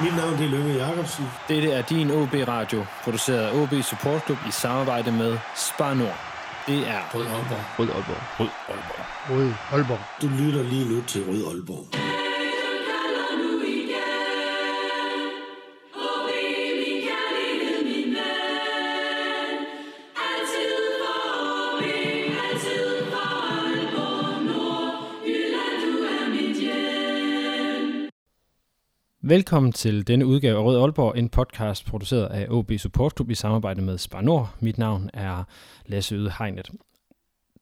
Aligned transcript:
Mit 0.00 0.16
navn 0.16 0.34
er 0.34 0.48
Lønge 0.48 0.74
Jacobsen. 0.74 1.24
Dette 1.48 1.70
er 1.70 1.82
din 1.82 2.10
OB 2.10 2.34
Radio, 2.48 2.84
produceret 3.04 3.38
af 3.38 3.54
OB 3.62 3.72
Support 3.82 4.24
Club 4.24 4.38
i 4.48 4.50
samarbejde 4.50 5.12
med 5.12 5.38
Spar 5.56 5.94
Nord. 5.94 6.18
Det 6.66 6.78
er 6.88 7.00
Rød 7.14 7.26
Aalborg. 7.26 7.64
Rød 7.78 7.88
Aalborg. 7.88 8.22
Rød 8.40 8.48
Aalborg. 8.68 9.06
Rød 9.30 9.52
Aalborg. 9.72 9.98
Du 10.22 10.28
lytter 10.28 10.62
lige 10.62 10.88
nu 10.94 11.02
til 11.02 11.24
Rød 11.28 11.46
Aalborg. 11.54 12.01
Velkommen 29.32 29.72
til 29.72 30.06
denne 30.06 30.26
udgave 30.26 30.58
af 30.58 30.64
Rød 30.64 30.80
Aalborg, 30.80 31.18
en 31.18 31.28
podcast 31.28 31.86
produceret 31.86 32.26
af 32.26 32.46
OB 32.50 32.72
Support 32.78 33.12
Club 33.16 33.30
i 33.30 33.34
samarbejde 33.34 33.82
med 33.82 33.98
Spar 33.98 34.20
Nord. 34.20 34.54
Mit 34.60 34.78
navn 34.78 35.10
er 35.14 35.44
Lasse 35.86 36.14
Yde 36.14 36.32
Hegnet. 36.38 36.70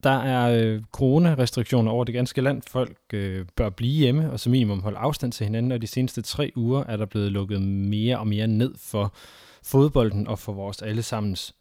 Der 0.03 0.11
er 0.11 0.65
øh, 0.65 0.83
coronarestriktioner 0.93 1.93
over 1.93 2.05
det 2.05 2.15
ganske 2.15 2.41
land. 2.41 2.63
Folk 2.71 2.97
øh, 3.13 3.47
bør 3.57 3.71
blive 3.71 3.93
hjemme 3.93 4.33
og 4.33 4.41
som 4.41 4.51
minimum 4.51 4.83
holde 4.83 4.99
afstand 4.99 5.33
til 5.33 5.45
hinanden, 5.45 5.73
og 5.73 5.83
de 5.83 5.87
seneste 5.87 6.23
tre 6.23 6.53
uger 6.57 6.85
er 6.85 6.97
der 6.97 7.07
blevet 7.07 7.33
lukket 7.33 7.63
mere 7.63 8.19
og 8.19 8.27
mere 8.27 8.47
ned 8.47 8.75
for 8.79 9.15
fodbolden 9.63 10.27
og 10.27 10.39
for 10.39 10.53
vores 10.53 10.83
allesammens 10.83 11.55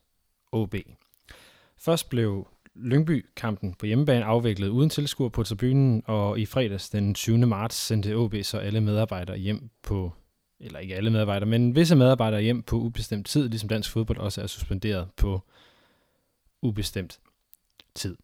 OB. 0.51 0.75
Først 1.77 2.09
blev 2.09 2.47
Lyngby-kampen 2.83 3.73
på 3.73 3.85
hjemmebane 3.85 4.25
afviklet 4.25 4.67
uden 4.67 4.89
tilskuer 4.89 5.29
på 5.29 5.43
tribunen, 5.43 6.03
og 6.05 6.39
i 6.39 6.45
fredags 6.45 6.89
den 6.89 7.13
20. 7.13 7.37
marts 7.37 7.75
sendte 7.75 8.15
OB 8.15 8.35
så 8.43 8.57
alle 8.57 8.81
medarbejdere 8.81 9.37
hjem 9.37 9.69
på, 9.83 10.11
eller 10.59 10.79
ikke 10.79 10.95
alle 10.95 11.09
medarbejdere, 11.09 11.49
men 11.49 11.75
visse 11.75 11.95
medarbejdere 11.95 12.41
hjem 12.41 12.63
på 12.63 12.75
ubestemt 12.75 13.27
tid, 13.27 13.49
ligesom 13.49 13.69
dansk 13.69 13.91
fodbold 13.91 14.17
også 14.17 14.41
er 14.41 14.47
suspenderet 14.47 15.07
på 15.17 15.41
ubestemt 16.61 17.19
tid. 17.95 18.15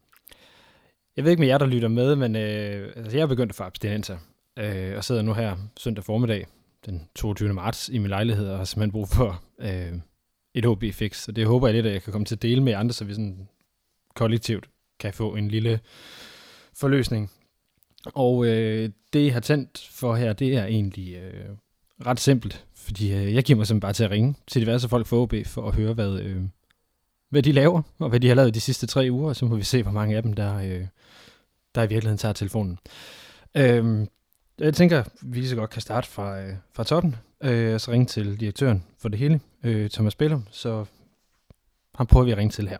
Jeg 1.16 1.24
ved 1.24 1.30
ikke 1.30 1.40
med 1.40 1.48
jer, 1.48 1.58
der 1.58 1.66
lytter 1.66 1.88
med, 1.88 2.16
men 2.16 2.36
øh, 2.36 2.92
altså 2.96 3.16
jeg 3.16 3.22
er 3.22 3.26
begyndt 3.26 3.50
at 3.50 3.56
få 3.56 3.64
abstinenser, 3.64 4.18
øh, 4.58 4.96
og 4.96 5.04
sidder 5.04 5.22
nu 5.22 5.34
her 5.34 5.56
søndag 5.76 6.04
formiddag, 6.04 6.46
den 6.86 7.08
22. 7.14 7.52
marts, 7.52 7.88
i 7.88 7.98
min 7.98 8.08
lejlighed, 8.08 8.48
og 8.48 8.58
har 8.58 8.64
simpelthen 8.64 8.92
brug 8.92 9.08
for 9.08 9.42
øh, 9.58 9.92
et 10.54 10.66
OB-fix, 10.66 11.28
og 11.28 11.36
det 11.36 11.46
håber 11.46 11.66
jeg 11.66 11.74
lidt, 11.74 11.86
at 11.86 11.92
jeg 11.92 12.02
kan 12.02 12.12
komme 12.12 12.24
til 12.24 12.34
at 12.34 12.42
dele 12.42 12.62
med 12.62 12.72
andre, 12.72 12.92
så 12.92 13.04
vi 13.04 13.14
sådan 13.14 13.48
kollektivt 14.16 14.68
kan 15.00 15.12
få 15.12 15.34
en 15.34 15.48
lille 15.48 15.80
forløsning. 16.74 17.30
Og 18.14 18.46
øh, 18.46 18.90
det, 19.12 19.24
jeg 19.24 19.32
har 19.32 19.40
tændt 19.40 19.88
for 19.92 20.14
her, 20.14 20.32
det 20.32 20.56
er 20.56 20.64
egentlig 20.64 21.14
øh, 21.14 21.56
ret 22.06 22.20
simpelt, 22.20 22.66
fordi 22.74 23.12
øh, 23.14 23.34
jeg 23.34 23.44
giver 23.44 23.56
mig 23.56 23.66
simpelthen 23.66 23.80
bare 23.80 23.92
til 23.92 24.04
at 24.04 24.10
ringe 24.10 24.34
til 24.46 24.62
diverse 24.62 24.88
folk 24.88 25.06
for 25.06 25.22
OB 25.22 25.34
for 25.46 25.68
at 25.68 25.74
høre, 25.74 25.94
hvad, 25.94 26.20
øh, 26.20 26.42
hvad 27.30 27.42
de 27.42 27.52
laver, 27.52 27.82
og 27.98 28.08
hvad 28.08 28.20
de 28.20 28.28
har 28.28 28.34
lavet 28.34 28.54
de 28.54 28.60
sidste 28.60 28.86
tre 28.86 29.08
uger, 29.10 29.28
og 29.28 29.36
så 29.36 29.46
må 29.46 29.56
vi 29.56 29.62
se, 29.62 29.82
hvor 29.82 29.92
mange 29.92 30.16
af 30.16 30.22
dem, 30.22 30.32
der, 30.32 30.56
øh, 30.56 30.86
der 31.74 31.82
i 31.82 31.88
virkeligheden 31.88 32.18
tager 32.18 32.32
telefonen. 32.32 32.78
Øh, 33.56 34.06
jeg 34.58 34.74
tænker, 34.74 35.04
vi 35.22 35.38
lige 35.38 35.48
så 35.48 35.56
godt 35.56 35.70
kan 35.70 35.82
starte 35.82 36.08
fra, 36.08 36.40
øh, 36.40 36.54
fra 36.72 36.84
toppen, 36.84 37.16
øh, 37.42 37.74
og 37.74 37.80
så 37.80 37.90
ringe 37.90 38.06
til 38.06 38.40
direktøren 38.40 38.84
for 38.98 39.08
det 39.08 39.18
hele, 39.18 39.40
øh, 39.64 39.90
Thomas 39.90 40.14
Bellum, 40.14 40.46
så 40.50 40.84
han 41.94 42.06
prøver 42.06 42.24
vi 42.24 42.30
at 42.30 42.38
ringe 42.38 42.52
til 42.52 42.68
her. 42.68 42.78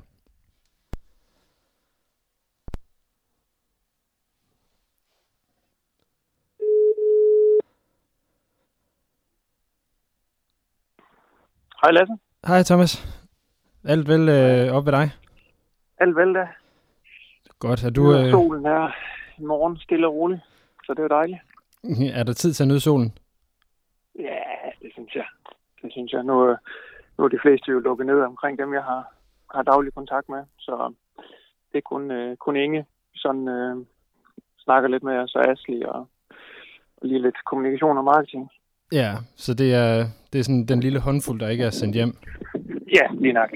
Hej 11.86 11.92
Lasse. 11.92 12.18
Hej 12.46 12.62
Thomas. 12.62 12.92
Alt 13.84 14.08
vel 14.08 14.28
øh, 14.28 14.76
op 14.76 14.86
ved 14.86 14.92
dig? 14.92 15.10
Alt 15.98 16.16
vel 16.16 16.34
da. 16.34 16.48
Godt. 17.58 17.84
Er 17.84 17.90
Du, 17.90 18.14
øh... 18.14 18.30
Solen 18.30 18.64
her 18.64 18.92
i 19.38 19.44
morgen 19.44 19.76
stille 19.76 20.06
og 20.06 20.14
roligt, 20.14 20.40
så 20.84 20.94
det 20.94 21.04
er 21.04 21.08
dejligt. 21.08 21.40
er 22.18 22.22
der 22.22 22.32
tid 22.32 22.52
til 22.52 22.64
at 22.64 22.68
nyde 22.68 22.80
solen? 22.80 23.18
Ja, 24.18 24.42
det 24.82 24.90
synes 24.92 25.14
jeg. 25.14 25.26
Det 25.82 25.92
synes 25.92 26.12
jeg. 26.12 26.22
Nu, 26.22 26.48
øh, 26.50 26.56
nu 27.18 27.24
er 27.24 27.28
de 27.28 27.38
fleste 27.42 27.70
jo 27.70 27.78
lukket 27.78 28.06
ned 28.06 28.20
omkring 28.20 28.58
dem, 28.58 28.74
jeg 28.74 28.82
har, 28.82 29.12
har 29.54 29.62
daglig 29.62 29.94
kontakt 29.94 30.28
med. 30.28 30.42
Så 30.58 30.94
det 31.72 31.78
er 31.78 31.88
kun, 31.92 32.10
øh, 32.10 32.36
kun 32.36 32.56
Inge, 32.56 32.86
sådan 33.14 33.48
øh, 33.48 33.76
snakker 34.58 34.88
lidt 34.88 35.02
med 35.02 35.16
os 35.18 35.34
og 35.34 35.50
Asli 35.50 35.82
og, 35.82 36.08
og 36.96 37.08
lige 37.08 37.22
lidt 37.22 37.44
kommunikation 37.44 37.98
og 37.98 38.04
marketing. 38.04 38.50
Ja, 38.92 39.12
så 39.36 39.54
det 39.54 39.74
er, 39.74 40.04
det 40.32 40.38
er 40.38 40.42
sådan 40.42 40.66
den 40.66 40.80
lille 40.80 41.00
håndfuld, 41.00 41.40
der 41.40 41.48
ikke 41.48 41.64
er 41.64 41.70
sendt 41.70 41.94
hjem. 41.94 42.16
Ja, 42.94 43.06
lige 43.20 43.32
nok. 43.32 43.50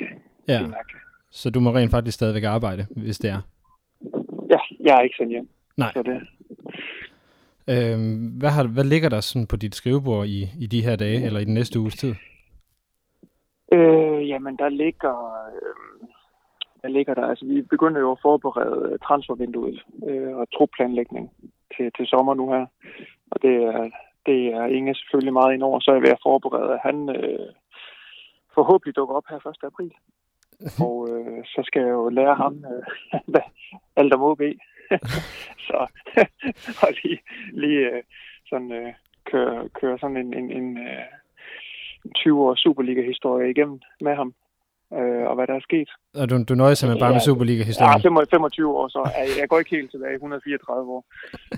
Ja, 0.48 0.58
Lige 0.58 0.70
nok. 0.70 0.91
så 1.30 1.50
du 1.50 1.60
må 1.60 1.70
rent 1.70 1.91
faktisk 1.91 2.14
stadigvæk 2.14 2.44
arbejde, 2.44 2.86
hvis 2.96 3.18
det 3.18 3.30
er. 3.30 3.40
Ja, 4.50 4.58
jeg 4.80 4.96
er 4.96 5.00
ikke 5.00 5.16
sendt 5.19 5.30
hjem. 5.30 5.48
Nej. 5.76 5.92
Så 5.92 6.02
det, 6.02 6.20
Øhm, 7.69 8.28
hvad, 8.38 8.50
har, 8.50 8.64
hvad 8.66 8.84
ligger 8.84 9.08
der 9.08 9.20
sådan 9.20 9.46
på 9.46 9.56
dit 9.56 9.74
skrivebord 9.74 10.26
i, 10.26 10.40
i 10.60 10.66
de 10.66 10.82
her 10.84 10.96
dage, 10.96 11.24
eller 11.26 11.40
i 11.40 11.44
den 11.44 11.54
næste 11.54 11.80
uges 11.80 11.96
tid? 11.96 12.14
Øh, 13.72 14.28
jamen, 14.28 14.56
der 14.56 14.69
ligger, 14.69 15.16
øh, 15.54 16.08
der 16.82 16.88
ligger 16.88 17.14
der, 17.14 17.26
altså 17.26 17.44
vi 17.46 17.62
begynder 17.62 18.00
jo 18.00 18.12
at 18.12 18.19
forberede 18.22 18.98
transfervinduet 19.06 19.82
øh, 20.08 20.36
og 20.36 20.46
trupplanlægning 20.54 21.30
til, 21.76 21.90
til 21.96 22.06
sommer 22.06 22.34
nu 22.34 22.52
her. 22.52 22.66
Og 23.30 23.42
det 23.42 23.54
er, 23.54 23.90
det 24.30 24.41
er 24.58 24.64
Inge 24.76 24.94
selvfølgelig 24.94 25.32
meget 25.32 25.54
ind 25.54 25.62
over, 25.62 25.80
så 25.80 25.91
er 25.91 25.94
jeg 25.94 26.02
ved 26.02 26.16
at 26.16 26.24
forberede, 26.28 26.72
at 26.76 26.80
han 26.88 26.96
øh, 27.16 27.48
forhåbentlig 28.54 28.96
dukker 28.96 29.14
op 29.14 29.26
her 29.30 29.36
1. 29.36 29.70
april. 29.70 29.92
Og 30.86 30.96
øh, 31.12 31.44
så 31.44 31.60
skal 31.66 31.82
jeg 31.82 31.91
jo 31.91 32.08
lære 32.08 32.34
ham 32.34 32.54
øh, 32.72 32.84
hvad 33.32 33.46
alt 33.96 34.14
om 34.14 34.22
OB. 34.22 34.42
så 35.66 35.78
og 36.82 36.88
lige, 37.02 37.19
lige 37.52 37.80
øh, 37.90 38.02
sådan 38.50 38.72
øh, 38.72 38.92
køre, 39.30 39.69
køre 39.80 39.98
sådan 39.98 40.16
en, 40.16 40.34
en, 40.34 40.50
en 40.50 40.78
øh, 40.78 41.06
20-års 42.19 42.58
Superliga-historie 42.60 43.50
igennem 43.50 43.80
med 44.00 44.14
ham, 44.20 44.34
øh, 44.98 45.24
og 45.28 45.34
hvad 45.34 45.46
der 45.46 45.54
er 45.54 45.60
sket. 45.60 45.90
Og 46.14 46.30
du, 46.30 46.34
du 46.48 46.54
nøjes 46.54 46.78
simpelthen 46.78 47.02
bare 47.04 47.14
med 47.16 47.24
Ja, 47.24 47.28
Superliga-historien? 47.28 48.00
Ja, 48.04 48.08
25 48.08 48.26
25 48.30 48.76
år, 48.78 48.88
så 48.88 49.00
jeg, 49.19 49.26
jeg 49.40 49.48
går 49.48 49.58
ikke 49.58 49.76
helt 49.76 49.90
tilbage, 49.90 50.14
134 50.14 50.90
år. 50.96 51.04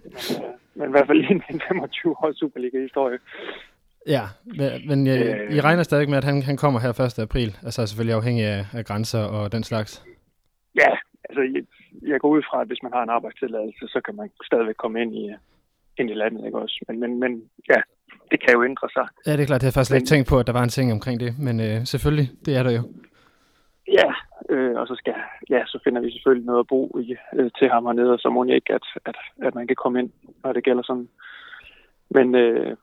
Men, 0.03 0.43
øh, 0.43 0.72
men 0.83 0.91
i 0.91 0.95
hvert 0.97 1.07
fald 1.09 1.19
lige 1.19 1.35
en 1.35 1.61
25 1.69 2.17
års 2.25 2.37
Superliga-historie. 2.37 3.19
Ja, 4.07 4.25
men, 4.59 4.69
men 4.89 4.99
jeg, 5.07 5.19
Øh. 5.27 5.57
I 5.57 5.61
regner 5.61 5.83
stadig 5.83 6.09
med, 6.11 6.19
at 6.19 6.25
han, 6.25 6.43
han 6.43 6.57
kommer 6.57 6.81
her 6.81 7.01
1. 7.01 7.19
april? 7.19 7.51
Altså 7.67 7.87
selvfølgelig 7.87 8.17
afhængig 8.17 8.45
af, 8.45 8.65
af 8.79 8.85
grænser 8.85 9.23
og 9.37 9.53
den 9.53 9.63
slags? 9.71 10.05
Ja, 10.83 10.91
altså 11.29 11.43
jeg, 11.55 11.63
jeg 12.11 12.21
går 12.21 12.29
ud 12.29 12.43
fra, 12.49 12.61
at 12.61 12.67
hvis 12.67 12.83
man 12.83 12.93
har 12.95 13.03
en 13.03 13.11
arbejdstilladelse, 13.11 13.85
så 13.89 14.01
kan 14.07 14.15
man 14.17 14.31
stadigvæk 14.51 14.75
komme 14.83 15.03
ind 15.03 15.15
i, 15.15 15.25
øh, 15.31 15.37
ind 15.99 16.11
i 16.11 16.15
landet, 16.15 16.47
ikke 16.47 16.59
også? 16.59 16.85
Men, 16.89 17.01
men, 17.01 17.21
men 17.21 17.33
ja, 17.71 17.81
det 18.31 18.39
kan 18.45 18.53
jo 18.57 18.65
ændre 18.65 18.89
sig. 18.97 19.07
Ja, 19.27 19.33
det 19.33 19.41
er 19.41 19.47
klart. 19.47 19.61
Det 19.61 19.67
har 19.67 19.69
jeg 19.71 19.75
faktisk 19.75 19.89
slet 19.89 19.97
ikke 19.99 20.03
Men- 20.11 20.15
tænkt 20.15 20.29
på, 20.29 20.39
at 20.39 20.47
der 20.47 20.53
var 20.53 20.63
en 20.63 20.69
ting 20.79 20.93
omkring 20.93 21.21
det. 21.21 21.39
Men 21.39 21.61
øh, 21.61 21.77
selvfølgelig, 21.93 22.29
det 22.47 22.57
er 22.59 22.63
der 22.63 22.71
jo. 22.79 22.83
Ja, 23.99 24.09
øh, 24.55 24.75
og 24.81 24.87
så 24.87 24.95
skal 24.95 25.15
ja, 25.51 25.61
så 25.67 25.79
finder 25.85 26.01
vi 26.03 26.11
selvfølgelig 26.11 26.47
noget 26.47 26.61
at 26.61 26.67
bo 26.67 26.99
i 26.99 27.17
øh, 27.37 27.51
til 27.59 27.69
ham 27.69 27.87
hernede, 27.87 28.13
og 28.13 28.19
så 28.19 28.29
må 28.31 28.45
jeg 28.45 28.55
ikke, 28.55 28.75
at, 28.75 28.87
at, 29.05 29.17
at 29.47 29.55
man 29.55 29.67
kan 29.67 29.77
komme 29.77 29.99
ind, 30.01 30.11
når 30.45 30.53
det 30.53 30.65
gælder 30.65 30.83
sådan. 30.83 31.09
Men, 32.11 32.35
øh, 32.35 32.77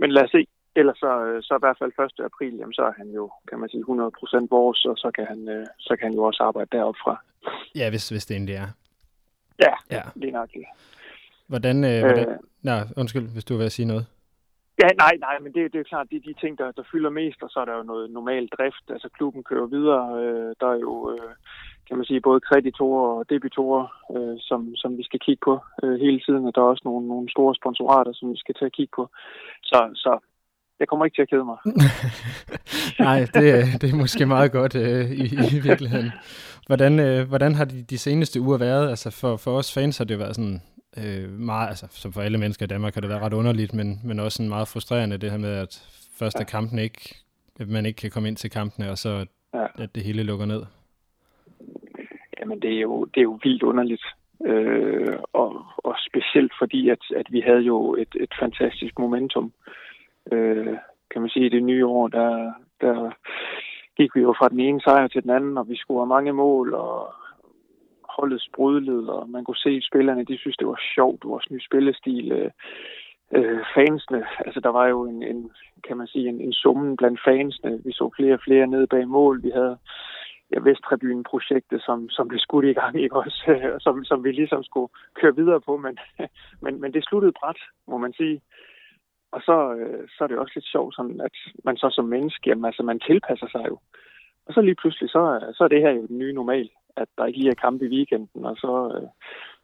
men 0.00 0.10
lad 0.12 0.24
os 0.24 0.30
se. 0.30 0.46
Ellers 0.80 0.98
så, 0.98 1.24
øh, 1.24 1.42
så 1.42 1.54
i 1.54 1.62
hvert 1.62 1.78
fald 1.78 1.92
1. 2.18 2.24
april, 2.24 2.54
jamen, 2.56 2.72
så 2.72 2.82
er 2.82 2.92
han 2.96 3.08
jo, 3.10 3.32
kan 3.48 3.58
man 3.58 3.68
sige, 3.68 3.84
100% 3.88 4.46
vores, 4.50 4.84
og 4.84 4.96
så 4.96 5.10
kan 5.14 5.26
han, 5.26 5.48
øh, 5.48 5.66
så 5.78 5.96
kan 5.96 6.06
han 6.08 6.14
jo 6.14 6.22
også 6.22 6.42
arbejde 6.42 6.68
deroppe 6.76 7.00
fra. 7.04 7.14
Ja, 7.74 7.90
hvis, 7.90 8.08
hvis 8.08 8.26
det 8.26 8.36
endelig 8.36 8.54
er. 8.54 8.68
Ja, 9.58 9.72
Ja. 9.90 10.02
lige 10.14 10.32
nok. 10.32 10.50
Hvordan, 11.46 11.84
øh, 11.84 12.00
hvordan... 12.00 12.28
Øh, 12.28 12.36
Nej, 12.62 12.80
undskyld, 12.96 13.32
hvis 13.32 13.44
du 13.44 13.56
vil 13.56 13.70
sige 13.70 13.86
noget. 13.86 14.06
Ja, 14.82 14.88
nej, 15.04 15.14
nej, 15.26 15.36
men 15.42 15.50
det, 15.54 15.60
det 15.72 15.74
er 15.74 15.84
jo 15.84 15.90
klart, 15.92 16.06
det 16.10 16.16
er 16.16 16.26
de 16.28 16.40
ting, 16.42 16.58
der, 16.58 16.68
der 16.78 16.82
fylder 16.92 17.10
mest, 17.10 17.42
og 17.42 17.50
så 17.50 17.58
er 17.60 17.64
der 17.64 17.76
jo 17.76 17.82
noget 17.82 18.10
normal 18.10 18.46
drift. 18.56 18.84
Altså 18.94 19.08
klubben 19.16 19.42
kører 19.50 19.66
videre. 19.76 20.04
Øh, 20.22 20.50
der 20.60 20.68
er 20.74 20.78
jo, 20.86 20.94
øh, 21.12 21.32
kan 21.88 21.96
man 21.96 22.06
sige, 22.06 22.20
både 22.28 22.40
kreditorer 22.48 23.08
og 23.18 23.24
debitorer, 23.30 23.84
øh, 24.14 24.36
som, 24.48 24.60
som 24.76 24.90
vi 24.98 25.04
skal 25.04 25.20
kigge 25.26 25.42
på 25.44 25.54
øh, 25.82 25.96
hele 26.04 26.20
tiden, 26.26 26.46
og 26.46 26.52
der 26.54 26.60
er 26.60 26.70
også 26.72 26.82
nogle, 26.84 27.08
nogle 27.08 27.30
store 27.30 27.54
sponsorater, 27.54 28.12
som 28.14 28.32
vi 28.32 28.38
skal 28.38 28.54
til 28.54 28.64
at 28.64 28.72
kigge 28.78 28.92
på. 28.96 29.04
Så, 29.62 29.78
så 29.94 30.18
jeg 30.80 30.88
kommer 30.88 31.04
ikke 31.04 31.16
til 31.16 31.22
at 31.26 31.30
kede 31.30 31.44
mig. 31.44 31.58
Nej, 33.06 33.18
det, 33.34 33.46
er- 33.58 33.78
det 33.80 33.90
er 33.92 33.96
måske 34.04 34.26
meget 34.26 34.52
godt 34.52 34.74
øh, 34.74 35.10
i, 35.10 35.24
i 35.56 35.58
virkeligheden. 35.68 36.10
Hvordan, 36.66 37.00
øh, 37.00 37.28
hvordan 37.28 37.54
har 37.54 37.64
de, 37.64 37.82
de 37.82 37.98
seneste 37.98 38.40
uger 38.40 38.58
været? 38.58 38.90
Altså 38.90 39.10
for, 39.20 39.36
for 39.36 39.50
os 39.50 39.74
fans 39.74 39.98
har 39.98 40.04
det 40.04 40.14
jo 40.14 40.18
været 40.18 40.36
sådan 40.36 40.62
øh, 41.04 41.30
meget, 41.30 41.68
altså 41.68 41.86
som 41.90 42.12
for 42.12 42.20
alle 42.20 42.38
mennesker 42.38 42.64
i 42.64 42.68
Danmark 42.68 42.94
har 42.94 43.00
det 43.00 43.10
været 43.10 43.22
ret 43.22 43.32
underligt, 43.32 43.74
men, 43.74 44.00
men 44.04 44.20
også 44.20 44.36
sådan 44.36 44.48
meget 44.48 44.68
frustrerende 44.68 45.18
det 45.18 45.30
her 45.30 45.38
med, 45.38 45.54
at 45.56 45.72
først 46.18 46.40
er 46.40 46.44
kampen 46.44 46.78
ikke, 46.78 47.14
at 47.60 47.68
man 47.68 47.86
ikke 47.86 48.00
kan 48.00 48.10
komme 48.10 48.28
ind 48.28 48.36
til 48.36 48.50
kampene, 48.50 48.90
og 48.90 48.98
så 48.98 49.08
at, 49.16 49.28
Ja. 49.54 49.66
at 49.82 49.94
det 49.94 50.02
hele 50.02 50.22
lukker 50.22 50.46
ned. 50.46 50.62
Jamen, 52.40 52.60
det 52.62 52.72
er 52.76 52.80
jo, 52.80 53.04
det 53.04 53.20
er 53.20 53.22
jo 53.22 53.38
vildt 53.42 53.62
underligt. 53.62 54.04
Øh, 54.46 55.16
og, 55.32 55.64
og 55.78 55.94
specielt 56.08 56.52
fordi, 56.60 56.88
at, 56.88 56.98
at 57.16 57.26
vi 57.30 57.40
havde 57.40 57.60
jo 57.60 57.94
et, 57.94 58.08
et 58.20 58.32
fantastisk 58.40 58.98
momentum. 58.98 59.52
Øh, 60.32 60.76
kan 61.10 61.20
man 61.20 61.30
sige, 61.30 61.46
i 61.46 61.48
det 61.48 61.62
nye 61.62 61.86
år, 61.86 62.08
der, 62.08 62.52
der 62.80 63.10
gik 63.96 64.14
vi 64.14 64.20
jo 64.20 64.34
fra 64.38 64.48
den 64.48 64.60
ene 64.60 64.80
sejr 64.80 65.06
til 65.08 65.22
den 65.22 65.30
anden, 65.30 65.58
og 65.58 65.68
vi 65.68 65.76
scorede 65.76 66.06
mange 66.06 66.32
mål, 66.32 66.74
og 66.74 67.14
holdet 68.16 68.42
sprudlede, 68.42 69.12
og 69.12 69.30
man 69.30 69.44
kunne 69.44 69.56
se, 69.66 69.82
spillerne, 69.82 70.24
de 70.24 70.38
synes, 70.38 70.56
det 70.56 70.66
var 70.66 70.80
sjovt, 70.94 71.24
vores 71.24 71.50
nye 71.50 71.60
spillestil. 71.68 72.32
Øh, 72.32 72.50
øh, 73.32 73.60
fansene, 73.74 74.26
altså 74.46 74.60
der 74.60 74.68
var 74.68 74.86
jo 74.86 75.02
en, 75.06 75.22
en 75.22 75.50
kan 75.86 75.96
man 75.96 76.06
sige, 76.06 76.28
en, 76.28 76.40
en 76.40 76.52
summen 76.52 76.96
blandt 76.96 77.20
fansene. 77.24 77.80
Vi 77.84 77.92
så 77.92 78.10
flere 78.16 78.34
og 78.34 78.40
flere 78.44 78.66
nede 78.66 78.86
bag 78.86 79.08
mål. 79.08 79.42
Vi 79.42 79.50
havde 79.50 79.78
ja, 80.52 80.58
Vesttribunen-projektet, 80.60 81.82
som, 81.82 82.08
som 82.08 82.28
blev 82.28 82.38
skudt 82.38 82.64
i 82.64 82.72
gang, 82.72 83.00
ikke 83.00 83.16
også? 83.16 83.40
som, 83.84 84.04
som 84.04 84.24
vi 84.24 84.32
ligesom 84.32 84.64
skulle 84.64 84.88
køre 85.14 85.36
videre 85.36 85.60
på, 85.60 85.76
men, 85.76 85.98
men, 86.64 86.80
men 86.80 86.92
det 86.92 87.04
sluttede 87.04 87.32
bræt, 87.40 87.60
må 87.86 87.98
man 87.98 88.12
sige. 88.12 88.40
Og 89.32 89.40
så, 89.42 89.74
øh, 89.74 90.08
så 90.08 90.24
er 90.24 90.28
det 90.28 90.38
også 90.38 90.52
lidt 90.54 90.66
sjovt, 90.66 90.94
sådan, 90.94 91.20
at 91.20 91.36
man 91.64 91.76
så 91.76 91.90
som 91.90 92.04
menneske, 92.04 92.48
jamen, 92.48 92.64
altså 92.64 92.82
man 92.82 93.00
tilpasser 93.00 93.48
sig 93.48 93.64
jo. 93.68 93.78
Og 94.46 94.54
så 94.54 94.60
lige 94.60 94.74
pludselig, 94.74 95.10
så, 95.10 95.52
så 95.56 95.64
er 95.64 95.68
det 95.68 95.80
her 95.80 95.90
jo 95.90 96.06
den 96.06 96.18
nye 96.18 96.32
normal, 96.32 96.70
at 96.96 97.08
der 97.18 97.26
ikke 97.26 97.38
lige 97.38 97.50
er 97.50 97.62
kamp 97.64 97.82
i 97.82 97.92
weekenden, 97.96 98.44
og 98.44 98.56
så, 98.56 98.72
øh, 98.94 99.08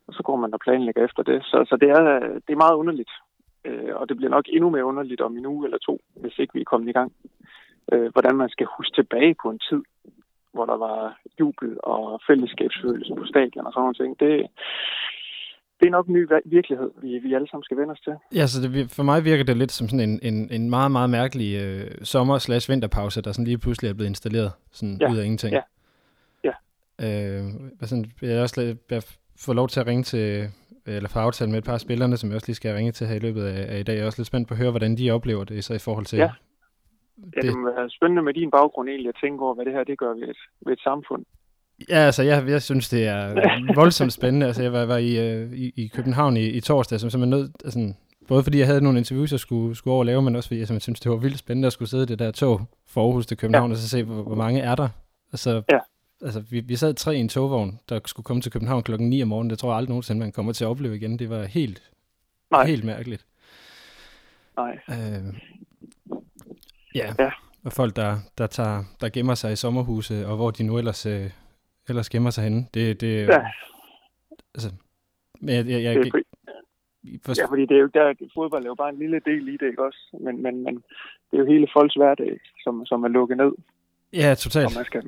og 0.06 0.14
så 0.14 0.22
går 0.22 0.36
man 0.36 0.54
og 0.54 0.60
planlægger 0.60 1.04
efter 1.04 1.22
det. 1.22 1.38
Så, 1.44 1.64
så 1.68 1.76
det, 1.80 1.90
er, 1.90 2.02
det 2.46 2.52
er 2.52 2.64
meget 2.64 2.74
underligt, 2.74 3.12
øh, 3.64 3.94
og 3.94 4.08
det 4.08 4.16
bliver 4.16 4.30
nok 4.30 4.44
endnu 4.48 4.70
mere 4.70 4.84
underligt 4.84 5.20
om 5.20 5.36
en 5.36 5.46
uge 5.46 5.66
eller 5.66 5.78
to, 5.78 6.00
hvis 6.16 6.38
ikke 6.38 6.54
vi 6.54 6.60
er 6.60 6.70
kommet 6.72 6.88
i 6.88 6.98
gang. 6.98 7.12
Øh, 7.92 8.12
hvordan 8.12 8.36
man 8.36 8.48
skal 8.48 8.66
huske 8.76 8.94
tilbage 8.94 9.34
på 9.42 9.50
en 9.50 9.60
tid, 9.68 9.82
hvor 10.52 10.66
der 10.66 10.76
var 10.76 11.18
jubel 11.40 11.76
og 11.82 12.20
fællesskabsfølelse 12.26 13.14
på 13.18 13.24
stadion 13.24 13.66
og 13.66 13.72
sådan 13.72 13.82
noget 13.82 13.96
ting. 13.96 14.20
Det, 14.20 14.46
det 15.82 15.86
er 15.86 15.90
nok 15.90 16.06
en 16.06 16.14
ny 16.14 16.28
virkelighed, 16.44 16.90
vi, 17.02 17.18
vi 17.18 17.34
alle 17.34 17.48
sammen 17.48 17.64
skal 17.64 17.76
vende 17.76 17.92
os 17.92 18.00
til. 18.00 18.14
Ja, 18.34 18.46
så 18.46 18.56
det, 18.62 18.90
for 18.96 19.02
mig 19.02 19.24
virker 19.24 19.44
det 19.44 19.56
lidt 19.56 19.72
som 19.72 19.88
sådan 19.88 20.08
en, 20.08 20.20
en, 20.22 20.48
en 20.50 20.70
meget, 20.70 20.90
meget 20.90 21.10
mærkelig 21.10 21.50
øh, 21.62 21.90
sommer-slash-vinterpause, 22.02 23.22
der 23.22 23.32
sådan 23.32 23.44
lige 23.44 23.58
pludselig 23.58 23.88
er 23.88 23.94
blevet 23.94 24.08
installeret 24.08 24.52
sådan 24.70 24.96
ja. 25.00 25.12
ud 25.12 25.16
af 25.18 25.24
ingenting. 25.24 25.52
Ja. 25.52 25.62
Ja. 27.02 27.38
Øh, 27.38 27.44
sådan, 27.82 28.04
jeg 28.22 28.32
er 28.32 28.42
også 28.42 28.76
jeg 28.90 29.02
får 29.38 29.52
lov 29.52 29.68
til 29.68 29.80
at 29.80 29.86
ringe 29.86 30.02
til, 30.02 30.48
eller 30.86 31.08
få 31.08 31.18
aftale 31.18 31.50
med 31.50 31.58
et 31.58 31.64
par 31.64 31.72
af 31.72 31.80
spillerne, 31.80 32.16
som 32.16 32.28
jeg 32.28 32.36
også 32.36 32.48
lige 32.48 32.56
skal 32.56 32.74
ringe 32.74 32.92
til 32.92 33.06
her 33.06 33.14
i 33.14 33.18
løbet 33.18 33.44
af, 33.44 33.74
af 33.74 33.78
i 33.80 33.82
dag. 33.82 33.94
Jeg 33.94 34.02
er 34.02 34.06
også 34.06 34.18
lidt 34.18 34.26
spændt 34.26 34.48
på 34.48 34.54
at 34.54 34.58
høre, 34.58 34.70
hvordan 34.70 34.96
de 34.96 35.10
oplever 35.10 35.44
det, 35.44 35.64
så 35.64 35.74
i 35.74 35.78
forhold 35.78 36.06
til... 36.06 36.18
Ja, 36.18 36.30
det, 37.34 37.42
det 37.42 37.58
må 37.58 37.74
være 37.74 37.90
spændende 37.90 38.22
med 38.22 38.34
din 38.34 38.50
baggrund 38.50 38.88
egentlig 38.88 39.08
at 39.08 39.18
tænke 39.24 39.44
over, 39.44 39.54
hvad 39.54 39.64
det 39.64 39.72
her 39.72 39.84
det 39.84 39.98
gør 39.98 40.14
ved 40.14 40.28
et, 40.28 40.36
ved 40.66 40.72
et 40.72 40.80
samfund. 40.80 41.24
Ja, 41.88 41.96
altså 41.96 42.22
jeg, 42.22 42.48
jeg 42.48 42.62
synes, 42.62 42.88
det 42.88 43.06
er 43.06 43.34
voldsomt 43.80 44.12
spændende. 44.12 44.46
Altså 44.46 44.62
jeg 44.62 44.72
var, 44.72 44.86
var 44.86 44.96
i, 44.96 45.12
øh, 45.26 45.52
i, 45.52 45.72
i 45.76 45.86
København 45.86 46.36
i, 46.36 46.46
i 46.46 46.60
torsdag, 46.60 47.00
som 47.00 47.10
simpelthen 47.10 47.40
nød, 47.40 47.50
altså, 47.64 47.94
både 48.28 48.42
fordi 48.42 48.58
jeg 48.58 48.66
havde 48.66 48.84
nogle 48.84 48.98
interviews, 48.98 49.32
jeg 49.32 49.40
skulle, 49.40 49.74
skulle 49.74 49.94
over 49.94 50.04
lave, 50.04 50.22
men 50.22 50.36
også 50.36 50.48
fordi 50.48 50.58
jeg 50.58 50.66
synes, 50.66 51.00
det 51.00 51.10
var 51.10 51.16
vildt 51.16 51.38
spændende 51.38 51.66
at 51.66 51.72
skulle 51.72 51.88
sidde 51.88 52.02
i 52.02 52.06
det 52.06 52.18
der 52.18 52.30
tog 52.30 52.60
fra 52.88 53.00
Aarhus 53.00 53.26
til 53.26 53.36
København, 53.36 53.70
ja. 53.70 53.74
og 53.74 53.76
så 53.76 53.88
se, 53.88 54.04
hvor, 54.04 54.22
hvor 54.22 54.34
mange 54.34 54.60
er 54.60 54.74
der. 54.74 54.88
Altså, 55.32 55.62
ja. 55.72 55.78
Altså 56.22 56.40
vi, 56.50 56.60
vi 56.60 56.76
sad 56.76 56.94
tre 56.94 57.16
i 57.16 57.20
en 57.20 57.28
togvogn, 57.28 57.80
der 57.88 58.00
skulle 58.06 58.24
komme 58.24 58.42
til 58.42 58.52
København 58.52 58.82
klokken 58.82 59.10
9 59.10 59.22
om 59.22 59.28
morgenen. 59.28 59.50
Det 59.50 59.58
tror 59.58 59.70
jeg 59.70 59.76
aldrig 59.76 59.88
nogensinde, 59.88 60.20
man 60.20 60.32
kommer 60.32 60.52
til 60.52 60.64
at 60.64 60.68
opleve 60.68 60.96
igen. 60.96 61.18
Det 61.18 61.30
var 61.30 61.44
helt, 61.44 61.92
Nej. 62.50 62.66
helt 62.66 62.84
mærkeligt. 62.84 63.26
Nej. 64.56 64.78
Øh, 64.90 65.40
ja. 66.94 67.14
ja. 67.18 67.30
Og 67.64 67.72
folk, 67.72 67.96
der, 67.96 68.16
der, 68.38 68.46
tager, 68.46 68.84
der 69.00 69.08
gemmer 69.08 69.34
sig 69.34 69.52
i 69.52 69.56
sommerhuse, 69.56 70.26
og 70.26 70.36
hvor 70.36 70.50
de 70.50 70.62
nu 70.62 70.78
ellers... 70.78 71.06
Øh, 71.06 71.30
ellers 71.88 72.08
gemmer 72.10 72.30
sig 72.30 72.44
henne. 72.44 72.66
Det, 72.74 73.00
det, 73.00 73.28
ja. 73.28 73.40
Altså, 74.54 74.72
men 75.40 75.54
jeg, 75.54 75.66
jeg, 75.66 75.82
jeg, 75.82 75.94
det 75.94 76.14
er. 76.14 76.22
Ja, 77.38 77.46
fordi 77.46 77.62
det 77.62 77.76
er 77.76 77.80
jo 77.80 77.90
der, 77.94 78.14
fodbold 78.34 78.64
er 78.64 78.68
jo 78.68 78.74
bare 78.74 78.88
en 78.88 78.98
lille 78.98 79.20
del 79.24 79.48
i 79.48 79.56
det, 79.56 79.66
ikke 79.66 79.84
også? 79.84 80.16
Men, 80.20 80.42
men, 80.42 80.64
men 80.64 80.74
det 81.30 81.34
er 81.36 81.38
jo 81.38 81.46
hele 81.46 81.68
folks 81.72 81.94
hverdag, 81.94 82.40
som, 82.64 82.86
som 82.86 83.04
er 83.04 83.08
lukket 83.08 83.36
ned. 83.36 83.52
Ja, 84.12 84.34
totalt. 84.34 84.66
Og 84.66 84.72
man 84.76 84.84
skal 84.84 85.02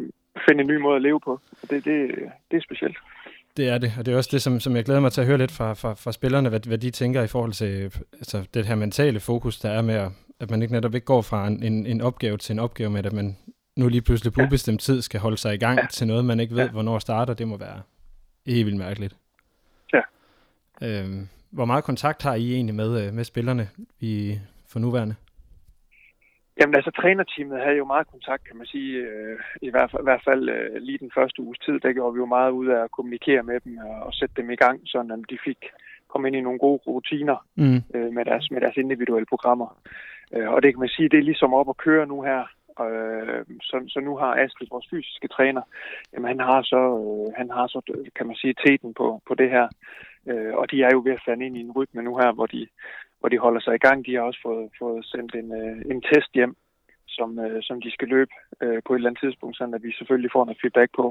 finde 0.49 0.61
en 0.61 0.67
ny 0.67 0.77
måde 0.77 0.97
at 0.97 1.03
leve 1.03 1.21
på. 1.21 1.41
Og 1.63 1.71
det, 1.71 1.85
det, 1.85 2.11
det 2.51 2.57
er 2.57 2.61
specielt. 2.61 2.97
Det 3.57 3.69
er 3.69 3.79
det, 3.79 3.93
og 3.99 4.07
det 4.07 4.13
er 4.13 4.17
også 4.17 4.31
det, 4.33 4.43
som, 4.43 4.61
som 4.61 4.77
jeg 4.77 4.85
glæder 4.85 5.01
mig 5.01 5.13
til 5.13 5.21
at 5.21 5.27
høre 5.27 5.39
lidt 5.39 5.53
fra, 5.53 5.75
fra, 5.75 5.95
fra 5.95 6.13
spillerne, 6.13 6.49
hvad, 6.49 6.61
hvad 6.61 6.79
de 6.79 6.91
tænker 6.91 7.23
i 7.23 7.27
forhold 7.27 7.53
til 7.53 7.85
altså, 8.13 8.47
det 8.55 8.67
her 8.67 8.75
mentale 8.75 9.21
fokus, 9.21 9.59
der 9.59 9.71
er 9.71 9.83
med, 9.83 9.95
at, 9.95 10.09
at 10.41 10.51
man 10.51 10.63
ikke 10.63 10.75
netop 10.75 10.95
ikke 10.95 11.05
går 11.05 11.23
fra 11.23 11.47
en, 11.47 11.63
en, 11.63 11.87
en 11.87 12.01
opgave 12.01 12.37
til 12.37 12.53
en 12.53 12.59
opgave 12.59 12.91
med, 12.91 13.07
at 13.07 13.13
man 13.13 13.37
nu 13.77 13.89
lige 13.89 14.03
pludselig 14.03 14.33
på 14.33 14.41
ja. 14.41 14.47
ubestemt 14.47 14.81
tid 14.81 15.03
skal 15.03 15.21
holde 15.21 15.37
sig 15.37 15.55
i 15.55 15.59
gang 15.59 15.79
ja. 15.79 15.87
til 15.91 16.07
noget, 16.07 16.25
man 16.25 16.41
ikke 16.41 16.55
ved, 16.55 16.65
ja. 16.65 16.71
hvornår 16.71 16.99
starter, 16.99 17.35
det 17.35 17.49
må 17.49 17.57
være 17.57 17.83
helt 18.47 18.67
vildt 18.67 18.79
mærkeligt. 18.79 19.17
Ja. 19.93 20.01
Øhm, 20.83 21.29
hvor 21.51 21.65
meget 21.65 21.85
kontakt 21.85 22.23
har 22.23 22.35
I 22.35 22.55
egentlig 22.55 22.75
med, 22.75 23.07
øh, 23.07 23.15
med 23.15 23.25
spillerne 23.25 23.69
i, 24.01 24.39
for 24.69 24.79
nuværende? 24.79 25.15
Jamen 26.59 26.75
altså, 26.75 26.91
trænerteamet 26.91 27.63
havde 27.65 27.77
jo 27.77 27.85
meget 27.85 28.07
kontakt, 28.15 28.45
kan 28.45 28.57
man 28.57 28.67
sige. 28.67 28.93
Øh, 29.07 29.39
I 29.63 29.71
hvert 29.71 29.91
fald, 29.91 30.03
i 30.03 30.09
hvert 30.09 30.25
fald 30.29 30.49
øh, 30.49 30.83
lige 30.83 30.99
den 30.99 31.11
første 31.15 31.43
uges 31.43 31.59
tid, 31.59 31.81
der 31.81 31.93
gjorde 31.93 32.15
vi 32.15 32.19
jo 32.19 32.27
meget 32.27 32.51
ud 32.51 32.67
af 32.67 32.81
at 32.85 32.91
kommunikere 32.91 33.43
med 33.43 33.61
dem 33.65 33.79
og, 33.79 33.97
og 34.07 34.13
sætte 34.15 34.35
dem 34.37 34.51
i 34.51 34.57
gang, 34.57 34.81
sådan 34.85 35.11
at 35.11 35.19
de 35.31 35.39
fik 35.45 35.61
komme 36.09 36.29
ind 36.29 36.37
i 36.37 36.41
nogle 36.47 36.59
gode 36.59 36.81
rutiner 36.87 37.39
mm. 37.57 37.81
øh, 37.95 38.13
med, 38.17 38.25
deres, 38.25 38.51
med 38.51 38.61
deres 38.61 38.77
individuelle 38.77 39.27
programmer. 39.27 39.69
Øh, 40.35 40.49
og 40.51 40.63
det 40.63 40.73
kan 40.73 40.81
man 40.81 40.95
sige, 40.97 41.09
det 41.09 41.19
er 41.19 41.31
ligesom 41.31 41.55
op 41.55 41.69
at 41.69 41.77
køre 41.77 42.07
nu 42.07 42.23
her 42.23 42.45
Øh, 42.81 43.45
så, 43.63 43.77
så 43.89 44.01
nu 44.01 44.17
har 44.17 44.35
Astrid, 44.35 44.69
vores 44.71 44.87
fysiske 44.91 45.29
træner, 45.29 45.63
jamen 46.13 46.29
han 46.29 46.41
har 46.41 46.63
så, 46.63 46.83
øh, 47.03 47.33
han 47.37 47.51
har 47.51 47.67
så 47.67 47.81
kan 48.17 48.27
man 48.27 48.37
sige, 48.37 48.55
teten 48.67 48.95
på, 48.95 49.23
på 49.29 49.35
det 49.35 49.51
her. 49.51 49.69
Øh, 50.31 50.55
og 50.55 50.71
de 50.71 50.83
er 50.83 50.91
jo 50.93 51.03
ved 51.05 51.13
at 51.13 51.25
falde 51.27 51.47
ind 51.47 51.57
i 51.57 51.61
en 51.61 51.73
rytme 51.73 52.03
nu 52.03 52.17
her, 52.17 52.33
hvor 52.33 52.47
de, 52.47 52.69
hvor 53.25 53.33
de 53.35 53.45
holder 53.47 53.61
sig 53.61 53.75
i 53.75 53.85
gang. 53.87 53.99
De 54.07 54.15
har 54.15 54.25
også 54.31 54.41
fået, 54.47 54.67
fået 54.83 55.01
sendt 55.13 55.33
en, 55.41 55.49
øh, 55.61 55.77
en 55.93 56.01
test 56.09 56.31
hjem, 56.39 56.55
som, 57.17 57.29
øh, 57.45 57.63
som 57.69 57.77
de 57.85 57.91
skal 57.97 58.09
løbe 58.09 58.35
øh, 58.63 58.79
på 58.85 58.91
et 58.93 58.99
eller 58.99 59.11
andet 59.11 59.23
tidspunkt, 59.25 59.57
så 59.57 59.65
at 59.77 59.83
vi 59.87 59.93
selvfølgelig 59.99 60.31
får 60.33 60.45
noget 60.45 60.61
feedback 60.63 60.91
på, 61.01 61.07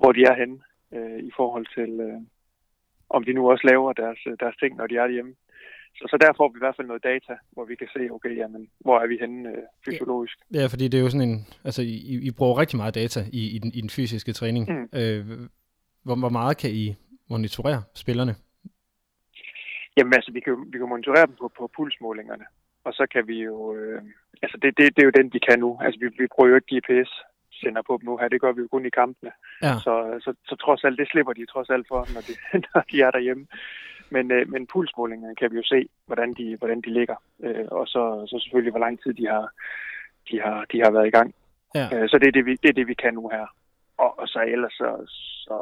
hvor 0.00 0.12
de 0.16 0.22
er 0.30 0.34
henne 0.40 0.58
øh, 0.96 1.18
i 1.28 1.32
forhold 1.38 1.66
til, 1.76 1.90
øh, 2.06 2.20
om 3.16 3.24
de 3.24 3.32
nu 3.32 3.42
også 3.50 3.64
laver 3.70 3.92
deres, 4.02 4.20
deres 4.42 4.56
ting, 4.62 4.72
når 4.76 4.86
de 4.86 4.96
er 4.96 5.08
hjemme. 5.14 5.34
Så, 5.96 6.04
så 6.10 6.16
der 6.22 6.30
får 6.38 6.48
vi 6.48 6.56
i 6.58 6.64
hvert 6.64 6.76
fald 6.76 6.90
noget 6.90 7.04
data, 7.12 7.34
hvor 7.54 7.64
vi 7.70 7.74
kan 7.80 7.88
se, 7.96 8.02
okay, 8.16 8.36
jamen, 8.40 8.62
hvor 8.84 8.96
er 9.02 9.06
vi 9.12 9.16
henne 9.20 9.48
øh, 9.52 9.64
fysiologisk. 9.84 10.36
Ja, 10.58 10.64
fordi 10.72 10.84
det 10.88 10.98
er 10.98 11.04
jo 11.06 11.10
sådan 11.14 11.28
en, 11.30 11.38
altså 11.68 11.82
I, 11.82 12.14
I 12.28 12.30
bruger 12.38 12.60
rigtig 12.62 12.76
meget 12.82 12.94
data 13.02 13.20
i, 13.40 13.42
i, 13.56 13.58
den, 13.62 13.70
i 13.78 13.80
den 13.84 13.90
fysiske 13.90 14.32
træning. 14.32 14.64
Mm. 14.72 14.88
Øh, 15.00 15.22
hvor, 16.04 16.16
hvor 16.22 16.34
meget 16.38 16.56
kan 16.62 16.70
I 16.82 16.84
monitorere 17.30 17.82
spillerne? 17.94 18.34
Jamen 19.96 20.14
altså, 20.14 20.32
vi 20.32 20.40
kan, 20.40 20.54
vi 20.72 20.78
kan 20.78 20.88
monitorere 20.88 21.26
dem 21.26 21.36
på, 21.40 21.52
på 21.58 21.70
pulsmålingerne, 21.76 22.44
og 22.84 22.92
så 22.92 23.06
kan 23.12 23.28
vi 23.28 23.36
jo, 23.42 23.74
øh, 23.74 24.02
altså 24.42 24.58
det, 24.62 24.70
det, 24.78 24.96
det 24.96 25.02
er 25.02 25.08
jo 25.10 25.18
den, 25.18 25.32
vi 25.32 25.38
kan 25.48 25.58
nu. 25.58 25.78
Altså 25.80 26.00
vi, 26.00 26.06
vi 26.18 26.26
bruger 26.34 26.50
jo 26.50 26.56
ikke 26.56 26.72
GPS 26.74 27.10
sender 27.62 27.82
på 27.86 27.92
dem 27.98 28.08
nu 28.08 28.16
her. 28.16 28.28
Det 28.28 28.40
gør 28.40 28.52
vi 28.52 28.60
jo 28.60 28.68
kun 28.72 28.86
i 28.86 28.96
kampene. 29.00 29.32
Ja. 29.62 29.74
Så, 29.84 29.94
så, 30.24 30.30
så 30.48 30.54
trods 30.56 30.84
alt, 30.84 30.98
det 30.98 31.08
slipper 31.08 31.32
de 31.32 31.46
trods 31.46 31.70
alt 31.70 31.86
for, 31.88 32.00
når 32.14 32.22
de, 32.28 32.34
når 32.68 32.82
de 32.90 32.96
er 33.06 33.10
derhjemme. 33.10 33.46
Men, 34.14 34.24
øh, 34.30 34.50
men 34.52 34.66
pulsmålingerne 34.72 35.36
kan 35.36 35.50
vi 35.52 35.56
jo 35.56 35.62
se, 35.64 35.88
hvordan 36.06 36.34
de, 36.38 36.56
hvordan 36.56 36.80
de 36.80 36.90
ligger. 36.98 37.16
Øh, 37.44 37.66
og 37.70 37.86
så, 37.86 38.02
så 38.30 38.36
selvfølgelig, 38.42 38.72
hvor 38.72 38.84
lang 38.86 39.02
tid 39.02 39.12
de 39.14 39.26
har, 39.26 39.46
de 40.30 40.40
har, 40.44 40.64
de 40.72 40.80
har 40.84 40.90
været 40.90 41.06
i 41.06 41.16
gang. 41.18 41.34
Ja. 41.74 41.86
Øh, 41.92 42.08
så 42.08 42.18
det 42.18 42.28
er 42.28 42.32
det, 42.32 42.46
vi, 42.46 42.52
det 42.62 42.68
er 42.68 42.78
det, 42.78 42.86
vi 42.86 42.94
kan 42.94 43.14
nu 43.14 43.28
her. 43.28 43.46
Og, 44.04 44.18
og 44.20 44.26
så 44.28 44.40
ellers 44.54 44.72
så, 44.72 44.90
så, 45.44 45.56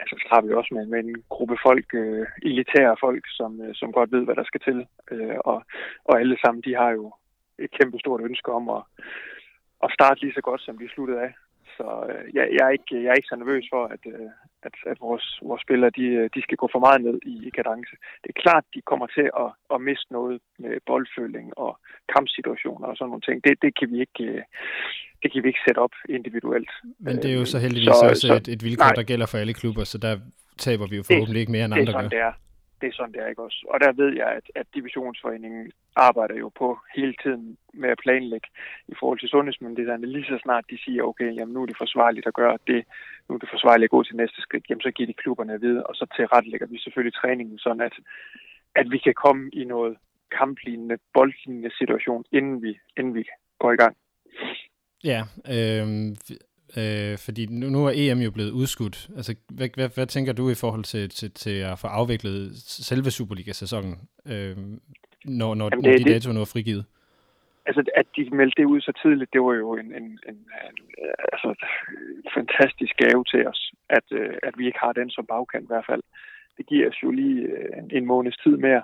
altså, 0.00 0.14
så 0.22 0.26
har 0.32 0.40
vi 0.40 0.52
også 0.52 0.74
med, 0.74 0.86
med 0.86 0.98
en 1.04 1.24
gruppe 1.28 1.56
folk, 1.66 1.88
øh, 1.94 2.26
elitære 2.42 2.96
folk, 3.00 3.24
som, 3.38 3.50
øh, 3.62 3.74
som 3.74 3.92
godt 3.92 4.12
ved, 4.12 4.24
hvad 4.24 4.36
der 4.36 4.44
skal 4.44 4.60
til. 4.60 4.78
Øh, 5.10 5.38
og, 5.50 5.58
og 6.04 6.20
alle 6.20 6.36
sammen, 6.44 6.62
de 6.66 6.74
har 6.74 6.90
jo 6.90 7.12
et 7.58 7.70
kæmpe 7.70 7.98
stort 7.98 8.20
ønske 8.28 8.52
om 8.52 8.64
at, 8.76 8.82
at 9.84 9.90
starte 9.96 10.20
lige 10.20 10.36
så 10.36 10.40
godt, 10.40 10.60
som 10.60 10.78
de 10.78 10.88
sluttede 10.88 11.20
af. 11.26 11.32
Så 11.80 11.88
øh, 12.10 12.24
jeg, 12.36 12.44
jeg, 12.56 12.64
er 12.68 12.72
ikke, 12.76 12.94
jeg 13.04 13.10
er 13.10 13.18
ikke 13.18 13.32
så 13.32 13.36
nervøs 13.42 13.66
for, 13.74 13.82
at, 13.94 14.02
øh, 14.14 14.30
at, 14.66 14.74
at 14.92 14.96
vores, 15.06 15.26
vores 15.48 15.62
spillere 15.66 15.92
de, 15.98 16.06
øh, 16.20 16.26
de 16.34 16.40
skal 16.46 16.56
gå 16.62 16.66
for 16.74 16.82
meget 16.86 17.00
ned 17.06 17.16
i, 17.32 17.34
i 17.48 17.50
kadence. 17.56 17.94
Det 18.22 18.28
er 18.32 18.42
klart, 18.44 18.64
de 18.74 18.80
kommer 18.90 19.06
til 19.16 19.26
at, 19.42 19.50
at 19.74 19.78
miste 19.88 20.08
noget 20.18 20.36
med 20.64 20.74
boldføling 20.90 21.46
og 21.64 21.72
kampsituationer 22.14 22.86
og 22.90 22.96
sådan 22.96 23.10
nogle 23.12 23.26
ting. 23.28 23.36
Det, 23.46 23.52
det, 23.64 23.72
kan 23.78 23.88
vi 23.92 23.98
ikke, 24.06 24.22
øh, 24.30 24.42
det 25.22 25.28
kan 25.32 25.42
vi 25.42 25.48
ikke 25.52 25.64
sætte 25.66 25.80
op 25.86 25.94
individuelt. 26.16 26.72
Men 27.06 27.16
det 27.22 27.28
er 27.32 27.36
jo 27.40 27.46
så 27.54 27.58
heldigvis 27.64 27.96
så, 28.02 28.08
også 28.10 28.26
så, 28.30 28.34
et, 28.40 28.48
et 28.54 28.62
vilkår, 28.68 28.90
nej. 28.90 28.98
der 29.00 29.06
gælder 29.10 29.26
for 29.30 29.38
alle 29.42 29.54
klubber, 29.60 29.84
så 29.92 29.98
der 30.06 30.14
taber 30.66 30.86
vi 30.90 30.96
jo 30.96 31.02
forhåbentlig 31.02 31.40
ikke 31.40 31.52
mere 31.56 31.64
end 31.64 31.74
andre 31.74 31.92
gør. 31.92 32.08
Det 32.08 32.18
er 32.18 32.18
det 32.18 32.26
er 32.28 32.32
sådan, 32.92 33.12
det 33.12 33.20
er 33.22 33.32
ikke 33.32 33.46
også. 33.48 33.60
Og 33.72 33.80
der 33.80 33.92
ved 33.92 34.10
jeg, 34.20 34.28
at, 34.38 34.46
at 34.60 34.66
divisionsforeningen 34.74 35.72
arbejder 35.96 36.36
jo 36.44 36.48
på 36.48 36.78
hele 36.96 37.14
tiden 37.22 37.56
med 37.74 37.88
at 37.94 38.00
planlægge 38.04 38.48
i 38.88 38.94
forhold 39.00 39.18
til 39.20 39.28
sundhedsmyndighederne. 39.28 40.06
Lige 40.06 40.24
så 40.24 40.38
snart 40.42 40.64
de 40.70 40.78
siger, 40.84 41.02
okay, 41.02 41.30
jamen 41.36 41.54
nu 41.54 41.62
er 41.62 41.66
det 41.66 41.82
forsvarligt 41.84 42.26
at 42.26 42.34
gøre 42.34 42.58
det, 42.66 42.84
nu 43.28 43.34
er 43.34 43.38
det 43.38 43.54
forsvarligt 43.54 43.88
at 43.88 43.96
gå 43.96 44.02
til 44.02 44.16
næste 44.16 44.40
skridt, 44.42 44.64
jamen 44.68 44.82
så 44.86 44.90
giver 44.90 45.06
de 45.06 45.20
klubberne 45.22 45.54
at 45.54 45.62
vide, 45.62 45.86
og 45.86 45.94
så 45.94 46.06
tilrettelægger 46.16 46.66
vi 46.66 46.78
selvfølgelig 46.78 47.14
træningen 47.14 47.58
sådan, 47.58 47.80
at, 47.80 47.96
at 48.74 48.86
vi 48.90 48.98
kan 48.98 49.14
komme 49.14 49.50
i 49.52 49.64
noget 49.64 49.96
kamplignende, 50.38 50.98
boldlignende 51.14 51.70
situation, 51.78 52.24
inden 52.32 52.62
vi, 52.62 52.78
inden 52.98 53.14
vi 53.14 53.24
går 53.58 53.72
i 53.72 53.76
gang. 53.76 53.96
Ja, 55.04 55.20
øh, 55.54 55.86
Øh, 56.76 57.18
fordi 57.18 57.46
nu, 57.46 57.70
nu 57.70 57.86
er 57.86 57.92
EM 57.94 58.18
jo 58.18 58.30
blevet 58.30 58.50
udskudt. 58.50 59.08
Altså, 59.16 59.34
hvad, 59.48 59.68
hvad, 59.74 59.88
hvad 59.94 60.06
tænker 60.06 60.32
du 60.32 60.50
i 60.50 60.54
forhold 60.54 60.84
til, 60.84 61.08
til, 61.08 61.30
til 61.30 61.56
at 61.70 61.78
få 61.78 61.86
afviklet 61.86 62.52
selve 62.88 63.10
Superliga-sæsonen, 63.10 63.94
øh, 64.26 64.56
når, 65.24 65.54
når, 65.54 65.68
Jamen, 65.72 65.84
det, 65.84 66.00
når 66.00 66.06
de 66.06 66.12
datoer 66.12 66.34
nu 66.34 66.40
er 66.40 66.52
frigivet? 66.52 66.84
altså, 67.66 67.82
at 68.00 68.06
de 68.16 68.22
meldte 68.40 68.62
det 68.62 68.66
ud 68.72 68.80
så 68.80 68.92
tidligt, 69.02 69.32
det 69.32 69.42
var 69.42 69.54
jo 69.54 69.76
en, 69.76 69.88
en, 70.00 70.02
en, 70.02 70.18
en 70.28 70.38
altså, 71.32 71.48
en 72.24 72.30
fantastisk 72.38 72.94
gave 72.96 73.24
til 73.24 73.46
os, 73.46 73.72
at, 73.88 74.06
øh, 74.10 74.34
at 74.42 74.54
vi 74.58 74.66
ikke 74.66 74.78
har 74.78 74.92
den 74.92 75.10
som 75.10 75.26
bagkant 75.26 75.64
i 75.64 75.72
hvert 75.72 75.86
fald. 75.90 76.02
Det 76.56 76.66
giver 76.66 76.88
os 76.88 77.02
jo 77.02 77.10
lige 77.10 77.40
øh, 77.42 77.78
en, 77.78 77.90
en 77.96 78.06
måneds 78.06 78.36
tid 78.44 78.56
mere. 78.56 78.82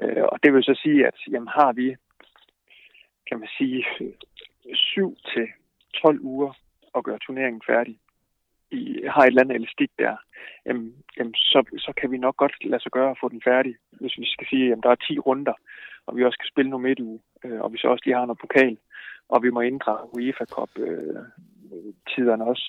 Øh, 0.00 0.24
og 0.32 0.38
det 0.42 0.52
vil 0.52 0.62
så 0.62 0.80
sige, 0.82 1.06
at 1.06 1.18
jamen, 1.32 1.48
har 1.48 1.72
vi, 1.72 1.96
kan 3.28 3.38
man 3.40 3.48
sige, 3.58 3.84
7 4.74 5.16
til 5.34 5.46
12 5.94 6.20
uger 6.20 6.52
at 6.96 7.04
gøre 7.04 7.18
turneringen 7.18 7.62
færdig, 7.66 7.98
i, 8.70 9.02
har 9.12 9.22
et 9.22 9.26
eller 9.26 9.42
andet 9.42 9.56
elastik 9.56 9.90
der, 9.98 10.16
jamen, 10.66 10.94
jamen, 11.18 11.34
så, 11.34 11.64
så 11.78 11.92
kan 12.00 12.10
vi 12.10 12.18
nok 12.18 12.36
godt 12.36 12.64
lade 12.64 12.82
sig 12.82 12.92
gøre 12.92 13.10
at 13.10 13.18
få 13.20 13.28
den 13.28 13.42
færdig. 13.44 13.74
Hvis 13.90 14.18
vi 14.18 14.26
skal 14.26 14.46
sige, 14.50 14.72
at 14.72 14.78
der 14.82 14.90
er 14.90 14.94
10 14.94 15.18
runder, 15.18 15.56
og 16.06 16.16
vi 16.16 16.24
også 16.24 16.36
skal 16.36 16.52
spille 16.52 16.70
noget 16.70 16.86
midtuge, 16.86 17.20
øh, 17.44 17.60
og 17.60 17.72
vi 17.72 17.78
så 17.78 17.88
også 17.88 18.02
lige 18.04 18.16
har 18.16 18.26
noget 18.26 18.44
pokal, 18.44 18.76
og 19.28 19.42
vi 19.42 19.50
må 19.50 19.60
inddrage 19.60 20.14
UEFA 20.14 20.44
Cup 20.44 20.70
øh, 20.78 21.22
tiderne 22.14 22.44
også, 22.44 22.66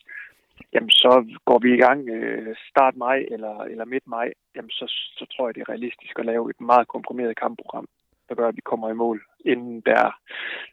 jamen 0.74 0.90
så 0.90 1.40
går 1.46 1.60
vi 1.60 1.74
i 1.74 1.82
gang 1.86 2.10
øh, 2.10 2.56
start 2.70 2.96
maj 2.96 3.20
eller, 3.32 3.56
eller 3.60 3.86
midt 3.86 4.08
maj, 4.08 4.28
jamen 4.56 4.72
så, 4.72 4.86
så 5.18 5.26
tror 5.32 5.48
jeg, 5.48 5.56
det 5.56 5.62
er 5.62 5.70
realistisk 5.70 6.20
at 6.20 6.26
lave 6.26 6.50
et 6.50 6.62
meget 6.62 6.88
komprimeret 6.88 7.40
kampprogram, 7.40 7.88
der 8.30 8.36
gør, 8.36 8.48
at 8.48 8.56
vi 8.56 8.62
kommer 8.62 8.90
i 8.90 8.94
mål 8.94 9.24
inden 9.46 9.82
der 9.82 10.20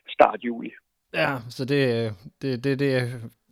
start 0.08 0.40
juli. 0.44 0.73
Ja, 1.14 1.30
så 1.49 1.64
det, 1.64 2.12
det, 2.42 2.64
det, 2.64 2.78
det 2.78 2.92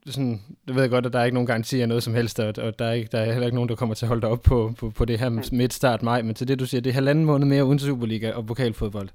sådan, 0.06 0.40
det 0.66 0.74
ved 0.74 0.82
jeg 0.82 0.90
godt, 0.90 1.06
at 1.06 1.12
der 1.12 1.18
er 1.18 1.24
ikke 1.24 1.34
nogen 1.34 1.46
garanti 1.46 1.80
af 1.80 1.88
noget 1.88 2.02
som 2.02 2.14
helst, 2.14 2.40
og, 2.40 2.46
og 2.46 2.78
der, 2.78 2.84
er 2.84 2.92
ikke, 2.92 3.08
der 3.12 3.18
er 3.18 3.32
heller 3.32 3.46
ikke 3.46 3.54
nogen, 3.54 3.68
der 3.68 3.76
kommer 3.76 3.94
til 3.94 4.04
at 4.04 4.08
holde 4.08 4.22
dig 4.22 4.30
op 4.30 4.42
på, 4.48 4.72
på, 4.80 4.90
på 4.98 5.04
det 5.04 5.18
her 5.18 5.28
mm. 5.28 5.42
midt 5.52 5.72
start 5.72 6.02
maj, 6.02 6.22
men 6.22 6.34
til 6.34 6.48
det, 6.48 6.60
du 6.60 6.66
siger, 6.66 6.80
det 6.80 6.90
er 6.90 6.94
halvanden 6.94 7.24
måned 7.24 7.46
mere 7.46 7.64
uden 7.64 7.78
Superliga 7.78 8.32
og 8.32 8.46
pokalfodbold. 8.46 9.08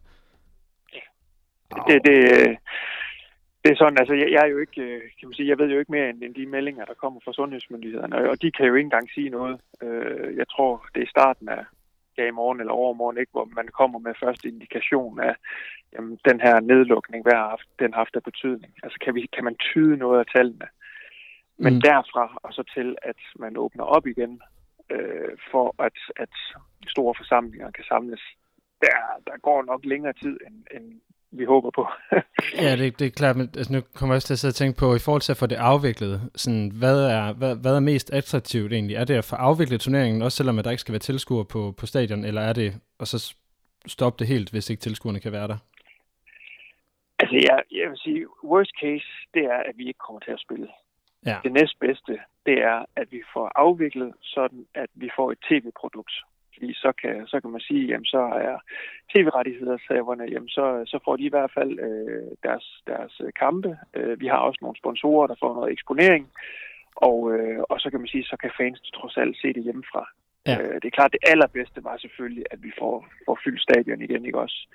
Ja. 0.93 0.99
Det, 1.87 2.01
det, 2.05 2.17
det 3.63 3.71
er 3.71 3.75
sådan, 3.75 3.99
altså 3.99 4.13
jeg, 4.13 4.31
jeg 4.31 4.41
er 4.43 4.51
jo 4.53 4.57
ikke, 4.57 4.81
øh, 4.81 5.01
kan 5.19 5.27
man 5.27 5.33
sige, 5.33 5.49
jeg 5.49 5.59
ved 5.59 5.69
jo 5.71 5.79
ikke 5.79 5.91
mere 5.91 6.09
end, 6.09 6.23
end 6.23 6.35
de 6.35 6.45
meldinger, 6.45 6.85
der 6.85 6.93
kommer 6.93 7.19
fra 7.25 7.33
sundhedsmyndighederne, 7.33 8.29
og 8.29 8.41
de 8.41 8.51
kan 8.51 8.65
jo 8.65 8.75
ikke 8.75 8.87
engang 8.87 9.09
sige 9.15 9.29
noget. 9.29 9.59
Øh, 9.83 10.37
jeg 10.37 10.47
tror, 10.49 10.85
det 10.95 11.03
er 11.03 11.15
starten 11.15 11.49
af, 11.49 11.63
ja, 12.17 12.27
i 12.27 12.37
morgen 12.39 12.59
eller 12.59 12.73
overmorgen, 12.73 13.17
ikke, 13.17 13.31
hvor 13.31 13.49
man 13.55 13.67
kommer 13.67 13.99
med 13.99 14.13
første 14.23 14.47
indikation 14.47 15.19
af, 15.19 15.35
jamen, 15.93 16.19
den 16.29 16.39
her 16.41 16.59
nedlukning, 16.59 17.25
har 17.25 17.49
haft, 17.49 17.67
den 17.79 17.93
har 17.93 17.99
haft 17.99 18.15
af 18.15 18.23
betydning. 18.23 18.73
Altså 18.83 18.97
kan, 19.03 19.15
vi, 19.15 19.29
kan 19.35 19.43
man 19.43 19.55
tyde 19.55 19.97
noget 19.97 20.19
af 20.19 20.25
tallene? 20.35 20.67
Men 21.57 21.73
mm. 21.73 21.81
derfra 21.81 22.37
og 22.43 22.53
så 22.53 22.63
til, 22.75 22.95
at 23.01 23.21
man 23.39 23.57
åbner 23.57 23.83
op 23.83 24.07
igen, 24.07 24.41
øh, 24.89 25.31
for 25.51 25.75
at, 25.87 25.97
at 26.15 26.33
store 26.87 27.13
forsamlinger 27.17 27.71
kan 27.71 27.83
samles, 27.83 28.21
der, 28.81 28.97
der 29.27 29.37
går 29.41 29.63
nok 29.63 29.85
længere 29.85 30.13
tid, 30.13 30.37
end, 30.47 30.57
end 30.75 31.01
vi 31.31 31.45
håber 31.45 31.71
på. 31.71 31.87
ja, 32.63 32.75
det, 32.75 32.99
det 32.99 33.07
er 33.07 33.11
klart, 33.11 33.35
men 33.35 33.49
altså, 33.57 33.73
nu 33.73 33.81
kommer 33.95 34.13
jeg 34.13 34.17
også 34.17 34.27
til 34.27 34.33
at 34.33 34.39
sidde 34.39 34.51
og 34.51 34.55
tænke 34.55 34.79
på, 34.79 34.95
i 34.95 34.99
forhold 35.05 35.21
til 35.21 35.31
at 35.31 35.37
få 35.37 35.45
det 35.45 35.55
afviklet, 35.55 36.31
sådan, 36.35 36.71
hvad, 36.79 36.99
er, 37.17 37.33
hvad, 37.33 37.55
hvad 37.55 37.75
er 37.75 37.79
mest 37.79 38.13
attraktivt 38.13 38.73
egentlig? 38.73 38.95
Er 38.95 39.05
det 39.05 39.13
at 39.13 39.25
få 39.25 39.35
afviklet 39.35 39.81
turneringen, 39.81 40.21
også 40.21 40.35
selvom 40.35 40.59
at 40.59 40.65
der 40.65 40.71
ikke 40.71 40.81
skal 40.81 40.91
være 40.91 41.07
tilskuere 41.09 41.45
på, 41.45 41.73
på 41.79 41.85
stadion, 41.85 42.25
eller 42.25 42.41
er 42.41 42.53
det 42.53 42.73
at 42.99 43.07
så 43.07 43.35
stoppe 43.87 44.19
det 44.19 44.27
helt, 44.27 44.51
hvis 44.51 44.69
ikke 44.69 44.81
tilskuerne 44.81 45.19
kan 45.19 45.31
være 45.31 45.47
der? 45.47 45.57
Altså, 47.19 47.35
jeg, 47.35 47.63
jeg 47.71 47.89
vil 47.89 47.97
sige, 47.97 48.25
worst 48.43 48.71
case, 48.81 49.07
det 49.33 49.43
er, 49.45 49.59
at 49.69 49.77
vi 49.77 49.87
ikke 49.87 50.03
kommer 50.07 50.19
til 50.19 50.31
at 50.31 50.39
spille. 50.39 50.67
Ja. 51.25 51.37
Det 51.43 51.51
næstbedste, 51.51 52.19
det 52.45 52.57
er, 52.63 52.85
at 52.95 53.07
vi 53.11 53.21
får 53.33 53.51
afviklet 53.55 54.13
sådan, 54.21 54.65
at 54.73 54.89
vi 54.95 55.09
får 55.15 55.31
et 55.31 55.39
tv-produkt. 55.49 56.13
Fordi 56.53 56.73
så 56.73 56.91
kan, 57.01 57.27
så 57.27 57.39
kan 57.41 57.49
man 57.49 57.61
sige, 57.61 57.87
jamen 57.87 58.05
så 58.05 58.19
er 58.19 58.57
tv-rettighedshaverne, 59.13 60.23
jamen 60.23 60.49
så, 60.49 60.83
så 60.85 60.99
får 61.05 61.15
de 61.15 61.23
i 61.23 61.29
hvert 61.29 61.51
fald 61.53 61.79
øh, 61.79 62.31
deres, 62.43 62.83
deres 62.87 63.21
kampe. 63.39 63.77
Øh, 63.93 64.19
vi 64.19 64.27
har 64.27 64.37
også 64.37 64.59
nogle 64.61 64.77
sponsorer, 64.77 65.27
der 65.27 65.35
får 65.39 65.53
noget 65.53 65.71
eksponering. 65.71 66.29
Og, 66.95 67.33
øh, 67.33 67.59
og 67.69 67.79
så 67.79 67.89
kan 67.89 67.99
man 67.99 68.07
sige, 68.07 68.23
så 68.23 68.37
kan 68.37 68.51
fans 68.57 68.81
trods 68.93 69.17
alt 69.17 69.37
se 69.37 69.53
det 69.53 69.63
hjemmefra. 69.63 70.09
Ja. 70.47 70.61
Øh, 70.61 70.75
det 70.81 70.85
er 70.85 70.97
klart, 70.97 71.11
det 71.11 71.29
allerbedste 71.31 71.83
var 71.83 71.97
selvfølgelig, 71.97 72.45
at 72.51 72.63
vi 72.63 72.71
får, 72.79 73.07
får 73.25 73.39
fyldt 73.43 73.61
stadion 73.61 74.01
igen, 74.01 74.25
ikke 74.25 74.39
også? 74.39 74.67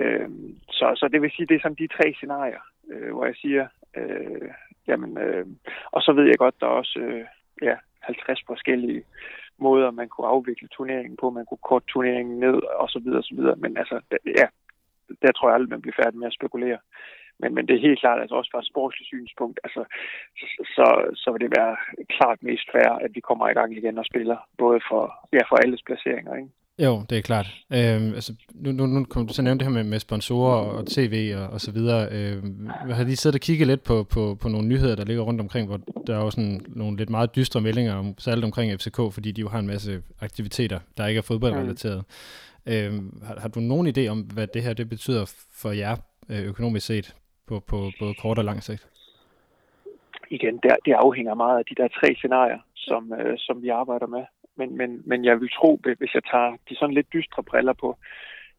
Øh, 0.00 0.28
så, 0.70 0.86
så 0.96 1.08
det 1.12 1.22
vil 1.22 1.30
sige, 1.36 1.46
det 1.46 1.56
er 1.56 1.60
sådan 1.62 1.82
de 1.82 1.96
tre 1.96 2.14
scenarier, 2.16 2.62
øh, 2.90 3.12
hvor 3.12 3.26
jeg 3.26 3.36
siger, 3.36 3.66
øh, 3.96 4.50
jamen, 4.88 5.18
øh, 5.18 5.46
og 5.92 6.02
så 6.02 6.12
ved 6.12 6.24
jeg 6.24 6.38
godt, 6.38 6.60
der 6.60 6.66
er 6.66 6.70
også 6.70 6.98
øh, 6.98 7.24
ja, 7.62 7.76
50 8.00 8.42
forskellige 8.46 9.04
måder, 9.58 9.90
man 9.90 10.08
kunne 10.08 10.26
afvikle 10.26 10.68
turneringen 10.68 11.16
på. 11.16 11.30
Man 11.30 11.46
kunne 11.46 11.68
korte 11.68 11.86
turneringen 11.86 12.40
ned, 12.40 12.56
og 12.82 12.88
så 12.88 12.98
videre, 12.98 13.18
og 13.18 13.24
så 13.24 13.34
videre. 13.34 13.56
Men 13.56 13.76
altså, 13.76 14.00
ja, 14.40 14.46
der 15.22 15.32
tror 15.32 15.48
jeg 15.48 15.54
aldrig, 15.54 15.70
man 15.70 15.82
bliver 15.82 16.00
færdig 16.02 16.18
med 16.18 16.26
at 16.26 16.38
spekulere. 16.38 16.78
Men, 17.40 17.54
men 17.54 17.68
det 17.68 17.74
er 17.76 17.86
helt 17.88 18.00
klart, 18.00 18.20
altså 18.20 18.34
også 18.34 18.50
fra 18.52 18.58
et 18.58 18.72
sportsligt 18.72 19.08
synspunkt, 19.08 19.60
altså, 19.64 19.84
så, 20.38 20.46
så, 20.76 20.86
så 21.22 21.32
vil 21.32 21.40
det 21.40 21.56
være 21.58 21.76
klart 22.08 22.42
mest 22.42 22.66
fair, 22.72 22.90
at 23.04 23.10
vi 23.14 23.20
kommer 23.20 23.48
i 23.48 23.52
gang 23.58 23.76
igen 23.76 23.98
og 23.98 24.04
spiller, 24.04 24.38
både 24.58 24.80
for, 24.88 25.28
ja, 25.32 25.42
for 25.48 25.56
alles 25.56 25.82
placeringer, 25.82 26.34
ikke? 26.34 26.50
Jo, 26.78 27.02
det 27.10 27.18
er 27.18 27.22
klart. 27.22 27.46
Øhm, 27.72 28.14
altså, 28.14 28.32
nu, 28.54 28.72
nu, 28.72 28.86
nu 28.86 29.04
kom 29.04 29.26
du 29.26 29.32
til 29.32 29.40
at 29.40 29.44
nævne 29.44 29.58
det 29.58 29.66
her 29.66 29.74
med, 29.74 29.84
med 29.84 29.98
sponsorer 29.98 30.56
og 30.56 30.86
tv 30.86 31.34
og, 31.36 31.46
og 31.46 31.60
så 31.60 31.72
videre. 31.72 32.08
Øhm, 32.12 32.70
jeg 32.88 32.96
har 32.96 33.04
lige 33.04 33.16
siddet 33.16 33.34
og 33.34 33.40
kigget 33.40 33.66
lidt 33.66 33.84
på, 33.84 34.04
på, 34.04 34.36
på 34.40 34.48
nogle 34.48 34.68
nyheder, 34.68 34.96
der 34.96 35.04
ligger 35.04 35.22
rundt 35.22 35.40
omkring, 35.40 35.68
hvor 35.68 35.80
der 36.06 36.16
er 36.18 36.24
jo 36.24 36.30
sådan 36.30 36.60
nogle 36.68 36.96
lidt 36.96 37.10
meget 37.10 37.36
dystre 37.36 37.60
meldinger, 37.60 37.94
om, 37.94 38.14
særligt 38.18 38.44
omkring 38.44 38.80
FCK, 38.80 38.96
fordi 38.96 39.32
de 39.32 39.40
jo 39.40 39.48
har 39.48 39.58
en 39.58 39.66
masse 39.66 40.02
aktiviteter, 40.20 40.78
der 40.96 41.06
ikke 41.06 41.18
er 41.18 41.22
fodboldrelateret. 41.22 42.04
Mm. 42.66 42.72
Øhm, 42.72 43.22
har, 43.26 43.40
har 43.40 43.48
du 43.48 43.60
nogen 43.60 43.86
idé 43.86 44.08
om, 44.08 44.20
hvad 44.20 44.46
det 44.46 44.62
her 44.62 44.72
det 44.72 44.88
betyder 44.88 45.46
for 45.62 45.70
jer 45.70 45.96
øh, 46.30 46.42
økonomisk 46.44 46.86
set, 46.86 47.14
på, 47.46 47.60
på 47.60 47.90
både 48.00 48.14
kort 48.22 48.38
og 48.38 48.44
lang 48.44 48.62
sigt? 48.62 48.88
Igen, 50.30 50.54
det, 50.62 50.70
det 50.84 50.92
afhænger 50.92 51.34
meget 51.34 51.58
af 51.58 51.64
de 51.64 51.82
der 51.82 51.88
tre 51.88 52.14
scenarier, 52.14 52.58
som, 52.74 53.12
øh, 53.12 53.34
som 53.38 53.62
vi 53.62 53.68
arbejder 53.68 54.06
med 54.06 54.24
men, 54.56 54.76
men, 54.76 55.02
men 55.06 55.24
jeg 55.24 55.40
vil 55.40 55.50
tro, 55.58 55.80
hvis 55.98 56.14
jeg 56.14 56.24
tager 56.30 56.56
de 56.68 56.76
sådan 56.76 56.94
lidt 56.94 57.12
dystre 57.12 57.42
briller 57.42 57.72
på, 57.72 57.96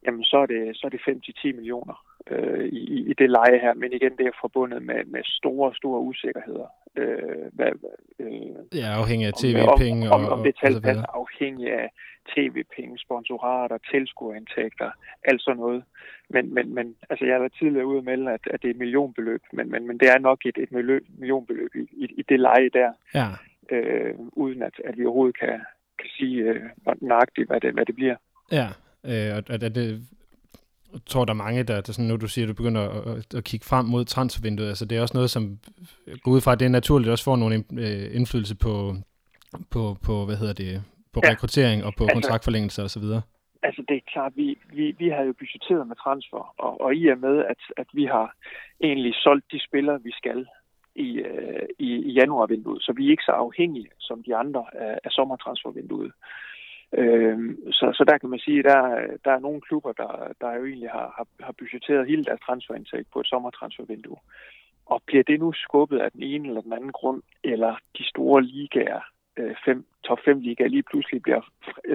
jamen 0.06 0.24
så 0.24 0.36
er 0.36 0.46
det, 0.46 0.76
så 0.76 0.86
er 0.86 0.90
det 0.90 1.00
5-10 1.00 1.56
millioner 1.56 2.04
øh, 2.30 2.66
i, 2.66 3.10
i 3.10 3.14
det 3.18 3.30
leje 3.30 3.58
her. 3.64 3.74
Men 3.74 3.92
igen, 3.92 4.16
det 4.18 4.26
er 4.26 4.40
forbundet 4.40 4.82
med, 4.82 5.04
med 5.04 5.20
store, 5.24 5.74
store 5.74 6.00
usikkerheder. 6.00 6.68
Øh, 6.96 7.46
hvad, 7.52 7.72
øh, 8.18 8.78
ja, 8.80 8.88
afhængig 9.00 9.26
af 9.26 9.34
tv-penge. 9.34 10.10
Om, 10.10 10.24
om, 10.24 10.32
om, 10.32 10.42
det 10.44 10.54
tal 10.62 10.80
passer 10.80 11.06
afhængig 11.20 11.72
af 11.72 11.88
tv-penge, 12.34 12.98
sponsorater, 12.98 13.78
tilskuerindtægter, 13.90 14.90
alt 15.24 15.42
sådan 15.42 15.60
noget. 15.60 15.84
Men, 16.28 16.54
men, 16.54 16.74
men 16.74 16.96
altså, 17.10 17.24
jeg 17.24 17.34
har 17.34 17.40
været 17.40 17.58
tidligere 17.58 17.86
ude 17.86 17.98
at 17.98 18.04
melde, 18.04 18.32
at, 18.32 18.40
at 18.50 18.62
det 18.62 18.68
er 18.68 18.74
et 18.74 18.78
millionbeløb, 18.84 19.42
men, 19.52 19.70
men, 19.70 19.86
men 19.86 19.98
det 19.98 20.08
er 20.08 20.18
nok 20.18 20.46
et, 20.46 20.58
et 20.58 20.72
millionbeløb 21.18 21.74
i, 21.74 21.88
i, 21.92 22.04
i 22.16 22.22
det 22.28 22.40
leje 22.40 22.68
der. 22.68 22.92
Ja. 23.14 23.26
Øh, 23.70 24.14
uden 24.32 24.62
at, 24.62 24.74
at 24.84 24.98
vi 24.98 25.04
overhovedet 25.04 25.38
kan, 25.38 25.60
kan 25.98 26.10
sige 26.18 26.36
øh, 26.42 26.60
nøjagtigt, 27.00 27.48
hvad 27.48 27.60
det, 27.60 27.72
hvad 27.74 27.86
det 27.86 27.94
bliver. 27.94 28.16
Ja, 28.52 28.68
øh, 29.04 29.36
og, 29.36 29.42
og 29.54 29.60
det, 29.60 30.06
jeg 30.92 31.00
tror, 31.06 31.24
der 31.24 31.32
er 31.32 31.44
mange, 31.46 31.62
der, 31.62 31.80
der 31.80 31.92
sådan, 31.92 32.08
nu 32.08 32.16
du 32.16 32.28
siger, 32.28 32.46
du 32.46 32.54
begynder 32.54 32.80
at, 32.80 33.34
at, 33.34 33.44
kigge 33.44 33.66
frem 33.66 33.84
mod 33.84 34.04
transfervinduet, 34.04 34.68
altså 34.68 34.84
det 34.84 34.98
er 34.98 35.02
også 35.02 35.16
noget, 35.16 35.30
som 35.30 35.58
går 36.22 36.30
ud 36.30 36.40
fra, 36.40 36.52
at 36.52 36.60
det 36.60 36.66
er 36.66 36.70
naturligt 36.80 37.10
også 37.10 37.24
får 37.24 37.36
nogle 37.36 37.54
øh, 37.56 38.16
indflydelse 38.16 38.56
på, 38.56 38.94
på, 39.70 39.96
på, 40.06 40.24
hvad 40.26 40.36
hedder 40.36 40.52
det, 40.52 40.82
på 41.14 41.20
ja. 41.24 41.30
rekruttering 41.30 41.84
og 41.84 41.92
på 41.98 42.04
altså, 42.04 42.14
kontraktforlængelse 42.14 42.82
og 42.82 42.90
så 42.90 43.00
videre. 43.00 43.22
Altså 43.62 43.82
det 43.88 43.96
er 43.96 44.10
klart, 44.12 44.32
vi, 44.36 44.58
vi, 44.72 44.94
vi 44.98 45.08
har 45.08 45.22
jo 45.22 45.32
budgetteret 45.40 45.88
med 45.88 45.96
transfer, 45.96 46.54
og, 46.58 46.80
og 46.80 46.94
i 46.94 47.06
og 47.06 47.18
med, 47.18 47.44
at, 47.52 47.60
at 47.76 47.88
vi 47.92 48.04
har 48.04 48.34
egentlig 48.80 49.14
solgt 49.14 49.52
de 49.52 49.60
spillere, 49.68 50.02
vi 50.02 50.12
skal, 50.20 50.46
i, 50.96 51.18
øh, 51.18 51.66
i, 51.78 51.90
i 52.08 52.12
januarvinduet, 52.12 52.82
så 52.82 52.92
vi 52.92 53.06
er 53.06 53.10
ikke 53.10 53.28
så 53.30 53.32
afhængige 53.32 53.88
som 53.98 54.22
de 54.22 54.36
andre 54.36 54.64
af, 54.72 54.98
af 55.04 55.10
sommertransfervinduet. 55.10 56.12
Øh, 56.92 57.38
så, 57.70 57.92
så 57.94 58.04
der 58.08 58.18
kan 58.18 58.30
man 58.30 58.38
sige, 58.38 58.58
at 58.58 58.64
der, 58.64 58.80
der 59.24 59.30
er 59.30 59.38
nogle 59.38 59.60
klubber, 59.60 59.92
der, 59.92 60.32
der 60.40 60.54
jo 60.54 60.64
egentlig 60.66 60.90
har, 60.90 61.14
har, 61.16 61.26
har 61.46 61.54
budgetteret 61.58 62.08
hele 62.08 62.24
deres 62.24 62.40
transferindtægt 62.40 63.08
på 63.12 63.20
et 63.20 63.26
sommertransfervindue. 63.26 64.18
Og 64.86 65.02
bliver 65.06 65.22
det 65.22 65.40
nu 65.40 65.52
skubbet 65.52 65.98
af 65.98 66.12
den 66.12 66.22
ene 66.22 66.48
eller 66.48 66.60
den 66.60 66.72
anden 66.72 66.92
grund, 66.92 67.22
eller 67.44 67.76
de 67.98 68.04
store 68.08 68.42
ligaer, 68.42 69.00
øh, 69.36 69.54
fem, 69.64 69.86
top 70.04 70.18
5 70.24 70.40
ligaer, 70.40 70.68
lige 70.68 70.88
pludselig 70.90 71.22
bliver 71.22 71.40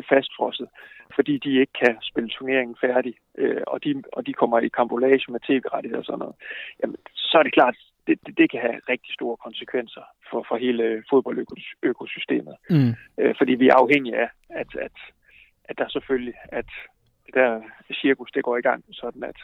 fastfrosset, 0.10 0.68
fordi 1.16 1.38
de 1.38 1.60
ikke 1.60 1.74
kan 1.86 1.98
spille 2.02 2.30
turneringen 2.30 2.76
færdig, 2.82 3.16
øh, 3.38 3.62
og, 3.68 3.84
de, 3.84 4.04
og 4.14 4.28
de 4.28 4.34
kommer 4.34 4.60
i 4.60 4.68
kambolage 4.68 5.32
med 5.32 5.40
tv-rettigheder 5.40 6.00
og 6.00 6.06
sådan 6.06 6.20
noget, 6.20 6.36
jamen, 6.84 6.98
så 7.16 7.38
er 7.38 7.44
det 7.44 7.54
klart, 7.54 7.76
det, 8.08 8.16
det, 8.26 8.38
det 8.38 8.52
kan 8.52 8.62
have 8.62 8.78
rigtig 8.90 9.14
store 9.14 9.38
konsekvenser 9.46 10.06
for, 10.30 10.46
for 10.48 10.56
hele 10.66 11.04
fodboldøkosystemet. 11.10 12.56
Mm. 12.70 12.94
Øh, 13.20 13.36
fordi 13.40 13.54
vi 13.62 13.68
er 13.68 13.76
afhængige 13.84 14.18
af, 14.24 14.30
at, 14.50 14.70
at, 14.88 14.98
at 15.70 15.78
der 15.78 15.88
selvfølgelig, 15.90 16.34
at 16.60 16.70
det 17.26 17.34
der 17.34 17.62
cirkus, 18.02 18.32
det 18.32 18.44
går 18.44 18.58
i 18.58 18.62
gang, 18.62 18.84
sådan 18.92 19.24
at, 19.24 19.40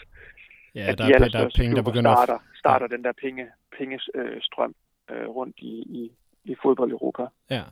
ja, 0.75 0.85
at 0.89 0.97
der, 0.97 1.05
de 1.05 1.13
er, 1.13 1.17
der 1.17 1.39
er 1.39 1.49
penge, 1.57 1.75
der 1.75 1.83
begynder 1.83 2.15
starter, 2.15 2.39
starter 2.55 2.87
ja. 2.89 2.95
den 2.95 3.03
der 3.03 3.11
penge, 3.23 3.47
pengestrøm 3.77 4.75
øh, 5.11 5.27
rundt 5.27 5.55
i, 5.57 5.73
i, 5.99 6.11
i 6.43 6.55
fodbold 6.61 6.91
Europa. 6.91 7.25
Ja. 7.49 7.63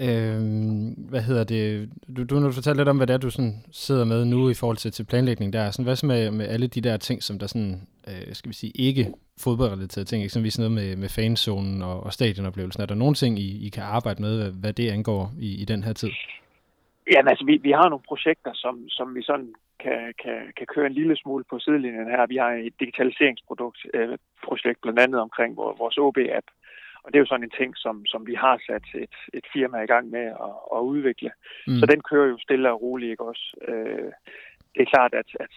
Øh, 0.00 0.40
hvad 1.10 1.22
hedder 1.22 1.44
det? 1.44 1.90
Du, 2.16 2.24
du, 2.24 2.46
du 2.46 2.52
fortælle 2.52 2.80
lidt 2.80 2.88
om, 2.88 2.96
hvad 2.96 3.06
det 3.06 3.14
er, 3.14 3.18
du 3.18 3.30
sådan 3.30 3.56
sidder 3.72 4.04
med 4.04 4.24
nu 4.24 4.50
i 4.50 4.54
forhold 4.54 4.76
til, 4.76 4.92
til 4.92 5.04
planlægning 5.04 5.52
der. 5.52 5.70
Sådan, 5.70 5.84
hvad 5.84 5.96
så 5.96 6.06
med, 6.06 6.30
med 6.30 6.48
alle 6.48 6.66
de 6.66 6.80
der 6.80 6.96
ting, 6.96 7.22
som 7.22 7.38
der 7.38 7.46
sådan, 7.46 7.74
øh, 8.08 8.34
skal 8.34 8.48
vi 8.48 8.54
sige, 8.54 8.72
ikke 8.74 9.06
fodboldrelaterede 9.44 10.08
ting, 10.08 10.24
eksempelvis 10.24 10.58
noget 10.58 10.72
med, 10.72 10.96
med 10.96 11.08
fanzonen 11.08 11.82
og, 11.82 12.02
og 12.06 12.12
stadionoplevelsen. 12.12 12.82
Er 12.82 12.86
der 12.86 12.94
nogle 12.94 13.14
ting, 13.14 13.38
I, 13.38 13.66
I 13.66 13.68
kan 13.68 13.82
arbejde 13.82 14.22
med, 14.22 14.42
hvad, 14.42 14.52
hvad 14.60 14.72
det 14.72 14.90
angår 14.90 15.32
i, 15.38 15.62
i 15.62 15.64
den 15.64 15.82
her 15.82 15.92
tid? 15.92 16.10
Jamen 17.12 17.28
altså, 17.28 17.44
vi, 17.44 17.56
vi 17.62 17.70
har 17.70 17.88
nogle 17.88 18.04
projekter, 18.08 18.50
som, 18.54 18.88
som 18.88 19.14
vi 19.14 19.22
sådan 19.22 19.54
kan, 19.84 20.14
kan, 20.22 20.38
kan 20.56 20.66
køre 20.74 20.86
en 20.86 20.92
lille 20.92 21.16
smule 21.16 21.44
på 21.50 21.58
sidelinjen 21.58 22.10
her. 22.14 22.26
Vi 22.26 22.36
har 22.36 22.50
et 22.50 22.74
digitaliseringsprodukt, 22.80 23.78
øh, 23.94 24.18
projekt 24.44 24.80
blandt 24.82 24.98
andet 24.98 25.20
omkring 25.20 25.56
vores 25.56 25.96
OB-app, 25.98 26.46
og 27.08 27.12
det 27.12 27.18
er 27.18 27.24
jo 27.24 27.32
sådan 27.32 27.44
en 27.48 27.58
ting, 27.60 27.76
som, 27.76 28.06
som 28.06 28.26
vi 28.26 28.34
har 28.34 28.60
sat 28.66 28.86
et, 29.04 29.16
et 29.34 29.46
firma 29.52 29.78
i 29.82 29.86
gang 29.86 30.10
med 30.10 30.26
at, 30.46 30.54
at 30.76 30.80
udvikle. 30.92 31.30
Mm. 31.66 31.78
Så 31.78 31.86
den 31.86 32.00
kører 32.00 32.28
jo 32.28 32.38
stille 32.38 32.72
og 32.72 32.82
roligt, 32.82 33.10
ikke 33.10 33.24
også? 33.24 33.56
Øh, 33.68 34.12
det 34.74 34.82
er 34.82 34.92
klart, 34.94 35.14
at, 35.14 35.30
at 35.40 35.54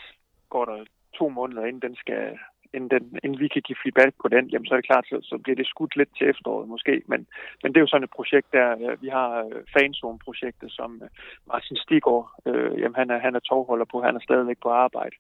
går 0.50 0.66
der 0.66 0.86
to 1.20 1.30
måneder, 1.30 1.66
inden 1.66 1.82
den 1.82 1.96
skal 1.96 2.38
inden, 2.74 2.90
den, 2.90 3.20
inden 3.24 3.40
vi 3.40 3.48
kan 3.48 3.62
give 3.62 3.82
feedback 3.84 4.14
på 4.22 4.28
den, 4.28 4.46
jamen 4.50 4.66
så 4.66 4.74
er 4.74 4.80
det 4.80 4.90
klart, 4.92 5.06
så, 5.08 5.18
så 5.30 5.38
bliver 5.44 5.56
det 5.56 5.68
skudt 5.68 5.96
lidt 5.96 6.12
til 6.18 6.30
efteråret 6.30 6.68
måske. 6.68 7.02
Men, 7.08 7.28
men 7.62 7.68
det 7.72 7.78
er 7.78 7.86
jo 7.86 7.94
sådan 7.94 8.04
et 8.04 8.18
projekt 8.18 8.48
der, 8.52 8.96
vi 9.04 9.08
har 9.08 9.30
øh, 9.46 9.62
fanzone-projektet, 9.74 10.72
som 10.72 11.02
øh, 11.04 11.10
Martin 11.48 11.78
Stigård, 11.78 12.26
øh, 12.46 12.80
jamen 12.82 12.96
han 12.96 13.10
er, 13.10 13.20
han 13.20 13.36
er 13.36 13.40
tovholder 13.40 13.86
på, 13.92 14.02
han 14.02 14.16
er 14.16 14.24
stadigvæk 14.28 14.60
på 14.64 14.70
arbejde. 14.70 15.16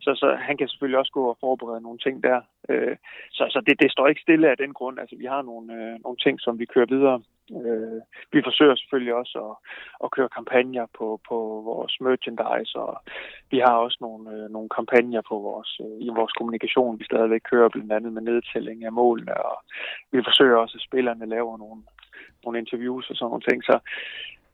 Så, 0.00 0.14
så 0.14 0.36
han 0.40 0.56
kan 0.56 0.68
selvfølgelig 0.68 0.98
også 0.98 1.12
gå 1.12 1.24
og 1.28 1.36
forberede 1.40 1.80
nogle 1.80 1.98
ting 1.98 2.22
der. 2.22 2.40
Øh, 2.68 2.96
så 3.30 3.46
så 3.50 3.62
det, 3.66 3.80
det 3.82 3.92
står 3.92 4.08
ikke 4.08 4.20
stille 4.20 4.50
af 4.50 4.56
den 4.56 4.72
grund. 4.72 4.98
Altså 4.98 5.16
vi 5.16 5.24
har 5.24 5.42
nogle, 5.42 5.74
øh, 5.74 5.94
nogle 6.04 6.18
ting, 6.24 6.40
som 6.40 6.58
vi 6.58 6.64
kører 6.64 6.86
videre. 6.86 7.22
Øh, 7.50 8.00
vi 8.32 8.40
forsøger 8.44 8.76
selvfølgelig 8.76 9.14
også 9.14 9.38
at, 9.48 9.54
at 10.04 10.10
køre 10.10 10.28
kampagner 10.28 10.86
på, 10.98 11.20
på 11.28 11.36
vores 11.70 12.00
merchandise, 12.00 12.78
og 12.78 13.02
vi 13.50 13.58
har 13.58 13.74
også 13.84 13.98
nogle, 14.00 14.30
øh, 14.34 14.50
nogle 14.50 14.68
kampagner 14.68 15.22
på 15.28 15.36
vores, 15.48 15.80
øh, 15.84 15.96
i 16.06 16.08
vores 16.18 16.32
kommunikation, 16.32 16.98
vi 16.98 17.04
stadigvæk 17.04 17.40
kører 17.50 17.68
blandt 17.68 17.92
andet 17.92 18.12
med 18.12 18.22
nedtælling 18.22 18.84
af 18.84 18.92
målene, 18.92 19.34
og 19.50 19.56
vi 20.12 20.18
forsøger 20.24 20.56
også, 20.56 20.76
at 20.78 20.86
spillerne 20.88 21.26
laver 21.26 21.58
nogle, 21.58 21.82
nogle 22.44 22.58
interviews 22.58 23.10
og 23.10 23.16
sådan 23.16 23.30
nogle 23.30 23.46
ting. 23.48 23.64
Så, 23.64 23.78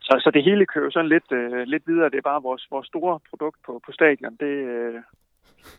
så, 0.07 0.13
så 0.25 0.31
det 0.31 0.45
hele 0.45 0.67
kører 0.67 0.91
sådan 0.91 1.09
lidt, 1.15 1.33
øh, 1.33 1.63
lidt 1.73 1.85
videre. 1.87 2.11
Det 2.11 2.19
er 2.19 2.31
bare 2.33 2.43
vores, 2.43 2.67
vores 2.71 2.87
store 2.87 3.21
produkt 3.31 3.59
på, 3.67 3.81
på 3.87 3.93
stadion. 3.93 4.37
Det, 4.45 4.55
øh, 4.75 5.01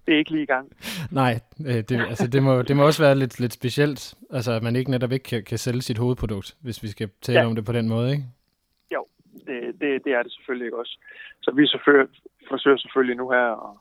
det 0.05 0.13
er 0.13 0.17
ikke 0.17 0.31
lige 0.31 0.43
i 0.43 0.45
gang. 0.55 0.71
Nej, 1.11 1.33
øh, 1.67 1.81
det, 1.89 1.91
altså 1.91 2.27
det, 2.27 2.43
må, 2.43 2.61
det 2.61 2.75
må 2.75 2.85
også 2.85 3.03
være 3.03 3.15
lidt, 3.15 3.39
lidt 3.39 3.53
specielt, 3.53 4.13
altså 4.31 4.51
at 4.51 4.63
man 4.63 4.75
ikke 4.75 4.91
netop 4.91 5.11
ikke 5.11 5.23
kan, 5.23 5.43
kan 5.43 5.57
sælge 5.57 5.81
sit 5.81 5.97
hovedprodukt, 5.97 6.55
hvis 6.61 6.83
vi 6.83 6.87
skal 6.87 7.09
tale 7.21 7.39
ja. 7.39 7.45
om 7.45 7.55
det 7.55 7.65
på 7.65 7.71
den 7.71 7.89
måde, 7.89 8.11
ikke? 8.11 8.23
Jo, 8.91 9.05
det, 9.47 9.59
det, 9.81 9.89
det 10.05 10.11
er 10.13 10.23
det 10.23 10.31
selvfølgelig 10.31 10.65
ikke 10.65 10.79
også. 10.79 10.99
Så 11.41 11.51
vi 11.51 11.67
selvfølgelig, 11.67 12.09
forsøger 12.49 12.77
selvfølgelig 12.77 13.17
nu 13.17 13.29
her 13.29 13.69
at, 13.69 13.77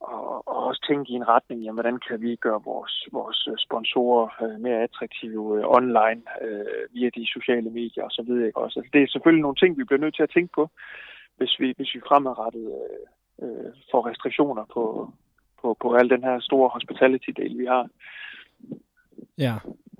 og, 0.00 0.48
og 0.48 0.56
også 0.68 0.86
tænke 0.88 1.12
i 1.12 1.14
en 1.14 1.28
retning, 1.28 1.62
jamen, 1.62 1.76
hvordan 1.76 2.00
kan 2.08 2.20
vi 2.20 2.36
gøre 2.36 2.60
vores, 2.64 3.08
vores 3.12 3.48
sponsorer 3.58 4.28
øh, 4.42 4.60
mere 4.60 4.82
attraktive 4.82 5.58
øh, 5.58 5.64
online 5.78 6.22
øh, 6.46 6.94
via 6.94 7.10
de 7.16 7.26
sociale 7.26 7.70
medier 7.70 8.04
og 8.04 8.10
så 8.10 8.22
videre. 8.22 8.46
Ikke? 8.46 8.58
Også. 8.58 8.78
Altså, 8.78 8.90
det 8.92 9.02
er 9.02 9.08
selvfølgelig 9.08 9.42
nogle 9.42 9.56
ting, 9.56 9.78
vi 9.78 9.84
bliver 9.84 10.00
nødt 10.00 10.16
til 10.16 10.22
at 10.22 10.34
tænke 10.34 10.52
på, 10.54 10.70
hvis 11.36 11.56
vi, 11.60 11.74
hvis 11.76 11.94
vi 11.94 12.00
fremadrettet 12.08 12.66
øh, 12.80 13.04
øh, 13.42 13.72
får 13.90 14.08
restriktioner 14.10 14.64
på, 14.74 15.12
på, 15.62 15.76
på 15.80 15.94
al 15.94 16.10
den 16.10 16.22
her 16.22 16.40
store 16.40 16.68
hospitality-del, 16.68 17.58
vi 17.58 17.66
har. 17.66 17.88
Ja, 19.38 19.54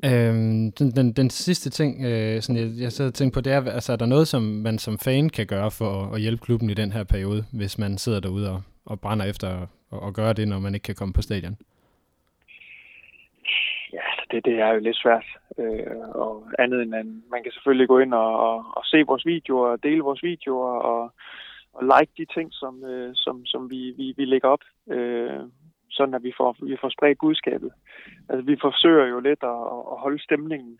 Øhm, 0.05 0.73
den, 0.79 0.91
den, 0.97 1.13
den 1.13 1.31
sidste 1.31 1.71
ting, 1.71 2.05
øh, 2.05 2.43
sådan 2.43 2.63
jeg, 2.63 2.71
jeg 2.83 2.93
sidder 2.93 3.11
og 3.11 3.15
tænker 3.15 3.35
på, 3.35 3.41
det 3.41 3.53
er, 3.53 3.71
altså, 3.71 3.93
er 3.93 3.97
der 3.97 4.07
noget, 4.07 4.29
som 4.29 4.43
man 4.43 4.79
som 4.79 4.99
fan 4.99 5.29
kan 5.29 5.47
gøre 5.47 5.71
for 5.71 5.91
at, 5.91 6.15
at 6.15 6.21
hjælpe 6.21 6.45
klubben 6.45 6.71
i 6.71 6.75
den 6.75 6.93
her 6.93 7.05
periode, 7.05 7.45
hvis 7.53 7.79
man 7.79 7.99
sidder 7.99 8.21
derude 8.21 8.51
og, 8.53 8.63
og 8.87 9.01
brænder 9.01 9.27
efter 9.27 9.49
at, 9.49 9.69
at 10.09 10.15
gøre 10.15 10.33
det, 10.33 10.49
når 10.49 10.59
man 10.59 10.75
ikke 10.75 10.85
kan 10.85 10.95
komme 10.95 11.15
på 11.15 11.23
stadion? 11.23 11.57
Ja, 13.93 14.07
det, 14.31 14.45
det 14.45 14.61
er 14.61 14.73
jo 14.73 14.81
lidt 14.81 14.97
svært. 14.97 15.27
Øh, 15.59 15.99
og 16.15 16.47
andet 16.59 16.83
end, 16.83 16.95
at 16.95 17.07
man 17.07 17.43
kan 17.43 17.53
selvfølgelig 17.53 17.89
gå 17.89 17.99
ind 17.99 18.15
og, 18.15 18.39
og, 18.49 18.57
og 18.77 18.83
se 18.85 18.99
vores 19.07 19.27
videoer, 19.27 19.69
og 19.69 19.83
dele 19.83 20.01
vores 20.01 20.23
videoer, 20.23 20.79
og 20.79 21.13
og 21.73 21.83
like 21.85 22.13
de 22.17 22.27
ting, 22.35 22.49
som, 22.53 22.85
øh, 22.85 23.11
som, 23.15 23.47
som 23.47 23.71
vi, 23.71 23.95
vi, 23.97 24.15
vi 24.17 24.25
lægger 24.25 24.49
op, 24.49 24.65
øh, 24.91 25.41
sådan 25.91 26.15
at 26.15 26.23
vi 26.23 26.33
får, 26.37 26.57
vi 26.63 26.77
får 26.81 26.89
spredt 26.89 27.19
budskabet. 27.21 27.73
Altså, 28.29 28.43
vi 28.45 28.57
forsøger 28.61 29.07
jo 29.07 29.21
lidt 29.21 29.43
at, 29.43 29.61
at 29.93 29.97
holde 30.05 30.23
stemningen 30.23 30.79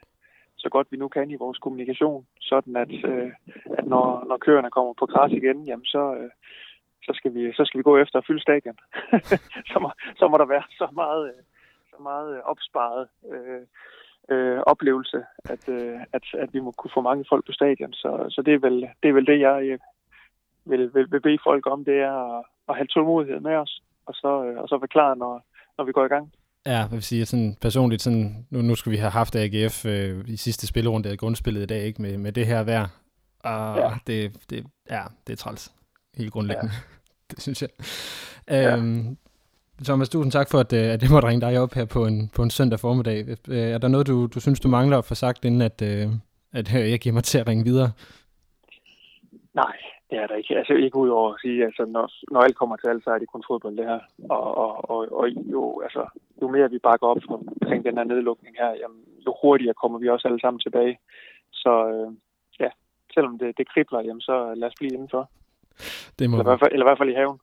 så 0.59 0.69
godt 0.69 0.93
vi 0.93 0.97
nu 0.97 1.09
kan 1.09 1.31
i 1.31 1.37
vores 1.37 1.59
kommunikation, 1.59 2.27
sådan 2.41 2.77
at, 2.77 2.93
øh, 3.05 3.33
at 3.79 3.87
når, 3.87 4.25
når 4.29 4.37
køerne 4.37 4.71
kommer 4.71 4.93
på 4.99 5.07
græs 5.07 5.33
igen, 5.33 5.65
jamen 5.65 5.85
så, 5.85 6.15
øh, 6.15 6.31
så, 7.03 7.13
skal 7.15 7.35
vi, 7.35 7.53
så 7.53 7.65
skal 7.65 7.79
vi 7.79 7.83
gå 7.83 7.97
efter 7.99 8.19
at 8.19 8.27
fylde 8.27 8.43
stadion. 8.43 8.79
så, 9.73 9.79
må, 9.83 9.91
så 10.17 10.29
må 10.29 10.37
der 10.39 10.45
være 10.45 10.63
så 10.71 10.89
meget, 10.93 11.27
øh, 11.29 11.43
så 11.91 12.03
meget 12.03 12.37
øh, 12.37 12.43
opsparet 12.45 13.09
øh, 13.33 13.63
øh, 14.31 14.59
oplevelse, 14.67 15.25
at, 15.45 15.69
øh, 15.69 16.01
at, 16.13 16.25
at 16.33 16.55
vi 16.55 16.61
må 16.61 16.71
kunne 16.71 16.91
få 16.95 17.01
mange 17.01 17.25
folk 17.29 17.47
på 17.47 17.53
stadion. 17.53 17.93
Så, 17.93 18.27
så 18.31 18.43
det, 18.43 18.55
er 18.55 18.59
vel, 18.59 18.89
det 19.03 19.09
er 19.09 19.13
vel 19.13 19.27
det, 19.27 19.41
jeg 19.41 19.79
vil, 20.71 20.95
vil, 20.95 21.07
vil 21.11 21.21
bede 21.21 21.39
folk 21.45 21.67
om, 21.67 21.85
det 21.85 21.99
er 22.01 22.39
at, 22.39 22.45
at 22.69 22.77
have 22.77 22.87
tålmodighed 22.87 23.41
med 23.41 23.55
os, 23.55 23.83
og 24.07 24.15
så, 24.15 24.45
øh, 24.45 24.59
og 24.63 24.69
så 24.69 24.79
være 24.79 24.89
klar, 24.89 25.15
når, 25.15 25.45
når 25.79 25.85
vi 25.85 25.93
går 25.93 26.05
i 26.05 26.09
gang. 26.09 26.33
Ja, 26.67 26.79
jeg 26.79 26.91
vil 26.91 27.03
sige 27.03 27.27
sådan 27.27 27.57
personligt, 27.61 28.03
sådan, 28.03 28.47
nu, 28.51 28.63
nu 28.63 28.75
skulle 28.75 28.93
vi 28.93 29.01
have 29.01 29.11
haft 29.11 29.37
AGF 29.37 29.87
øh, 29.87 30.25
i 30.27 30.37
sidste 30.37 30.67
spillerunde 30.67 31.11
af 31.11 31.19
grundspillet 31.19 31.63
i 31.63 31.67
dag, 31.67 31.83
ikke 31.83 32.03
med, 32.03 32.19
med 32.19 32.33
det 32.33 32.47
her 32.47 32.63
vejr. 32.63 32.87
Og 33.45 33.77
ja. 33.77 33.91
det, 34.07 34.51
det, 34.51 34.67
ja, 34.91 35.03
det 35.27 35.33
er 35.33 35.37
træls. 35.37 35.73
Helt 36.17 36.33
grundlæggende. 36.33 36.71
Ja. 36.73 36.81
det 37.31 37.43
synes 37.43 37.63
jeg. 37.63 37.69
Ja. 38.49 38.77
Øhm, 38.77 39.17
Thomas, 39.85 40.09
tusind 40.09 40.33
tak 40.33 40.51
for, 40.51 40.59
at, 40.59 40.73
øh, 40.73 40.93
at 40.93 41.01
det 41.01 41.11
måtte 41.11 41.29
ringe 41.29 41.47
dig 41.47 41.61
op 41.61 41.75
her 41.75 41.85
på 41.85 42.07
en, 42.07 42.29
på 42.29 42.43
en 42.43 42.51
søndag 42.51 42.81
formiddag. 42.81 43.37
Øh, 43.49 43.59
er 43.59 43.79
der 43.79 43.89
noget, 43.89 44.07
du, 44.07 44.27
du 44.27 44.41
synes, 44.41 44.61
du 44.61 44.69
mangler 44.69 44.99
at 44.99 45.05
få 45.05 45.15
sagt, 45.15 45.45
inden 45.45 45.63
at, 45.63 45.83
at 46.53 46.75
jeg 46.75 47.01
giver 47.01 47.13
mig 47.13 47.25
til 47.25 47.39
at 47.39 47.49
ringe 47.49 47.65
videre? 47.65 47.93
Nej, 49.55 49.77
det 50.11 50.19
er 50.19 50.27
der 50.27 50.35
ikke. 50.35 50.59
Altså 50.59 50.73
ikke 50.73 50.97
ud 50.97 51.09
over 51.09 51.35
at 51.35 51.41
sige, 51.41 51.65
altså 51.65 51.85
når, 51.85 52.11
når 52.33 52.41
alt 52.41 52.57
kommer 52.57 52.77
til 52.77 52.89
alt, 52.89 53.05
så 53.05 53.11
er 53.11 53.19
det 53.19 53.29
kun 53.29 53.45
fodbold 53.49 53.77
det 53.77 53.87
her. 53.87 54.01
Og, 54.31 54.59
og, 54.65 54.91
og, 54.91 54.99
og 55.13 55.29
jo, 55.55 55.81
altså, 55.81 56.07
jo 56.43 56.49
mere 56.49 56.71
vi 56.71 56.79
bakker 56.79 57.07
op 57.07 57.23
omkring 57.29 57.85
den 57.85 57.97
her 57.99 58.05
nedlukning 58.05 58.57
her, 58.59 58.71
jamen, 58.83 59.01
jo 59.27 59.35
hurtigere 59.43 59.75
kommer 59.83 59.99
vi 59.99 60.09
også 60.09 60.29
alle 60.29 60.41
sammen 60.41 60.61
tilbage. 60.61 60.99
Så 61.53 61.73
øh, 61.93 62.13
ja, 62.61 62.71
selvom 63.15 63.39
det, 63.39 63.59
det 63.59 63.69
kribler, 63.73 64.01
jamen, 64.01 64.21
så 64.21 64.55
lad 64.57 64.69
os 64.69 64.79
blive 64.79 64.95
indenfor. 64.95 65.31
Det 66.19 66.31
må 66.31 66.37
eller, 66.37 66.45
i 66.45 66.51
hvert 66.51 66.61
fald, 66.61 66.73
eller 66.73 66.87
i 66.87 66.89
hvert 66.89 66.99
fald 66.99 67.11
i 67.11 67.19
haven. 67.21 67.39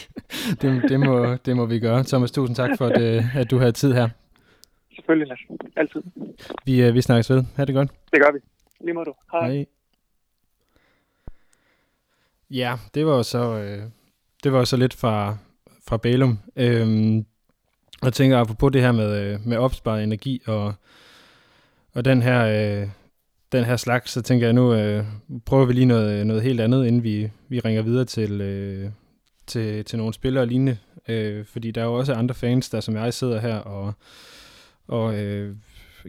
det, 0.60 0.90
det, 0.90 1.00
må, 1.00 1.34
det 1.46 1.56
må 1.56 1.66
vi 1.66 1.78
gøre. 1.78 2.04
Thomas, 2.04 2.32
tusind 2.32 2.56
tak 2.56 2.70
for, 2.78 2.86
at, 2.86 3.00
øh, 3.02 3.36
at 3.36 3.50
du 3.50 3.58
havde 3.58 3.72
tid 3.72 3.92
her. 3.92 4.08
Selvfølgelig, 4.94 5.28
Lasse. 5.28 5.44
Altid. 5.76 6.02
Vi, 6.66 6.82
øh, 6.84 6.94
vi 6.94 7.00
snakkes 7.00 7.30
ved. 7.30 7.44
Ha' 7.56 7.64
det 7.64 7.74
godt. 7.74 7.90
Det 8.12 8.20
gør 8.22 8.32
vi. 8.32 8.38
Lige 8.80 8.94
må 8.94 9.04
du. 9.04 9.14
Hej. 9.32 9.48
Hej. 9.50 9.66
Ja, 12.50 12.76
det 12.94 13.06
var 13.06 13.16
jo 13.16 13.22
så, 13.22 13.58
øh, 13.58 13.82
det 14.44 14.52
var 14.52 14.58
jo 14.58 14.64
så 14.64 14.76
lidt 14.76 14.94
fra, 14.94 15.36
fra 15.88 15.96
Bælum. 15.96 16.38
Øhm, 16.56 17.26
jeg 18.02 18.12
tænker, 18.12 18.38
apropos 18.38 18.72
det 18.72 18.82
her 18.82 18.92
med, 18.92 19.20
øh, 19.20 19.46
med 19.46 19.56
opsparet 19.56 20.02
energi 20.02 20.42
og, 20.46 20.74
og 21.94 22.04
den 22.04 22.22
her, 22.22 22.44
øh, 22.46 22.88
den 23.52 23.64
her 23.64 23.76
slags, 23.76 24.10
så 24.10 24.22
tænker 24.22 24.46
jeg 24.46 24.54
nu, 24.54 24.74
øh, 24.74 25.04
prøver 25.46 25.64
vi 25.64 25.72
lige 25.72 25.86
noget, 25.86 26.26
noget 26.26 26.42
helt 26.42 26.60
andet, 26.60 26.86
inden 26.86 27.02
vi, 27.02 27.30
vi 27.48 27.60
ringer 27.60 27.82
videre 27.82 28.04
til, 28.04 28.40
øh, 28.40 28.90
til, 29.46 29.84
til 29.84 29.98
nogle 29.98 30.14
spillere 30.14 30.44
og 30.44 30.48
lignende. 30.48 30.78
Øh, 31.08 31.44
fordi 31.44 31.70
der 31.70 31.80
er 31.80 31.84
jo 31.84 31.94
også 31.94 32.14
andre 32.14 32.34
fans, 32.34 32.70
der 32.70 32.80
som 32.80 32.96
jeg 32.96 33.14
sidder 33.14 33.40
her 33.40 33.56
og, 33.56 33.92
og 34.86 35.18
øh, 35.18 35.56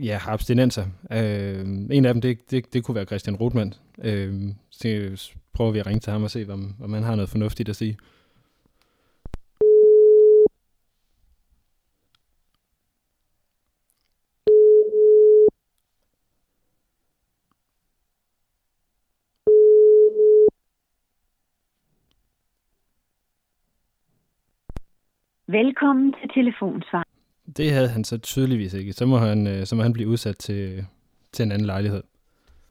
ja, 0.04 0.18
har 0.18 0.32
abstinenser. 0.32 0.86
Øh, 1.12 1.66
en 1.92 2.06
af 2.06 2.14
dem, 2.14 2.22
det, 2.22 2.52
det, 2.52 2.74
det 2.74 2.84
kunne 2.84 2.96
være 2.96 3.06
Christian 3.06 3.36
Rothmann. 3.36 3.74
Øh, 4.04 4.34
så 4.70 5.32
prøver 5.54 5.72
vi 5.72 5.80
at 5.80 5.88
ringe 5.88 6.00
til 6.00 6.14
ham 6.14 6.24
og 6.24 6.32
se, 6.32 6.46
om, 6.50 6.76
om 6.84 6.94
han 6.94 7.04
har 7.04 7.16
noget 7.16 7.30
fornuftigt 7.30 7.70
at 7.70 7.76
sige. 7.76 7.98
Velkommen 25.50 26.14
til 26.14 26.30
telefonsvar. 26.30 27.07
Det 27.58 27.72
havde 27.72 27.88
han 27.88 28.04
så 28.04 28.18
tydeligvis 28.18 28.74
ikke. 28.74 28.94
Så 28.94 29.06
må 29.06 29.18
han, 29.18 29.48
øh, 29.48 29.66
så 29.66 29.76
må 29.76 29.84
han 29.84 29.94
blive 29.94 30.08
udsat 30.08 30.38
til, 30.38 30.86
til 31.32 31.44
en 31.44 31.52
anden 31.52 31.66
lejlighed. 31.66 32.04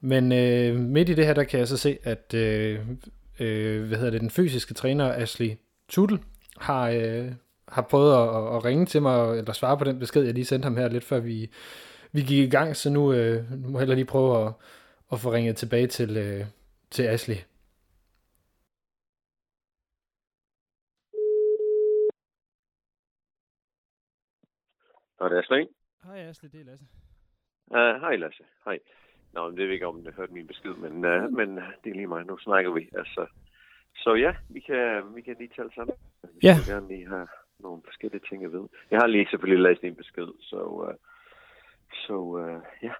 Men 0.01 0.31
øh, 0.31 0.75
midt 0.79 1.09
i 1.09 1.13
det 1.13 1.25
her, 1.25 1.33
der 1.33 1.43
kan 1.43 1.59
jeg 1.59 1.67
så 1.67 1.77
se, 1.77 1.97
at 2.03 2.33
øh, 2.33 2.79
øh, 3.39 3.87
hvad 3.87 3.97
hedder 3.97 4.11
det, 4.11 4.21
den 4.21 4.29
fysiske 4.29 4.73
træner 4.73 5.13
Ashley 5.13 5.51
Tuttle 5.89 6.19
har, 6.57 6.89
øh, 6.89 7.31
har 7.67 7.81
prøvet 7.81 8.13
at, 8.13 8.55
at 8.55 8.65
ringe 8.65 8.85
til 8.85 9.01
mig, 9.01 9.37
eller 9.37 9.53
svare 9.53 9.77
på 9.77 9.83
den 9.83 9.99
besked, 9.99 10.23
jeg 10.23 10.33
lige 10.33 10.45
sendte 10.45 10.65
ham 10.65 10.77
her 10.77 10.87
lidt 10.87 11.03
før 11.03 11.19
vi, 11.19 11.49
vi 12.11 12.21
gik 12.21 12.47
i 12.47 12.49
gang, 12.49 12.75
så 12.75 12.89
nu, 12.89 13.13
øh, 13.13 13.51
nu 13.51 13.69
må 13.69 13.79
jeg 13.79 13.87
lige 13.87 14.05
prøve 14.05 14.45
at, 14.45 14.53
at 15.11 15.19
få 15.19 15.33
ringet 15.33 15.55
tilbage 15.55 15.87
til, 15.87 16.17
øh, 16.17 16.45
til 16.91 17.03
Ashley. 17.03 17.35
Og 25.19 25.29
det 25.29 25.35
er 25.37 25.41
Ashley. 25.41 25.65
Hej 26.03 26.19
Ashley, 26.29 26.49
det 26.53 26.59
er 26.61 26.65
Lasse. 26.65 26.85
Uh, 27.67 28.01
hej 28.01 28.15
Lasse, 28.15 28.43
hej. 28.65 28.79
Nå, 29.33 29.49
men 29.49 29.57
det 29.57 29.65
ved 29.67 29.73
ikke, 29.73 29.87
om 29.87 30.03
du 30.03 30.11
hørte 30.17 30.33
min 30.33 30.47
besked, 30.47 30.73
men, 30.73 30.93
uh, 31.05 31.33
men 31.39 31.49
det 31.83 31.89
er 31.91 31.95
lige 31.95 32.07
mig. 32.07 32.25
Nu 32.25 32.37
snakker 32.37 32.71
vi. 32.71 32.89
Altså, 32.97 33.27
så 33.95 34.15
ja, 34.15 34.31
vi 34.49 34.59
kan, 34.59 35.01
vi 35.15 35.21
kan 35.21 35.35
lige 35.39 35.51
tale 35.55 35.69
sammen. 35.75 35.95
Vi 36.23 36.39
Ja. 36.43 36.55
vil 36.57 36.73
gerne 36.73 36.87
lige 36.87 37.07
have 37.07 37.27
nogle 37.59 37.81
forskellige 37.85 38.21
ting 38.29 38.45
at 38.45 38.51
vide. 38.51 38.67
Jeg 38.91 38.99
har 38.99 39.07
lige 39.07 39.27
selvfølgelig 39.29 39.63
læst 39.63 39.81
din 39.81 39.95
besked, 39.95 40.27
så, 40.41 40.59
uh, 40.63 40.93
så 42.05 42.13
uh, 42.13 42.61
ja. 42.83 42.93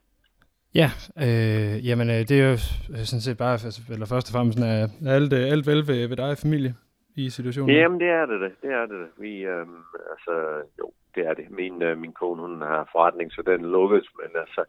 Ja, 0.75 0.89
øh, 1.25 1.88
jamen 1.88 2.10
øh, 2.10 2.15
det 2.30 2.32
er 2.32 2.45
jo 2.45 2.51
øh, 2.93 3.03
sådan 3.10 3.21
set 3.21 3.38
bare, 3.38 3.51
altså, 3.51 3.82
eller 3.93 4.06
først 4.06 4.30
og 4.30 4.34
fremmest, 4.34 4.60
er 4.60 4.88
er 5.10 5.13
alt, 5.15 5.34
øh, 5.34 5.51
alt 5.53 5.67
vel 5.67 5.88
ved, 5.88 6.08
ved 6.08 6.17
dig 6.17 6.30
og 6.30 6.38
familie 6.38 6.75
i 7.17 7.30
situationen. 7.30 7.75
Jamen, 7.75 7.99
det 7.99 8.10
er 8.10 8.25
det, 8.25 8.41
det, 8.41 8.51
det 8.62 8.71
er 8.71 8.86
det. 8.86 9.08
Vi, 9.17 9.34
øhm, 9.45 9.84
altså, 10.12 10.34
jo, 10.80 10.91
det 11.15 11.27
er 11.27 11.34
det. 11.34 11.51
Min, 11.51 11.82
øh, 11.82 11.97
min 11.97 12.13
kone, 12.13 12.41
hun 12.41 12.62
har 12.62 12.89
forretning, 12.91 13.32
så 13.32 13.41
den 13.41 13.62
lukkes, 13.65 14.08
men 14.19 14.41
altså, 14.43 14.63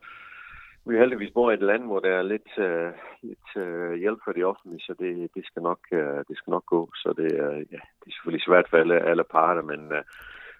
vi 0.86 0.96
heldigvis 0.96 1.32
bor 1.34 1.50
i 1.50 1.54
et 1.54 1.62
land, 1.62 1.84
hvor 1.84 2.00
der 2.00 2.10
er 2.10 2.22
lidt, 2.22 2.58
øh, 2.58 2.92
lidt 3.22 3.48
øh, 3.56 3.94
hjælp 3.94 4.20
for 4.24 4.32
de 4.32 4.44
offentlige, 4.44 4.80
så 4.80 4.94
det, 4.98 5.30
det, 5.34 5.46
skal 5.46 5.62
nok, 5.62 5.80
øh, 5.92 6.18
det 6.28 6.36
skal 6.36 6.50
nok 6.50 6.66
gå. 6.66 6.90
Så 6.94 7.14
det, 7.16 7.32
øh, 7.32 7.58
ja, 7.74 7.80
det 8.00 8.06
er 8.06 8.14
selvfølgelig 8.14 8.44
svært 8.44 8.66
for 8.70 8.76
alle, 8.76 9.00
alle 9.10 9.24
parter, 9.24 9.62
men, 9.62 9.92
øh, 9.92 10.02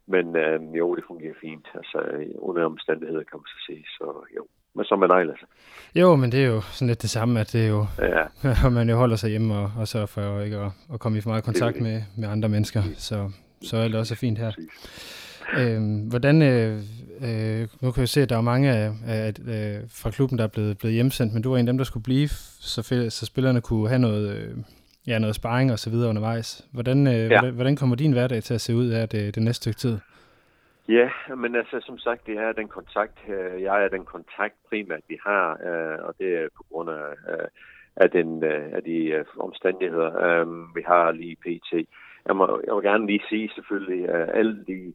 men 0.06 0.36
øh, 0.36 0.78
jo, 0.78 0.96
det 0.96 1.04
fungerer 1.06 1.40
fint. 1.40 1.66
Altså, 1.74 1.98
under 2.34 2.64
omstændigheder, 2.64 3.24
kan 3.24 3.38
man 3.38 3.46
så 3.54 3.60
sige. 3.66 3.84
Så 3.98 4.06
jo, 4.36 4.46
men 4.78 4.84
så 4.84 4.96
med 4.96 5.08
dig, 5.08 5.26
Lasse. 5.26 5.46
Jo, 5.94 6.16
men 6.16 6.32
det 6.32 6.40
er 6.44 6.46
jo 6.46 6.60
sådan 6.60 6.88
lidt 6.88 7.02
det 7.02 7.10
samme, 7.10 7.40
at 7.40 7.52
det 7.52 7.64
er 7.64 7.68
jo, 7.68 7.86
Ja, 7.98 8.68
man 8.78 8.90
jo 8.90 8.96
holder 8.96 9.16
sig 9.16 9.30
hjemme 9.30 9.54
og, 9.54 9.72
og 9.78 9.88
sørger 9.88 10.06
for 10.06 10.40
ikke 10.40 10.56
at, 10.56 10.70
at 10.92 11.00
komme 11.00 11.18
i 11.18 11.20
for 11.20 11.30
meget 11.30 11.44
kontakt 11.44 11.74
det. 11.74 11.82
med, 11.82 12.02
med 12.16 12.28
andre 12.28 12.48
mennesker, 12.48 12.82
så, 12.96 13.30
så 13.62 13.76
alt 13.76 13.94
er 13.94 13.98
også 13.98 14.14
fint 14.14 14.38
her. 14.38 14.52
Øhm, 15.58 15.98
hvordan, 15.98 16.42
øh, 16.42 16.82
øh, 17.20 17.68
nu 17.80 17.90
kan 17.90 18.00
jeg 18.00 18.08
se, 18.08 18.22
at 18.22 18.28
der 18.30 18.36
er 18.36 18.40
mange 18.40 18.70
af, 18.70 18.92
af, 19.06 19.32
øh, 19.46 19.80
fra 19.90 20.10
klubben, 20.10 20.38
der 20.38 20.44
er 20.44 20.48
blevet, 20.48 20.78
blevet 20.78 20.94
hjemsendt, 20.94 21.34
men 21.34 21.42
du 21.42 21.50
var 21.50 21.56
en 21.58 21.68
af 21.68 21.72
dem, 21.72 21.78
der 21.78 21.84
skulle 21.84 22.04
blive, 22.04 22.28
så, 22.60 23.06
så 23.10 23.26
spillerne 23.26 23.60
kunne 23.60 23.88
have 23.88 23.98
noget, 23.98 24.36
øh, 24.36 24.56
ja, 25.06 25.18
noget 25.18 25.36
sparring 25.36 25.72
og 25.72 25.78
så 25.78 25.90
videre 25.90 26.08
undervejs. 26.08 26.64
Hvordan, 26.72 27.06
øh, 27.06 27.14
ja. 27.14 27.26
hvordan, 27.26 27.54
hvordan 27.54 27.76
kommer 27.76 27.96
din 27.96 28.12
hverdag 28.12 28.42
til 28.42 28.54
at 28.54 28.60
se 28.60 28.74
ud 28.74 28.92
her 28.92 29.06
det, 29.06 29.34
det 29.34 29.42
næste 29.42 29.62
stykke 29.62 29.78
tid? 29.78 29.98
Ja, 30.88 31.10
men 31.36 31.54
altså 31.56 31.80
som 31.80 31.98
sagt, 31.98 32.26
det 32.26 32.36
er 32.38 32.52
den 32.52 32.68
kontakt, 32.68 33.18
øh, 33.28 33.62
jeg 33.62 33.84
er 33.84 33.88
den 33.88 34.04
kontakt 34.04 34.54
primært, 34.68 35.00
vi 35.08 35.18
har, 35.22 35.50
øh, 35.52 36.04
og 36.06 36.14
det 36.18 36.34
er 36.36 36.48
på 36.56 36.64
grund 36.70 36.90
af, 36.90 37.10
øh, 37.30 37.48
af, 37.96 38.10
den, 38.10 38.44
øh, 38.44 38.72
af 38.72 38.82
de 38.82 38.98
øh, 39.06 39.24
omstændigheder, 39.38 40.10
øh, 40.26 40.46
vi 40.76 40.82
har 40.86 41.12
lige 41.12 41.36
pt. 41.36 41.72
Jeg 42.26 42.36
må, 42.36 42.60
jeg 42.66 42.74
vil 42.74 42.82
gerne 42.82 43.06
lige 43.06 43.22
sige 43.28 43.50
selvfølgelig, 43.54 44.08
at 44.08 44.28
alle 44.38 44.64
de, 44.66 44.94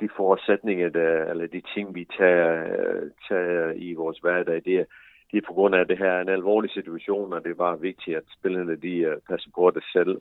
de 0.00 0.08
forudsætninger, 0.16 0.88
der, 0.88 1.24
eller 1.24 1.46
de 1.46 1.62
ting, 1.74 1.94
vi 1.94 2.04
tager, 2.18 2.64
øh, 2.78 3.10
tager 3.28 3.72
i 3.76 3.94
vores 3.94 4.18
hverdag, 4.18 4.62
det 4.64 4.74
er, 4.80 4.84
det 5.30 5.36
er 5.38 5.46
på 5.46 5.52
grund 5.52 5.74
af, 5.74 5.86
det 5.86 5.98
her 5.98 6.10
er 6.10 6.20
en 6.20 6.28
alvorlig 6.28 6.70
situation, 6.70 7.32
og 7.32 7.44
det 7.44 7.50
er 7.50 7.54
bare 7.66 7.80
vigtigt, 7.80 8.16
at 8.16 8.24
spillerne 8.38 8.76
de 8.76 8.96
øh, 8.98 9.16
passer 9.28 9.50
på 9.54 9.70
det 9.70 9.84
selv 9.92 10.20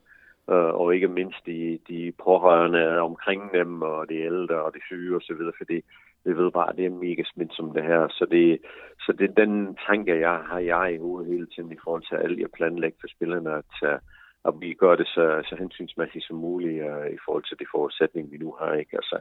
øh, 0.49 0.73
og 0.79 0.95
ikke 0.95 1.07
mindst 1.07 1.45
de, 1.45 1.79
de 1.87 2.13
pårørende 2.23 2.99
omkring 2.99 3.53
dem, 3.53 3.81
og 3.81 4.09
de 4.09 4.15
ældre 4.15 4.55
og 4.55 4.73
de 4.73 4.81
syge 4.87 5.15
osv., 5.15 5.41
fordi 5.57 5.81
vi 6.25 6.37
ved 6.37 6.51
bare, 6.51 6.69
at 6.69 6.77
det 6.77 6.85
er 6.85 6.89
mega 6.89 7.23
smitsomt 7.33 7.75
det 7.75 7.83
her. 7.83 8.07
Så 8.07 8.25
det, 8.31 8.59
så 8.99 9.13
det 9.13 9.29
er 9.29 9.45
den 9.45 9.77
tanke, 9.87 10.19
jeg 10.19 10.39
har 10.49 10.59
jeg 10.59 10.93
i 10.93 10.97
hovedet 10.97 11.31
hele 11.31 11.47
tiden 11.47 11.71
i 11.71 11.81
forhold 11.83 12.03
til 12.09 12.15
alt, 12.15 12.39
jeg 12.39 12.51
planlægger 12.57 12.97
for 13.01 13.07
spillerne, 13.07 13.51
at, 13.51 13.73
øh, 13.83 13.99
at 14.47 14.53
vi 14.59 14.73
gør 14.73 14.95
det 14.95 15.07
så, 15.07 15.41
så 15.49 15.55
hensynsmæssigt 15.55 16.25
som 16.25 16.37
muligt 16.37 16.83
uh, 16.83 17.07
i 17.17 17.19
forhold 17.25 17.43
til 17.43 17.59
de 17.59 17.65
forudsætninger, 17.71 18.31
vi 18.31 18.37
nu 18.37 18.55
har. 18.59 18.73
Ikke? 18.73 18.95
Altså, 18.95 19.17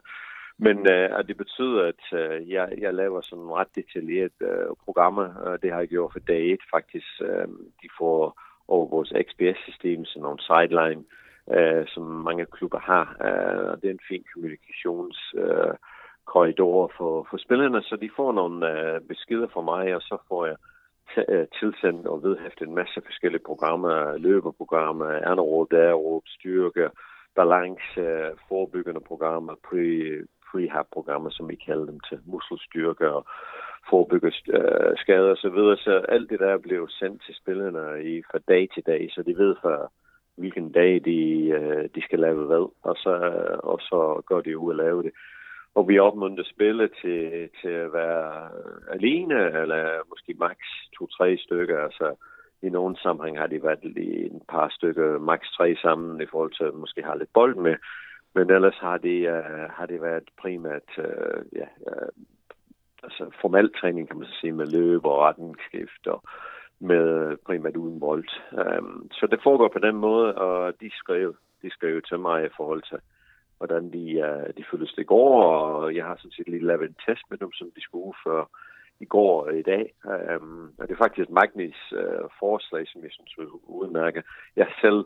men 0.58 0.76
uh, 0.78 1.18
at 1.18 1.24
det 1.28 1.37
betyder, 1.37 1.82
at 1.92 2.04
uh, 2.12 2.50
jeg, 2.50 2.68
jeg 2.78 2.94
laver 2.94 3.20
sådan 3.20 3.52
ret 3.58 3.76
detaljeret 3.76 4.37
uh, 4.40 4.76
programmer, 4.85 5.26
Uh, 5.46 5.56
det 5.62 5.72
har 5.72 5.78
jeg 5.78 5.88
gjort 5.88 6.12
for 6.12 6.18
dag 6.18 6.42
1 6.52 6.58
faktisk. 6.74 7.06
Uh, 7.20 7.48
de 7.82 7.88
får 7.98 8.40
over 8.68 8.87
vores 8.87 9.12
XPS-system, 9.29 10.05
sådan 10.05 10.22
nogle 10.22 10.42
sideline, 10.48 11.05
øh, 11.51 11.87
som 11.88 12.03
mange 12.03 12.46
klubber 12.46 12.79
har. 12.79 13.07
Øh, 13.27 13.70
og 13.70 13.83
det 13.83 13.88
er 13.88 13.94
en 13.94 14.09
fin 14.09 14.25
kommunikationskorridor 14.35 15.68
øh, 15.70 15.75
korridor 16.25 16.92
for, 16.96 17.27
for 17.31 17.37
spillerne, 17.37 17.83
så 17.83 17.96
de 17.96 18.11
får 18.16 18.33
nogle 18.33 18.59
øh, 18.72 19.01
beskeder 19.01 19.48
fra 19.53 19.61
mig, 19.61 19.94
og 19.96 20.03
så 20.03 20.16
får 20.29 20.46
jeg 20.46 20.57
t- 21.11 21.33
øh, 21.33 21.46
tilsendt 21.61 22.07
og 22.07 22.22
vedhæftet 22.22 22.68
en 22.68 22.75
masse 22.75 23.01
forskellige 23.05 23.46
programmer, 23.46 24.16
løbeprogrammer, 24.16 25.07
anaerob, 25.07 25.72
aerob, 25.72 26.22
styrke, 26.27 26.90
balance, 27.37 28.01
øh, 28.01 28.31
forebyggende 28.48 29.01
programmer, 29.01 29.55
pre, 29.68 29.85
prehab-programmer, 30.51 31.31
som 31.31 31.48
vi 31.48 31.57
kalder 31.66 31.87
dem 31.87 32.01
til 32.01 32.18
muskelstyrke 32.25 33.12
og 33.12 33.27
forebygge 33.90 34.33
øh, 34.49 34.97
skader 34.97 35.31
og 35.31 35.37
så 35.37 35.49
videre. 35.49 35.77
Så 35.77 35.92
alt 36.09 36.31
det 36.31 36.40
der 36.40 36.59
blev 36.59 36.88
sendt 36.88 37.23
til 37.27 37.35
spillerne 37.35 38.05
i, 38.05 38.23
fra 38.31 38.38
dag 38.49 38.68
til 38.75 38.83
dag, 38.87 39.09
så 39.11 39.23
de 39.23 39.37
ved 39.37 39.57
for 39.62 39.92
hvilken 40.37 40.73
dag 40.73 41.01
de, 41.05 41.49
øh, 41.49 41.88
de 41.95 42.03
skal 42.03 42.18
lave 42.18 42.47
hvad, 42.47 42.66
og 42.83 42.97
så, 42.97 43.14
øh, 43.14 43.59
og 43.59 43.79
så 43.81 44.23
går 44.27 44.40
de 44.40 44.59
ud 44.59 44.71
og 44.71 44.77
lave 44.77 45.03
det. 45.03 45.12
Og 45.75 45.88
vi 45.88 45.99
opmuntrer 45.99 46.45
spillet 46.45 46.90
til, 47.03 47.49
til 47.61 47.68
at 47.68 47.92
være 47.92 48.49
alene, 48.92 49.61
eller 49.61 50.09
måske 50.09 50.35
maks 50.38 50.68
to-tre 50.99 51.37
stykker. 51.37 51.79
Altså, 51.79 52.14
i 52.62 52.68
nogle 52.68 52.97
sammenhæng 52.97 53.38
har 53.38 53.47
de 53.47 53.62
været 53.62 53.85
i 53.97 54.27
en 54.27 54.42
par 54.49 54.68
stykker, 54.68 55.18
maks 55.18 55.51
tre 55.51 55.77
sammen, 55.83 56.21
i 56.21 56.27
forhold 56.27 56.53
til 56.53 56.64
at 56.64 56.75
måske 56.75 57.03
have 57.03 57.18
lidt 57.18 57.33
bold 57.33 57.57
med. 57.57 57.77
Men 58.35 58.51
ellers 58.51 58.79
har 58.81 58.99
det, 58.99 59.29
uh, 59.29 59.37
øh, 59.37 59.68
har 59.71 59.87
det 59.87 60.03
været 60.03 60.29
primært 60.40 60.90
uh, 60.99 61.59
ja, 61.59 61.66
uh, 61.90 62.09
altså 63.02 63.30
formal 63.40 63.72
træning, 63.80 64.08
kan 64.08 64.18
man 64.18 64.26
så 64.26 64.36
sige, 64.40 64.52
med 64.52 64.66
løb 64.66 65.04
og 65.04 65.18
rettenskift 65.18 66.06
og 66.06 66.22
med 66.80 67.36
primært 67.46 67.76
uden 67.76 68.00
bold. 68.00 68.28
Um, 68.52 68.58
øhm, 68.60 69.10
så 69.12 69.26
det 69.26 69.40
foregår 69.42 69.68
på 69.68 69.78
den 69.78 69.96
måde, 69.96 70.34
og 70.34 70.80
de 70.80 70.90
skrev, 70.94 71.36
de 71.62 71.70
skrev 71.70 72.02
til 72.02 72.18
mig 72.18 72.44
i 72.44 72.54
forhold 72.56 72.82
til, 72.82 72.98
hvordan 73.58 73.92
de, 73.92 74.04
uh, 74.28 74.48
de 74.56 74.64
føltes 74.70 74.92
det 74.92 75.06
går, 75.06 75.42
og 75.44 75.94
jeg 75.94 76.04
har 76.04 76.16
sådan 76.16 76.30
set 76.30 76.48
lige 76.48 76.66
lavet 76.66 76.88
en 76.88 76.96
test 77.06 77.24
med 77.30 77.38
dem, 77.38 77.52
som 77.52 77.70
de 77.76 77.82
skulle 77.82 78.04
udføre 78.04 78.46
i 79.00 79.04
går 79.04 79.46
og 79.46 79.58
i 79.58 79.62
dag. 79.62 79.94
Um, 80.04 80.72
og 80.78 80.88
det 80.88 80.94
er 80.94 81.04
faktisk 81.04 81.30
Magnis 81.30 81.80
uh, 81.92 82.28
forslag, 82.38 82.88
som 82.88 83.02
jeg 83.02 83.10
synes 83.12 83.34
er 83.38 83.70
udmærket. 83.70 84.24
Jeg 84.56 84.66
selv 84.80 85.04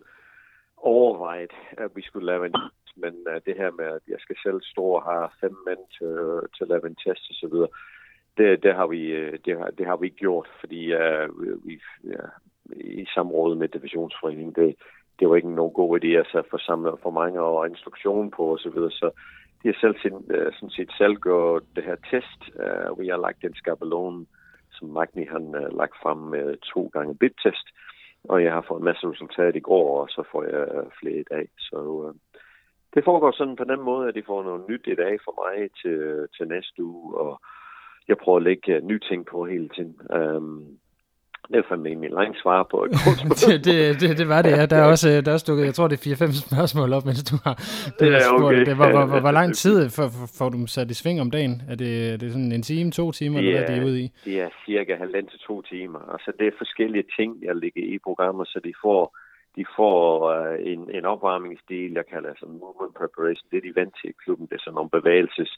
overvejet, 0.76 1.52
at 1.78 1.90
vi 1.96 2.02
skulle 2.02 2.26
lave 2.26 2.46
en 2.46 2.54
men 2.96 3.14
uh, 3.30 3.38
det 3.46 3.56
her 3.56 3.70
med, 3.70 3.88
at 3.98 4.04
jeg 4.08 4.20
skal 4.20 4.36
selv 4.42 4.60
stå 4.62 4.84
og 4.98 5.02
have 5.02 5.28
fem 5.40 5.56
mænd 5.66 5.82
til, 5.98 6.12
til 6.54 6.64
at 6.64 6.68
lave 6.68 6.86
en 6.86 7.00
test 7.04 7.24
og 7.30 7.36
så 7.42 7.48
videre, 7.52 7.68
det, 8.38 8.62
det, 8.62 8.74
har 8.74 8.86
vi, 8.86 9.02
øh, 9.20 9.38
det, 9.44 9.58
har, 9.58 9.70
det 9.78 9.86
har 9.86 9.96
vi 9.96 10.06
ikke 10.06 10.24
gjort, 10.26 10.48
fordi 10.60 10.82
uh, 10.94 11.26
vi, 11.66 11.80
ja, 12.04 12.24
i 12.76 13.06
samråd 13.14 13.56
med 13.56 13.68
divisionsforeningen, 13.68 14.54
det, 14.54 14.76
det 15.18 15.28
var 15.28 15.36
ikke 15.36 15.54
nogen 15.54 15.72
god 15.72 16.00
idé 16.00 16.08
at 16.38 16.46
få 16.50 16.58
samlet 16.58 16.94
for 17.02 17.10
mange 17.10 17.40
og 17.40 17.68
instruktion 17.68 18.30
på 18.30 18.42
og 18.42 18.58
så 18.58 18.70
videre, 18.70 18.90
så 18.90 19.10
de 19.62 19.68
har 19.68 19.76
selv 19.80 20.14
uh, 20.14 20.52
sådan 20.52 20.70
set 20.70 20.92
selv 20.98 21.16
gjort 21.16 21.62
det 21.76 21.84
her 21.84 21.96
test. 22.10 22.40
Uh, 22.62 23.00
vi 23.00 23.08
har 23.08 23.16
lagt 23.16 23.44
en 23.44 23.54
skabelon, 23.54 24.26
som 24.72 24.88
Magni 24.88 25.24
han 25.24 25.46
uh, 25.46 25.78
lagt 25.78 25.96
frem 26.02 26.18
med 26.18 26.56
to 26.72 26.90
gange 26.92 27.18
bit-test, 27.18 27.66
og 28.24 28.44
jeg 28.44 28.52
har 28.52 28.64
fået 28.68 28.78
en 28.78 28.84
masse 28.84 29.06
resultat 29.10 29.56
i 29.56 29.60
går, 29.60 30.00
og 30.00 30.08
så 30.08 30.22
får 30.32 30.44
jeg 30.44 30.66
flere 31.00 31.20
i 31.20 31.28
dag. 31.30 31.48
Så 31.58 31.78
det 32.94 33.04
foregår 33.04 33.32
sådan 33.32 33.56
på 33.56 33.64
den 33.64 33.80
måde, 33.80 34.08
at 34.08 34.14
de 34.14 34.22
får 34.26 34.42
noget 34.42 34.68
nyt 34.68 34.86
i 34.86 34.94
dag 34.94 35.18
for 35.24 35.34
mig 35.42 35.70
til, 35.82 36.26
til 36.36 36.48
næste 36.48 36.82
uge, 36.82 37.18
og 37.18 37.40
jeg 38.08 38.16
prøver 38.18 38.38
at 38.38 38.42
lægge 38.42 38.80
nye 38.80 39.00
ting 39.08 39.26
på 39.26 39.44
hele 39.44 39.68
tiden. 39.68 39.96
Um, 40.18 40.78
det 41.48 41.58
er 41.58 41.62
fandme 41.68 41.88
en 41.90 42.14
lang 42.20 42.36
svar 42.42 42.62
på 42.70 42.84
et 42.84 42.90
det, 43.46 43.64
det, 43.64 44.00
det, 44.00 44.18
det, 44.18 44.28
var 44.28 44.42
det, 44.42 44.50
ja. 44.50 44.66
Der 44.66 44.76
er 44.76 44.84
også, 44.84 45.08
der 45.08 45.28
er 45.30 45.32
også 45.32 45.46
dukket, 45.48 45.64
jeg 45.64 45.74
tror, 45.74 45.88
det 45.88 46.06
er 46.06 46.26
4-5 46.26 46.48
spørgsmål 46.48 46.92
op, 46.92 47.04
mens 47.04 47.24
du 47.24 47.36
har 47.44 47.54
det, 47.98 48.12
ja, 48.12 48.34
okay. 48.34 48.64
det. 48.66 48.74
Hvor, 48.76 48.90
hvor, 48.90 49.04
hvor, 49.06 49.20
hvor 49.20 49.30
lang 49.30 49.54
tid 49.54 49.90
får, 49.90 50.08
får 50.38 50.48
du 50.48 50.66
sat 50.66 50.90
i 50.90 50.94
sving 50.94 51.20
om 51.20 51.30
dagen? 51.30 51.62
Er 51.70 51.74
det, 51.74 52.12
er 52.12 52.16
det 52.16 52.32
sådan 52.32 52.52
en 52.52 52.62
time, 52.62 52.90
to 52.90 53.12
timer, 53.12 53.40
det 53.40 53.48
er, 53.48 53.52
eller 53.52 53.66
hvad 53.66 53.76
er 53.76 53.80
det 53.80 53.86
ude 53.90 54.00
i? 54.00 54.12
Det 54.24 54.40
er 54.40 54.48
cirka 54.66 54.96
halvanden 54.96 55.30
til 55.30 55.40
to 55.40 55.62
timer. 55.62 56.12
Altså, 56.12 56.32
det 56.38 56.46
er 56.46 56.52
forskellige 56.58 57.04
ting, 57.18 57.30
jeg 57.42 57.56
ligger 57.56 57.82
i 57.94 57.98
programmer, 58.04 58.44
så 58.44 58.60
de 58.64 58.72
får 58.82 59.16
de 59.56 59.64
får 59.76 60.02
uh, 60.34 60.56
en, 60.72 60.90
en 60.90 61.04
opvarmningsdel, 61.04 61.92
jeg 61.92 62.06
kalder 62.06 62.28
altså 62.28 62.46
movement 62.46 62.94
preparation. 62.94 63.48
Det 63.50 63.56
er 63.56 63.66
de 63.68 63.80
vant 63.80 63.94
til 64.00 64.10
i 64.10 64.20
klubben. 64.24 64.46
Det 64.46 64.54
er 64.54 64.64
sådan 64.64 64.74
nogle 64.74 64.96
bevægelses 64.98 65.52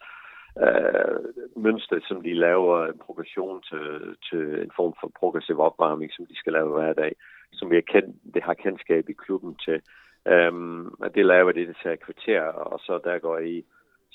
øh, 0.64 1.18
uh, 1.56 1.62
mønster, 1.62 1.98
som 2.08 2.22
de 2.22 2.34
laver 2.34 2.86
en 2.86 2.98
progression 3.06 3.62
til, 3.62 4.16
til 4.28 4.44
en 4.64 4.72
form 4.76 4.94
for 5.00 5.10
progressiv 5.20 5.60
opvarmning, 5.60 6.12
som 6.12 6.26
de 6.26 6.36
skal 6.36 6.52
lave 6.52 6.68
hver 6.72 6.92
dag, 6.92 7.12
som 7.52 7.70
vi 7.70 7.76
er 7.76 7.90
kendt, 7.92 8.16
det 8.34 8.42
har 8.42 8.54
kendskab 8.54 9.08
i 9.08 9.12
klubben 9.24 9.54
til. 9.64 9.80
Um, 10.34 10.94
og 11.00 11.14
det 11.14 11.26
laver 11.26 11.52
det, 11.52 11.68
det 11.68 11.76
tager 11.82 11.96
kvarter, 11.96 12.42
og 12.42 12.80
så 12.80 13.00
der 13.04 13.18
går 13.18 13.38
i 13.38 13.64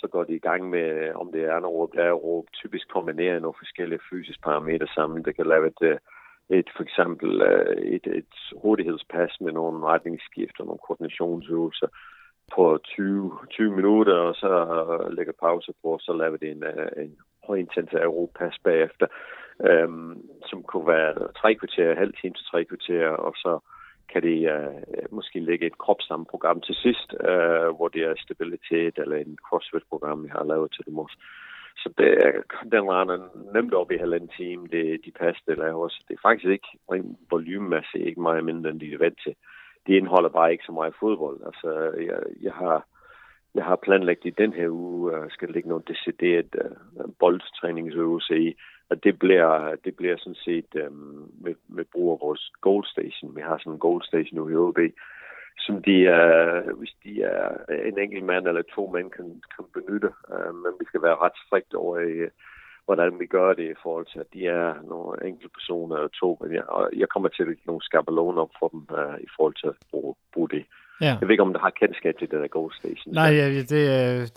så 0.03 0.07
går 0.07 0.23
de 0.23 0.35
i 0.35 0.45
gang 0.49 0.69
med, 0.69 1.13
om 1.21 1.31
det 1.31 1.43
er 1.43 1.53
anaerob, 1.55 1.91
aerob, 1.97 2.45
typisk 2.53 2.85
kombinere 2.89 3.39
nogle 3.39 3.61
forskellige 3.63 4.05
fysiske 4.09 4.41
parametre 4.41 4.87
sammen. 4.87 5.25
Det 5.25 5.35
kan 5.35 5.45
lave 5.45 5.67
et 5.67 5.81
øh, 5.81 5.97
et 6.49 6.69
for 6.75 6.83
eksempel 6.83 7.41
øh, 7.41 7.77
et, 7.77 8.07
et 8.07 8.35
hurtighedspas 8.61 9.41
med 9.41 9.51
nogle 9.51 9.85
retningsskift 9.85 10.59
og 10.59 10.65
nogle 10.65 10.79
koordinationsøvelser 10.87 11.87
på 12.55 12.79
20, 12.83 13.31
20 13.49 13.75
minutter, 13.75 14.13
og 14.13 14.35
så 14.35 14.51
lægger 15.11 15.33
pause 15.39 15.73
på, 15.81 15.87
og 15.87 15.99
så 15.99 16.13
laver 16.13 16.37
det 16.37 16.51
en, 16.51 16.63
øh, 16.63 17.03
en 17.03 17.17
højintens 17.47 17.93
aeropas 17.93 18.55
bagefter, 18.63 19.07
øhm, 19.69 20.21
som 20.45 20.63
kunne 20.63 20.87
være 20.87 21.13
tre 21.41 21.55
kvarter, 21.55 21.95
halv 21.95 22.13
time 22.21 22.33
til 22.33 22.45
tre 22.45 22.65
kvarter, 22.65 23.07
og 23.07 23.33
så 23.35 23.59
kan 24.11 24.21
det 24.23 24.51
øh, 24.55 25.05
måske 25.11 25.39
lægge 25.39 25.65
et 25.65 25.77
kropssamprogram 25.77 26.61
til 26.61 26.75
sidst, 26.75 27.09
øh, 27.29 27.69
hvor 27.75 27.87
det 27.87 28.01
er 28.03 28.13
stabilitet 28.17 28.97
eller 28.97 29.17
en 29.17 29.37
CrossFit-program, 29.47 30.23
vi 30.23 30.29
har 30.29 30.43
lavet 30.43 30.71
til 30.71 30.85
dem 30.85 30.97
også. 30.97 31.17
Så 31.77 31.93
det, 31.97 32.09
den 32.71 32.83
render 32.91 33.17
nemt 33.53 33.73
op 33.73 33.91
i 33.91 33.97
halvanden 33.97 34.29
time, 34.37 34.67
det, 34.67 35.05
de 35.05 35.11
pas, 35.11 35.37
det 35.47 35.57
laver. 35.57 35.87
Så 35.87 36.03
det 36.07 36.13
er 36.13 36.27
faktisk 36.27 36.49
ikke 36.49 36.67
rent 36.91 37.17
volumemæssigt 37.31 38.07
ikke 38.07 38.21
meget 38.21 38.45
mindre, 38.45 38.69
end 38.69 38.79
de 38.79 38.93
er 38.93 38.97
vant 38.97 39.19
til. 39.23 39.35
De 39.87 39.97
indeholder 39.97 40.29
bare 40.29 40.51
ikke 40.51 40.63
så 40.65 40.71
meget 40.71 40.93
fodbold. 40.99 41.39
Altså, 41.45 41.69
jeg, 42.07 42.19
jeg 42.41 42.53
har 42.53 42.87
jeg 43.55 43.65
har 43.65 43.75
planlagt 43.75 44.25
i 44.25 44.29
den 44.29 44.53
her 44.53 44.69
uge, 44.69 45.17
uh, 45.17 45.25
skal 45.29 45.49
ligge 45.49 45.69
nogle 45.69 45.83
decideret 45.87 46.55
uh, 46.65 47.11
boldtræningsøvelse 47.19 48.39
i, 48.39 48.55
og 48.89 49.03
det 49.03 49.19
bliver, 49.19 49.75
det 49.85 49.95
bliver 49.95 50.17
sådan 50.17 50.35
set 50.35 50.87
um, 50.87 51.31
med, 51.41 51.55
med 51.67 51.85
brug 51.91 52.11
af 52.11 52.17
vores 52.21 52.51
goalstation. 52.61 53.35
Vi 53.35 53.41
har 53.41 53.57
sådan 53.57 53.73
en 53.73 53.79
goalstation 53.79 54.39
nu 54.39 54.49
i 54.49 54.55
OB, 54.55 54.79
som 55.57 55.81
de 55.81 56.07
er, 56.07 56.73
hvis 56.79 56.93
de 57.03 57.21
er 57.21 57.47
en 57.89 57.99
enkelt 57.99 58.25
mand 58.25 58.47
eller 58.47 58.61
to 58.75 58.87
mænd 58.87 59.11
kan, 59.11 59.41
kan 59.55 59.65
benytte. 59.73 60.09
Uh, 60.33 60.55
men 60.63 60.71
vi 60.79 60.85
skal 60.85 61.01
være 61.01 61.21
ret 61.23 61.37
strikt 61.45 61.73
over 61.73 61.99
i, 61.99 62.29
hvordan 62.85 63.19
vi 63.19 63.25
gør 63.25 63.53
det 63.53 63.71
i 63.71 63.79
forhold 63.83 64.05
til, 64.11 64.19
at 64.19 64.33
de 64.33 64.47
er 64.47 64.73
nogle 64.89 65.27
enkelte 65.27 65.49
personer 65.57 65.95
eller 65.95 66.13
to. 66.21 66.37
Men 66.41 66.53
jeg, 66.53 66.63
og 66.69 66.89
jeg 66.97 67.09
kommer 67.09 67.29
til 67.29 67.43
at 67.43 67.47
lægge 67.47 67.63
nogle 67.65 67.81
skabeloner 67.81 68.41
op 68.41 68.53
for 68.59 68.67
dem 68.67 68.81
uh, 68.99 69.17
i 69.27 69.29
forhold 69.35 69.55
til 69.61 69.67
at 69.67 69.77
bruge, 69.91 70.15
bruge 70.33 70.49
det. 70.49 70.65
Ja. 71.01 71.13
Jeg 71.19 71.27
ved 71.27 71.31
ikke, 71.31 71.47
om 71.47 71.53
du 71.53 71.59
har 71.59 71.69
kendskab 71.69 72.15
til 72.19 72.31
det 72.31 72.41
der 72.41 72.47
Gold 72.47 72.73
Station. 72.73 73.13
Nej, 73.13 73.31
ja, 73.39 73.45
det, 73.49 73.69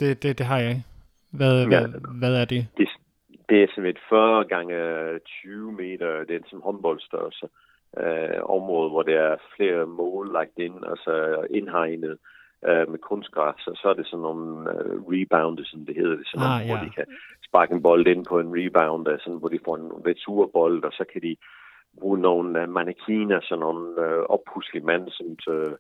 det, 0.01 0.23
det, 0.23 0.39
det 0.39 0.47
har 0.47 0.59
jeg 0.59 0.71
ikke. 0.71 0.85
Hvad, 1.31 1.55
ja, 1.61 1.69
hvad, 1.69 2.01
hvad 2.21 2.35
er 2.41 2.45
det? 2.45 2.67
det? 2.79 2.89
Det 3.49 3.63
er 3.63 3.89
et 3.89 3.99
40 4.09 4.45
gange 4.45 4.77
20 5.19 5.73
meter, 5.73 6.25
det 6.25 6.37
er 6.37 6.41
som 6.51 6.61
håndboldstørrelse 6.61 7.47
øh, 8.05 8.41
område, 8.57 8.91
hvor 8.91 9.03
der 9.03 9.21
er 9.21 9.37
flere 9.57 9.87
mål 9.87 10.33
lagt 10.33 10.59
ind, 10.59 10.87
altså 10.87 11.47
indhegnet 11.51 12.19
øh, 12.69 12.91
med 12.91 12.99
kunstgræs, 12.99 13.67
og 13.67 13.77
så 13.77 13.89
er 13.89 13.95
det 13.95 14.07
sådan 14.07 14.23
nogle 14.23 14.71
øh, 14.71 14.97
rebound, 15.13 15.59
som 15.65 15.87
det 15.87 15.97
hedder, 15.97 16.17
det, 16.17 16.27
sådan 16.27 16.47
ah, 16.47 16.51
nogle, 16.51 16.65
ja. 16.65 16.71
hvor 16.71 16.87
de 16.87 16.91
kan 16.95 17.07
sparke 17.49 17.75
en 17.75 17.83
bold 17.83 18.07
ind 18.07 18.25
på 18.27 18.39
en 18.39 18.53
rebound, 18.59 19.07
sådan, 19.07 19.39
hvor 19.39 19.49
de 19.49 19.65
får 19.65 19.77
en 19.77 19.93
returbold, 20.07 20.85
og 20.85 20.93
så 20.93 21.05
kan 21.13 21.23
de 21.23 21.37
bruge 22.01 22.19
nogle 22.19 22.63
uh, 22.63 22.69
mannequiner, 22.69 23.41
sådan 23.43 23.61
nogle 23.61 23.85
uh, 24.07 24.23
oppuslige 24.35 24.85
mand, 24.85 25.09
som 25.11 25.37
til, 25.37 25.77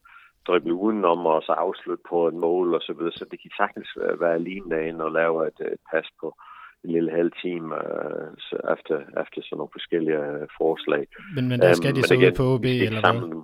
drible 0.46 0.74
udenom 0.74 1.26
og 1.26 1.42
så 1.42 1.52
afslutte 1.52 2.04
på 2.08 2.28
et 2.28 2.34
mål 2.34 2.74
og 2.74 2.82
så 2.82 2.92
videre. 2.92 3.12
Så 3.12 3.24
det 3.30 3.42
kan 3.42 3.50
sagtens 3.56 3.88
være 4.20 4.34
alene 4.34 4.70
derinde 4.70 5.04
og 5.04 5.12
lave 5.12 5.46
et, 5.46 5.60
et 5.60 5.82
pas 5.90 6.08
på 6.20 6.36
en 6.84 6.90
lille 6.90 7.10
halv 7.10 7.32
time 7.42 7.66
uh, 7.66 8.28
efter, 8.74 8.96
efter 9.22 9.40
sådan 9.42 9.56
nogle 9.58 9.70
forskellige 9.72 10.18
uh, 10.18 10.48
forslag. 10.58 11.06
Men, 11.34 11.48
men 11.48 11.60
der 11.60 11.72
skal 11.72 11.90
um, 11.90 11.94
de 11.94 12.02
så 12.02 12.14
ud 12.14 12.32
på 12.36 12.42
OB, 12.54 12.64
eller 12.64 13.00
hvad? 13.00 13.42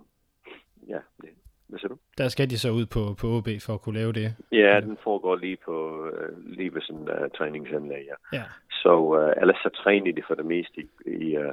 Ja, 0.89 1.01
det, 1.23 1.31
hvad 1.69 1.79
siger 1.79 1.89
du? 1.89 1.99
Der 2.19 2.29
skal 2.29 2.51
de 2.51 2.59
så 2.59 2.71
ud 2.71 2.87
på, 2.87 3.03
på 3.21 3.27
OB 3.37 3.49
for 3.67 3.75
at 3.75 3.83
kunne 3.83 3.99
lave 3.99 4.13
det? 4.13 4.29
Ja, 4.53 4.81
den 4.81 4.99
foregår 5.05 5.37
lige 5.37 5.59
på 5.65 5.77
uh, 6.07 6.57
lige 6.57 6.75
ved 6.75 6.83
sådan 6.83 7.09
uh, 7.17 7.31
træningsanlæg, 7.39 8.05
ja. 8.11 8.39
ja. 8.39 8.45
Så 8.71 8.93
uh, 8.97 9.43
ellers 9.43 9.61
så 9.63 9.71
træner 9.83 10.13
de 10.13 10.23
for 10.27 10.35
det 10.35 10.47
meste 10.47 10.81
i, 10.81 10.87
i 11.07 11.39
uh, 11.39 11.53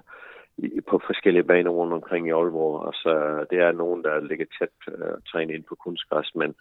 på 0.89 1.01
forskellige 1.05 1.43
baner 1.43 1.71
rundt 1.71 1.93
omkring 1.93 2.27
i 2.27 2.31
Aalborg. 2.31 2.79
Og 2.79 2.93
så 2.93 3.45
det 3.49 3.59
er 3.59 3.71
nogen, 3.71 4.03
der 4.03 4.19
ligger 4.19 4.45
tæt 4.59 4.75
uh, 4.87 5.17
træne 5.31 5.53
ind 5.53 5.63
på 5.63 5.75
kunstgræs, 5.75 6.35
men 6.35 6.55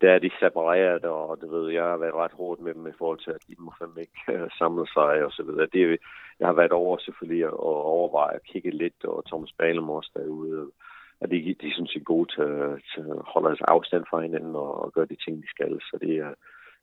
der 0.00 0.10
er 0.12 0.18
de 0.18 0.30
separeret, 0.40 1.04
og 1.04 1.38
det 1.40 1.50
ved 1.50 1.70
jeg 1.70 1.84
har 1.84 1.96
været 1.96 2.14
ret 2.14 2.32
hårdt 2.32 2.60
med 2.60 2.74
dem 2.74 2.86
i 2.86 2.98
forhold 2.98 3.18
til, 3.18 3.30
at 3.30 3.46
de 3.48 3.54
må 3.58 3.72
fandme 3.78 4.00
ikke 4.00 4.20
uh, 4.34 4.48
samle 4.58 4.86
sig 4.86 5.24
og 5.24 5.32
så 5.32 5.42
videre. 5.42 5.66
Det, 5.72 5.98
jeg 6.40 6.46
har 6.48 6.54
været 6.60 6.72
over 6.72 6.98
selvfølgelig 6.98 7.44
at 7.44 7.60
overveje 7.94 8.34
at 8.34 8.44
kigge 8.44 8.70
lidt, 8.70 9.04
og 9.04 9.24
Thomas 9.26 9.52
Balem 9.58 9.90
også 9.90 10.10
derude, 10.16 10.60
øh, 10.60 10.66
at 11.20 11.30
de, 11.30 11.56
de 11.62 11.72
synes, 11.74 11.90
de 11.90 11.98
er 11.98 12.12
gode 12.14 12.28
til, 12.34 12.48
til 12.92 13.00
at 13.10 13.22
holde 13.32 13.48
deres 13.48 13.60
afstand 13.60 14.04
fra 14.10 14.20
hinanden 14.20 14.56
og, 14.56 14.82
og 14.82 14.92
gøre 14.92 15.06
de 15.12 15.16
ting, 15.24 15.42
de 15.42 15.48
skal. 15.48 15.80
Så 15.80 15.98
det 16.00 16.16
er, 16.16 16.32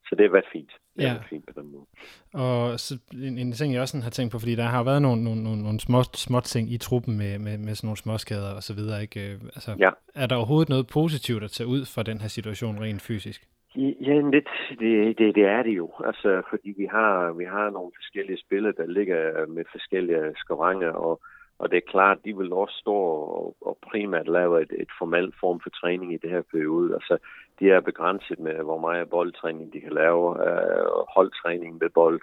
så 0.08 0.14
det 0.14 0.24
har 0.24 0.32
været 0.32 0.50
fint. 0.52 0.72
Det 0.96 1.02
ja. 1.02 1.08
har 1.08 1.14
været 1.14 1.28
fint 1.28 1.46
på 1.46 1.60
den 1.60 1.72
måde. 1.72 1.86
Og 2.34 2.80
så 2.80 2.98
en, 3.12 3.38
en 3.38 3.52
ting, 3.52 3.74
jeg 3.74 3.80
også 3.80 4.00
har 4.02 4.10
tænkt 4.10 4.32
på, 4.32 4.38
fordi 4.38 4.54
der 4.54 4.62
har 4.62 4.84
været 4.84 5.02
nogle, 5.02 5.24
nogle, 5.24 5.42
nogle, 5.42 5.62
nogle 5.62 5.80
små, 5.80 6.02
små 6.02 6.40
ting 6.40 6.72
i 6.72 6.78
truppen 6.78 7.18
med, 7.18 7.38
med, 7.38 7.58
med 7.58 7.74
sådan 7.74 7.86
nogle 7.88 7.96
småskader 7.96 8.52
og 8.58 8.62
så 8.62 8.74
videre. 8.74 9.02
Ikke? 9.02 9.32
Øh, 9.32 9.40
altså, 9.56 9.70
ja. 9.78 9.90
Er 10.14 10.26
der 10.26 10.36
overhovedet 10.36 10.68
noget 10.68 10.86
positivt 10.86 11.42
at 11.44 11.50
tage 11.50 11.66
ud 11.66 11.82
fra 11.94 12.02
den 12.02 12.18
her 12.20 12.28
situation 12.28 12.82
rent 12.82 13.02
fysisk? 13.02 13.40
Ja, 13.76 14.20
lidt. 14.34 14.48
Det, 14.80 15.18
det, 15.18 15.34
det 15.34 15.44
er 15.44 15.62
det 15.62 15.76
jo. 15.76 15.90
Altså, 16.04 16.42
fordi 16.50 16.74
vi 16.76 16.86
har, 16.90 17.32
vi 17.32 17.44
har 17.44 17.70
nogle 17.70 17.92
forskellige 17.96 18.40
spillere, 18.44 18.72
der 18.76 18.86
ligger 18.86 19.46
med 19.46 19.64
forskellige 19.72 20.32
skavanger, 20.36 20.90
og 20.90 21.20
og 21.58 21.70
det 21.70 21.76
er 21.76 21.90
klart, 21.90 22.24
de 22.24 22.36
vil 22.36 22.52
også 22.52 22.76
stå 22.80 22.94
og, 22.94 23.56
og 23.60 23.78
primært 23.90 24.28
lave 24.28 24.62
et, 24.62 24.72
et 24.78 24.88
formelt 24.98 25.34
form 25.40 25.60
for 25.60 25.70
træning 25.70 26.14
i 26.14 26.16
det 26.22 26.30
her 26.30 26.42
periode. 26.52 26.94
Altså, 26.94 27.18
de 27.60 27.70
er 27.70 27.80
begrænset 27.80 28.38
med, 28.38 28.54
hvor 28.54 28.78
meget 28.78 29.10
boldtræning 29.10 29.72
de 29.72 29.80
kan 29.80 29.92
lave, 29.92 30.48
øh, 30.48 30.86
holdtræning 31.14 31.78
med 31.80 31.90
bold. 31.90 32.20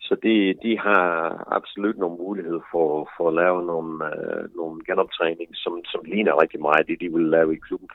Så 0.00 0.14
de, 0.22 0.54
de 0.62 0.78
har 0.78 1.08
absolut 1.56 1.98
nogle 1.98 2.16
mulighed 2.16 2.60
for, 2.72 3.10
for 3.16 3.28
at 3.28 3.34
lave 3.34 3.66
nogle, 3.66 3.92
øh, 4.10 4.56
nogle 4.56 4.84
genoptræning, 4.86 5.56
som, 5.56 5.84
som 5.84 6.00
ligner 6.04 6.42
rigtig 6.42 6.60
meget 6.60 6.86
det, 6.88 7.00
de 7.00 7.12
vil 7.12 7.26
lave 7.36 7.54
i 7.54 7.64
klubben. 7.66 7.88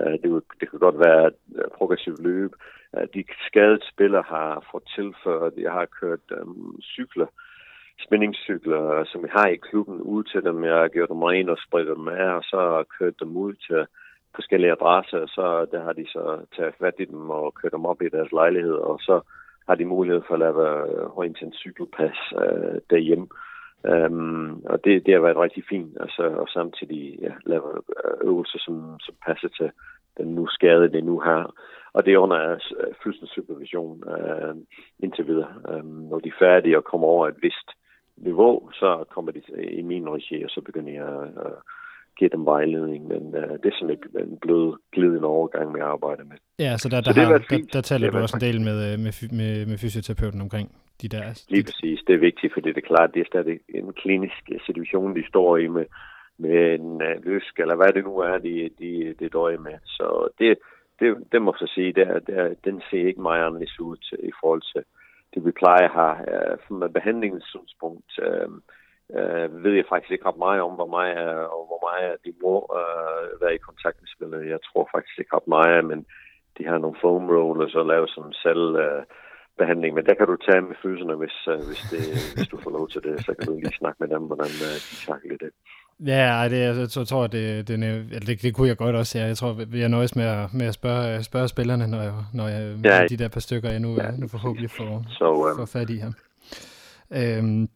Øh, 0.00 0.12
det, 0.22 0.32
vil, 0.32 0.42
det 0.60 0.70
kan 0.70 0.78
godt 0.78 0.98
være 0.98 1.26
et 1.26 1.34
øh, 1.54 1.64
progressivt 1.78 2.22
løb. 2.22 2.52
Øh, 2.96 3.06
de 3.14 3.24
skadede 3.46 3.80
spillere 3.92 4.24
har 4.26 4.66
fået 4.70 4.84
tilført, 4.96 5.52
jeg 5.56 5.72
har 5.72 5.86
kørt 6.00 6.26
øh, 6.30 6.46
cykler, 6.82 7.26
spændingscykler, 8.06 9.04
som 9.04 9.22
vi 9.22 9.28
har 9.30 9.48
i 9.48 9.56
klubben, 9.56 10.00
ud 10.00 10.24
til 10.24 10.42
dem. 10.44 10.64
Jeg 10.64 10.74
har 10.74 10.88
gjort 10.88 11.08
dem 11.08 11.22
rene 11.22 11.52
og 11.52 11.58
spredt 11.66 11.96
dem 11.96 12.08
af, 12.08 12.30
og 12.38 12.42
så 12.42 12.84
kørt 12.98 13.20
dem 13.20 13.36
ud 13.36 13.54
til 13.54 13.86
forskellige 14.34 14.72
adresser, 14.72 15.26
så 15.26 15.66
der 15.72 15.82
har 15.82 15.92
de 15.92 16.06
så 16.06 16.38
taget 16.56 16.74
fat 16.80 16.94
i 16.98 17.04
dem 17.04 17.30
og 17.30 17.54
kørt 17.54 17.72
dem 17.72 17.84
op 17.84 18.02
i 18.02 18.08
deres 18.08 18.32
lejlighed, 18.32 18.74
og 18.74 18.98
så 19.00 19.20
har 19.68 19.74
de 19.74 19.84
mulighed 19.84 20.22
for 20.26 20.34
at 20.34 20.40
lave 20.40 20.62
højintens 21.08 21.54
øh, 21.56 21.58
cykelpas 21.58 22.18
øh, 22.42 22.80
derhjemme. 22.90 23.26
Um, 23.92 24.62
og 24.64 24.84
det, 24.84 25.06
det 25.06 25.14
har 25.14 25.20
været 25.20 25.36
rigtig 25.36 25.64
fint, 25.68 25.96
altså, 26.00 26.22
og 26.22 26.48
samtidig 26.48 27.18
ja, 27.20 27.32
lave 27.46 27.68
øh, 28.04 28.28
øvelser, 28.28 28.58
som, 28.58 29.00
som 29.00 29.14
passer 29.26 29.48
til 29.48 29.70
den 30.18 30.34
nu 30.34 30.46
skade, 30.46 30.92
det 30.92 31.04
nu 31.04 31.20
har. 31.20 31.52
Og 31.92 32.04
det 32.04 32.12
er 32.12 32.18
under 32.18 32.50
øh, 32.50 32.60
uh, 32.88 32.94
fuldstændig 33.02 33.34
supervision 33.34 34.02
uh, 34.06 34.56
indtil 34.98 35.26
videre. 35.26 35.52
Um, 35.72 35.86
når 36.10 36.18
de 36.18 36.28
er 36.28 36.38
færdige 36.38 36.76
og 36.76 36.84
kommer 36.84 37.06
over 37.06 37.28
et 37.28 37.42
vist 37.42 37.70
niveau, 38.20 38.70
så 38.72 39.04
kommer 39.10 39.32
de 39.32 39.40
i 39.80 39.82
min 39.82 40.08
regi, 40.08 40.42
og 40.42 40.50
så 40.50 40.60
begynder 40.60 40.92
jeg 40.92 41.22
at 41.46 41.52
give 42.18 42.30
dem 42.30 42.46
vejledning. 42.46 43.08
Men 43.08 43.22
uh, 43.40 43.54
det 43.60 43.66
er 43.66 43.76
sådan 43.78 43.98
en, 44.18 44.38
blød, 44.42 44.76
glidende 44.92 45.28
overgang, 45.28 45.74
vi 45.74 45.80
arbejder 45.80 46.24
med. 46.24 46.36
Ja, 46.58 46.76
så 46.76 46.88
der, 46.88 47.00
der, 47.00 47.12
så 47.12 47.20
har, 47.20 47.38
der, 47.38 47.58
der 47.72 47.80
taler 47.80 48.10
du 48.10 48.18
også 48.18 48.36
en 48.36 48.46
del 48.48 48.60
med, 48.60 48.78
øh, 48.92 48.98
med, 49.04 49.12
med, 49.40 49.66
med 49.66 49.78
fysioterapeuten 49.78 50.40
omkring 50.40 50.68
de 51.02 51.08
der... 51.08 51.24
Lige 51.48 51.64
præcis, 51.64 52.00
det 52.06 52.14
er 52.14 52.26
vigtigt, 52.28 52.52
fordi 52.52 52.68
det 52.68 52.82
er 52.82 52.90
klart, 52.94 53.14
det 53.14 53.20
er 53.20 53.30
stadig 53.32 53.60
en 53.68 53.92
klinisk 53.92 54.42
situation, 54.66 55.16
de 55.16 55.28
står 55.28 55.56
i 55.56 55.68
med, 55.68 55.86
med 56.38 56.74
en 56.74 56.90
uh, 57.08 57.24
lysk, 57.28 57.60
eller 57.62 57.76
hvad 57.76 57.92
det 57.92 58.04
nu 58.04 58.18
er, 58.18 58.38
de, 58.38 58.70
de, 58.80 59.14
de 59.20 59.28
døjer 59.28 59.58
med. 59.58 59.76
Så 59.84 60.28
det, 60.38 60.58
det, 61.00 61.08
det 61.32 61.42
må 61.42 61.52
jeg 61.52 61.68
så 61.68 61.72
sige, 61.74 61.92
det, 61.92 62.06
det, 62.26 62.64
den 62.64 62.82
ser 62.90 63.06
ikke 63.06 63.22
meget 63.28 63.44
anderledes 63.46 63.80
ud 63.80 63.96
i 64.30 64.32
forhold 64.40 64.62
til 64.72 64.82
det, 65.34 65.44
vi 65.46 65.52
plejer 65.62 65.88
her. 65.98 66.14
have. 66.14 66.50
Øh, 66.50 66.58
uh, 66.70 66.78
fra 66.80 66.88
behandlingssynspunkt 66.98 68.10
uh, 68.26 68.48
uh, 69.18 69.64
ved 69.64 69.72
jeg 69.78 69.90
faktisk 69.92 70.12
ikke 70.12 70.26
ret 70.28 70.44
meget 70.46 70.60
om, 70.60 70.72
hvor 70.78 70.90
meget, 70.98 71.28
og 71.54 71.60
hvor 71.68 71.80
meget 71.88 72.16
de 72.24 72.32
må 72.42 72.54
uh, 72.78 73.40
være 73.42 73.54
i 73.54 73.66
kontakt 73.68 73.96
med 74.00 74.08
spillerne. 74.14 74.54
Jeg 74.54 74.60
tror 74.68 74.88
faktisk 74.94 75.18
ikke 75.18 75.36
ret 75.36 75.48
meget, 75.56 75.84
men 75.90 76.06
de 76.58 76.62
har 76.66 76.78
nogle 76.78 77.00
foam 77.00 77.26
rollers 77.30 77.74
og 77.74 77.86
laver 77.86 78.06
sådan 78.06 78.36
selv 78.46 78.64
uh, 78.86 79.02
behandling, 79.58 79.94
men 79.94 80.06
der 80.06 80.14
kan 80.14 80.26
du 80.26 80.36
tage 80.36 80.60
med 80.60 80.76
fødserne, 80.82 81.14
hvis, 81.22 81.38
uh, 81.52 81.60
hvis, 81.68 81.82
det, 81.92 82.02
hvis 82.34 82.48
du 82.52 82.56
får 82.64 82.70
lov 82.78 82.88
til 82.88 83.02
det, 83.06 83.24
så 83.26 83.34
kan 83.34 83.46
du 83.46 83.54
lige 83.54 83.80
snakke 83.80 83.98
med 84.00 84.08
dem, 84.14 84.22
hvordan 84.30 84.52
uh, 84.66 84.76
de 84.88 84.94
takler 85.08 85.38
det. 85.44 85.52
Ja, 86.06 86.48
det, 86.50 86.58
jeg, 86.58 86.76
jeg 86.96 87.06
tror, 87.06 87.26
det, 87.26 87.68
det, 87.68 87.78
det, 88.26 88.42
det 88.42 88.54
kunne 88.54 88.68
jeg 88.68 88.76
godt 88.76 88.96
også. 88.96 89.18
Ja. 89.18 89.26
Jeg 89.26 89.36
tror, 89.36 89.76
jeg 89.76 89.88
nøjes 89.88 90.16
med 90.16 90.24
at, 90.24 90.54
med 90.54 90.66
at 90.66 90.74
spørge, 90.74 91.22
spørge 91.22 91.48
spillerne, 91.48 91.86
når 91.86 92.02
jeg, 92.02 92.12
når 92.32 92.48
jeg 92.48 92.76
ja, 92.84 93.06
de 93.06 93.16
der 93.16 93.28
par 93.28 93.40
stykker, 93.40 93.70
jeg 93.70 93.80
nu, 93.80 94.02
ja, 94.02 94.10
nu 94.10 94.28
forhåbentlig 94.28 94.70
får, 94.70 95.06
så, 95.10 95.32
um, 95.32 95.56
får 95.58 95.66
fat 95.66 95.90
i 95.90 95.96
her. 95.96 96.12
Øhm, 97.10 97.68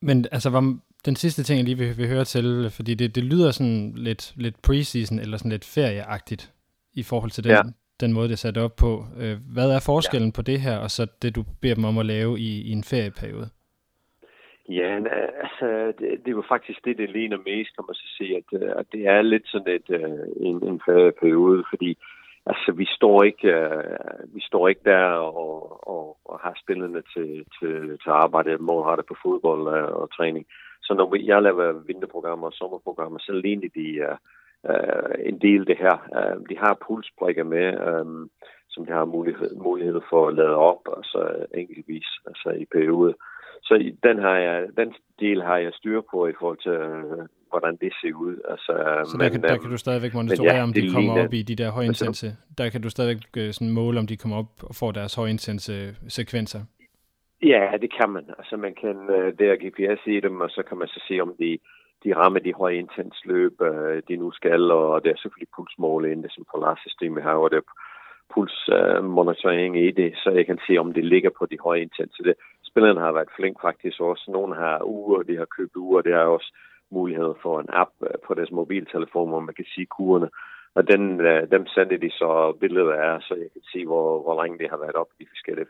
men 0.00 0.26
altså, 0.32 0.50
hvor, 0.50 0.78
den 1.04 1.16
sidste 1.16 1.42
ting, 1.42 1.56
jeg 1.56 1.64
lige 1.64 1.78
vil, 1.78 1.96
vil 1.96 2.08
høre 2.08 2.24
til, 2.24 2.70
fordi 2.70 2.94
det, 2.94 3.14
det 3.14 3.24
lyder 3.24 3.50
sådan 3.50 3.92
lidt, 3.96 4.32
lidt 4.36 4.62
preseason, 4.62 5.18
eller 5.18 5.38
sådan 5.38 5.50
lidt 5.50 5.64
ferieagtigt, 5.64 6.52
i 6.94 7.02
forhold 7.02 7.30
til 7.30 7.44
den, 7.44 7.52
ja. 7.52 7.62
den 8.00 8.12
måde, 8.12 8.28
det 8.28 8.32
er 8.32 8.38
sat 8.38 8.58
op 8.58 8.76
på. 8.76 9.06
Øh, 9.16 9.38
hvad 9.52 9.70
er 9.70 9.78
forskellen 9.78 10.28
ja. 10.28 10.32
på 10.32 10.42
det 10.42 10.60
her, 10.60 10.76
og 10.76 10.90
så 10.90 11.06
det, 11.22 11.34
du 11.34 11.44
beder 11.60 11.74
dem 11.74 11.84
om 11.84 11.98
at 11.98 12.06
lave 12.06 12.40
i, 12.40 12.60
i 12.60 12.70
en 12.70 12.84
ferieperiode? 12.84 13.48
Ja, 14.70 14.98
øh, 14.98 15.28
altså, 15.44 15.92
det, 15.98 16.26
det 16.26 16.36
var 16.36 16.44
faktisk 16.48 16.84
det, 16.84 16.98
det 16.98 17.10
ligner 17.10 17.36
mest, 17.36 17.74
kan 17.76 17.84
man 17.88 17.94
så 17.94 18.08
sige, 18.16 18.36
at, 18.36 18.62
øh, 18.62 18.72
at 18.76 18.86
det 18.92 19.06
er 19.06 19.22
lidt 19.22 19.46
sådan 19.48 19.74
et, 19.74 19.90
øh, 19.90 20.26
en, 20.48 20.56
en 20.68 20.80
periode, 21.20 21.64
fordi 21.70 21.98
altså, 22.46 22.72
vi 22.72 22.86
står 22.96 23.22
ikke, 23.22 23.48
uh, 23.66 24.34
vi 24.34 24.40
står 24.40 24.68
ikke 24.68 24.80
der 24.84 25.04
og, 25.04 25.88
og, 25.88 26.16
og 26.24 26.40
har 26.40 26.54
spillerne 26.62 27.02
til, 27.14 27.44
til, 27.58 27.98
til 28.02 28.10
arbejde, 28.10 28.58
målrettet 28.58 29.06
på 29.06 29.14
fodbold 29.22 29.66
og, 29.66 30.00
og 30.00 30.16
træning. 30.16 30.46
Så 30.82 30.94
når 30.94 31.16
jeg 31.24 31.42
laver 31.42 31.72
vinterprogrammer 31.72 32.46
og 32.46 32.52
sommerprogrammer, 32.52 33.18
så 33.18 33.32
ligner 33.32 33.68
de 33.74 33.88
uh, 34.08 34.16
uh, 34.70 35.14
en 35.28 35.38
del 35.38 35.66
det 35.66 35.76
her. 35.76 35.96
Uh, 36.16 36.46
de 36.48 36.58
har 36.58 36.82
pulsbrikker 36.86 37.44
med, 37.44 37.68
um, 37.88 38.30
som 38.68 38.86
de 38.86 38.92
har 38.92 39.04
mulighed, 39.04 39.56
mulighed 39.56 40.00
for 40.10 40.28
at 40.28 40.34
lade 40.34 40.56
op, 40.56 40.82
altså 40.96 41.46
enkeltvis, 41.54 42.08
altså 42.26 42.50
i 42.50 42.64
periode. 42.64 43.14
Så 43.62 43.92
den, 44.02 44.18
har 44.18 44.36
jeg, 44.36 44.68
den 44.76 44.94
del 45.20 45.42
har 45.42 45.56
jeg 45.56 45.72
styr 45.74 46.00
på 46.10 46.26
i 46.26 46.32
forhold 46.38 46.58
til, 46.66 46.72
øh, 46.72 47.26
hvordan 47.50 47.76
det 47.80 47.92
ser 48.00 48.14
ud. 48.14 48.36
Altså, 48.52 48.72
så 49.10 49.16
der, 49.16 49.24
men, 49.24 49.32
kan, 49.32 49.42
der 49.42 49.58
kan 49.58 49.70
du 49.70 49.76
stadigvæk 49.76 50.14
monitorere, 50.14 50.56
ja, 50.56 50.62
om 50.62 50.72
de 50.72 50.90
kommer 50.92 51.14
ligner, 51.14 51.26
op 51.26 51.32
i 51.32 51.42
de 51.42 51.56
der 51.56 51.70
højintense. 51.70 52.26
Der 52.58 52.70
kan 52.70 52.82
du 52.82 52.90
stadigvæk 52.90 53.22
øh, 53.36 53.52
sådan 53.52 53.72
måle, 53.72 53.98
om 53.98 54.06
de 54.06 54.16
kommer 54.16 54.36
op 54.36 54.52
og 54.62 54.74
får 54.74 54.90
deres 54.92 55.14
højintense 55.14 55.72
sekvenser. 56.08 56.60
Ja, 57.42 57.62
det 57.80 57.90
kan 57.98 58.10
man. 58.10 58.24
Altså 58.38 58.56
man 58.56 58.74
kan 58.82 58.96
der 59.38 59.54
GPS 59.62 60.06
i 60.06 60.20
dem, 60.20 60.40
og 60.40 60.50
så 60.50 60.62
kan 60.68 60.78
man 60.78 60.88
så 60.88 61.00
se, 61.08 61.20
om 61.20 61.34
de, 61.38 61.58
de 62.04 62.16
rammer 62.16 62.40
de 62.40 62.54
høje 62.54 62.78
intens 62.78 63.16
løb, 63.24 63.60
uh, 63.60 63.96
de 64.08 64.16
nu 64.16 64.30
skal, 64.30 64.70
og 64.70 65.04
det 65.04 65.10
er 65.10 65.16
selvfølgelig 65.16 65.54
pulsmål 65.56 66.04
inden 66.04 66.22
det 66.22 66.32
som 66.32 66.44
polarsystemet 66.52 67.22
har, 67.22 67.34
og 67.34 67.50
det 67.50 67.56
er 67.58 67.66
pulsmonitorering 68.34 69.74
uh, 69.74 69.82
i 69.82 69.90
det, 69.90 70.10
så 70.22 70.30
jeg 70.30 70.46
kan 70.46 70.58
se, 70.66 70.78
om 70.78 70.92
det 70.92 71.04
ligger 71.04 71.30
på 71.38 71.46
de 71.46 71.58
høje 71.64 71.82
intense. 71.82 72.22
Det, 72.22 72.34
spillerne 72.70 73.00
har 73.00 73.12
været 73.12 73.36
flink 73.36 73.60
faktisk 73.60 74.00
også. 74.00 74.30
Nogle 74.30 74.54
har 74.54 74.84
uger, 74.84 75.22
de 75.22 75.36
har 75.36 75.44
købt 75.56 75.76
uger, 75.76 76.00
det 76.02 76.12
er 76.12 76.24
også 76.36 76.52
mulighed 76.90 77.34
for 77.42 77.60
en 77.60 77.68
app 77.68 77.90
øh, 78.02 78.18
på 78.26 78.34
deres 78.34 78.50
mobiltelefon, 78.50 79.28
hvor 79.28 79.40
man 79.40 79.54
kan 79.54 79.64
sige 79.74 79.86
kurerne. 79.86 80.30
Og 80.74 80.88
den, 80.88 81.20
øh, 81.20 81.50
dem 81.50 81.66
sendte 81.66 81.96
de 81.98 82.10
så 82.10 82.56
billeder 82.60 82.94
af, 82.94 83.22
så 83.22 83.34
jeg 83.34 83.50
kan 83.52 83.62
se, 83.72 83.86
hvor, 83.86 84.22
hvor 84.22 84.42
længe 84.42 84.58
det 84.58 84.70
har 84.70 84.76
været 84.76 84.94
op 84.94 85.08
i 85.20 85.22
de 85.24 85.28
forskellige 85.28 85.66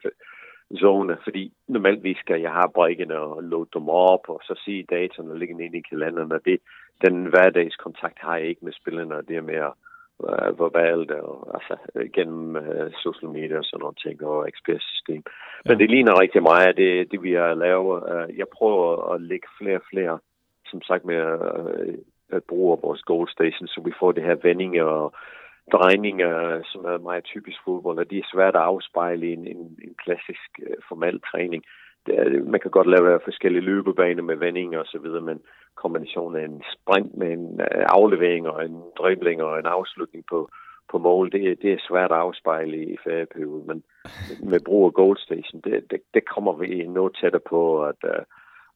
zoner. 0.81 1.17
Fordi 1.25 1.53
normalt 1.69 2.19
skal 2.19 2.41
jeg 2.41 2.53
have 2.53 2.71
brækkene 2.75 3.19
og 3.19 3.43
load 3.43 3.67
dem 3.75 3.89
op, 3.89 4.29
og 4.29 4.41
så 4.45 4.55
se 4.65 4.87
dataen 4.91 5.31
og 5.31 5.37
lægge 5.37 5.65
ind 5.65 5.75
i 5.75 5.89
kalenderen. 5.91 6.33
Og 6.33 6.45
det, 6.45 6.61
den 7.05 7.25
hverdagskontakt 7.25 8.19
har 8.19 8.37
jeg 8.37 8.47
ikke 8.49 8.65
med 8.65 8.73
spillerne, 8.73 9.17
og 9.17 9.29
det 9.29 9.37
er 9.37 9.51
mere 9.53 9.73
uh, 10.33 10.61
verbalt 10.61 11.11
og 11.11 11.51
altså, 11.55 11.75
gennem 12.17 12.57
uh, 12.57 12.93
social 13.05 13.31
media 13.31 13.59
og 13.59 13.65
sådan 13.65 13.81
nogle 13.81 14.03
ting 14.05 14.25
og 14.25 14.49
XPS-system. 14.57 15.23
Men 15.65 15.77
ja. 15.77 15.79
det 15.79 15.91
ligner 15.91 16.21
rigtig 16.21 16.43
meget 16.43 16.67
af 16.69 16.75
det, 16.75 17.13
det 17.13 17.23
vi 17.23 17.33
har 17.33 17.55
lavet. 17.55 18.03
Uh, 18.13 18.39
jeg 18.39 18.49
prøver 18.49 19.13
at 19.13 19.21
lægge 19.21 19.49
flere 19.59 19.77
og 19.77 19.87
flere, 19.91 20.19
som 20.67 20.83
sagt, 20.83 21.05
med 21.05 21.19
uh, 21.19 21.95
at 22.37 22.43
bruge 22.45 22.79
vores 22.83 23.03
goal 23.03 23.29
station, 23.29 23.69
så 23.69 23.81
vi 23.85 23.93
får 24.01 24.13
det 24.13 24.23
her 24.23 24.35
vendinger 24.35 24.85
og 24.85 25.13
drejninger, 25.73 26.63
som 26.65 26.85
er 26.85 26.99
meget 26.99 27.25
typisk 27.25 27.59
fodbold, 27.65 27.99
og 27.99 28.11
de 28.11 28.19
er 28.19 28.31
svært 28.33 28.57
at 28.57 28.63
afspejle 28.63 29.27
i 29.27 29.33
en, 29.33 29.47
en, 29.47 29.63
en 29.87 29.95
klassisk 30.05 30.51
uh, 30.59 30.75
formal 30.89 31.21
træning. 31.31 31.63
Det 32.07 32.19
er, 32.19 32.45
man 32.45 32.61
kan 32.61 32.71
godt 32.71 32.87
lave 32.87 33.21
forskellige 33.25 33.65
løbebaner 33.71 34.23
med 34.23 34.37
vendinger 34.37 34.79
og 34.79 34.87
så 34.87 34.99
videre, 34.99 35.21
men 35.21 35.41
kombination 35.77 36.37
af 36.37 36.45
en 36.45 36.63
sprint 36.73 37.15
med 37.17 37.33
en 37.33 37.61
øh, 37.61 37.85
aflevering 37.89 38.49
og 38.49 38.65
en 38.65 38.83
dribling 38.99 39.43
og 39.43 39.59
en 39.59 39.67
afslutning 39.67 40.25
på, 40.31 40.49
på 40.91 40.99
mål, 40.99 41.33
det, 41.33 41.63
det 41.63 41.73
er 41.73 41.87
svært 41.89 42.13
at 42.13 42.19
afspejle 42.19 42.77
i 42.85 42.97
ferieperioden, 43.05 43.67
men 43.67 43.83
med 44.51 44.61
brug 44.61 44.87
af 44.87 44.93
Gold 44.93 45.19
Station, 45.19 45.61
det, 45.65 45.91
det, 45.91 46.01
det 46.15 46.25
kommer 46.35 46.53
vi 46.53 46.87
noget 46.87 47.17
tættere 47.21 47.43
på, 47.51 47.85
at, 47.85 48.01
uh, 48.05 48.25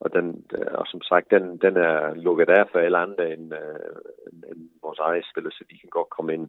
og, 0.01 0.13
den, 0.13 0.45
øh, 0.59 0.67
og 0.75 0.87
som 0.87 1.03
sagt, 1.03 1.31
den, 1.31 1.59
den 1.59 1.77
er 1.77 2.15
lukket 2.15 2.49
af 2.49 2.65
for 2.73 2.79
alle 2.79 2.99
andre 2.99 3.33
end, 3.33 3.53
uh, 3.53 4.51
end 4.51 4.61
vores 4.83 4.99
eget 4.99 5.27
spiller, 5.31 5.51
så 5.51 5.65
de 5.71 5.79
kan 5.79 5.91
godt 5.91 6.11
komme 6.11 6.35
ind 6.35 6.49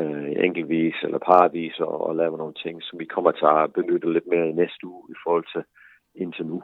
øh, 0.00 0.44
enkeltvis 0.44 0.94
eller 1.02 1.18
paradis 1.18 1.80
og, 1.80 2.06
og 2.06 2.16
lave 2.16 2.38
nogle 2.38 2.54
ting, 2.54 2.82
som 2.82 2.98
vi 2.98 3.04
kommer 3.04 3.30
til 3.30 3.46
at 3.46 3.72
benytte 3.72 4.12
lidt 4.12 4.26
mere 4.26 4.48
i 4.48 4.52
næste 4.52 4.86
uge 4.86 5.04
i 5.10 5.16
forhold 5.24 5.46
til 5.54 5.62
indtil 6.14 6.46
nu. 6.46 6.62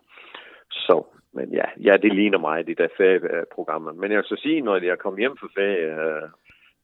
Så, 0.72 1.06
men 1.32 1.52
ja, 1.52 1.64
ja 1.76 1.96
det 1.96 2.14
ligner 2.14 2.38
mig, 2.38 2.66
de 2.66 2.74
der 2.74 2.88
ferieprogrammer. 2.96 3.92
Men 3.92 4.10
jeg 4.10 4.16
vil 4.16 4.24
så 4.24 4.36
sige, 4.42 4.60
når 4.60 4.76
jeg 4.76 4.98
kom 4.98 5.16
hjem 5.16 5.36
fra 5.36 5.48
ferie 5.56 5.86
øh, 6.04 6.28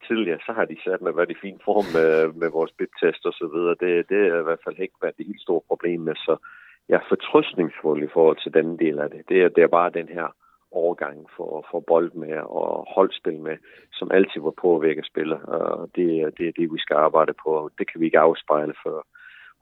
tidligere, 0.07 0.41
så 0.47 0.53
har 0.53 0.65
de 0.65 0.77
sat 0.85 1.01
mig 1.01 1.17
været 1.17 1.31
i 1.31 1.43
fin 1.43 1.61
form 1.65 1.87
med, 1.97 2.33
med 2.41 2.51
vores 2.51 2.73
bit-test 2.79 3.27
og 3.27 3.33
så 3.33 3.47
videre. 3.55 3.77
Det, 3.81 4.09
det 4.09 4.19
er 4.27 4.41
i 4.41 4.43
hvert 4.43 4.65
fald 4.65 4.79
ikke 4.79 5.03
været 5.03 5.17
det 5.19 5.27
helt 5.27 5.41
store 5.41 5.61
problem 5.69 6.01
med, 6.01 6.15
så 6.15 6.37
jeg 6.89 6.97
er 6.97 7.09
fortrystningsfuld 7.09 8.03
i 8.05 8.13
forhold 8.13 8.37
til 8.43 8.55
den 8.55 8.79
del 8.79 8.99
af 8.99 9.11
det. 9.11 9.23
Det 9.29 9.43
er, 9.43 9.49
det 9.49 9.63
er 9.63 9.77
bare 9.79 9.91
den 9.91 10.09
her 10.09 10.29
overgang 10.71 11.27
for, 11.37 11.67
for 11.71 11.81
bold 11.81 12.13
med 12.13 12.37
og 12.39 12.87
holdspil 12.95 13.39
med, 13.41 13.57
som 13.93 14.11
altid 14.11 14.41
var 14.41 14.51
påvirket 14.51 15.07
spiller. 15.07 15.39
Og 15.39 15.91
det, 15.97 16.39
det 16.39 16.49
er 16.49 16.53
det, 16.59 16.73
vi 16.73 16.79
skal 16.79 16.97
arbejde 16.97 17.35
på. 17.45 17.71
Det 17.79 17.91
kan 17.91 18.01
vi 18.01 18.07
ikke 18.07 18.19
afspejle 18.19 18.75
for 18.83 19.07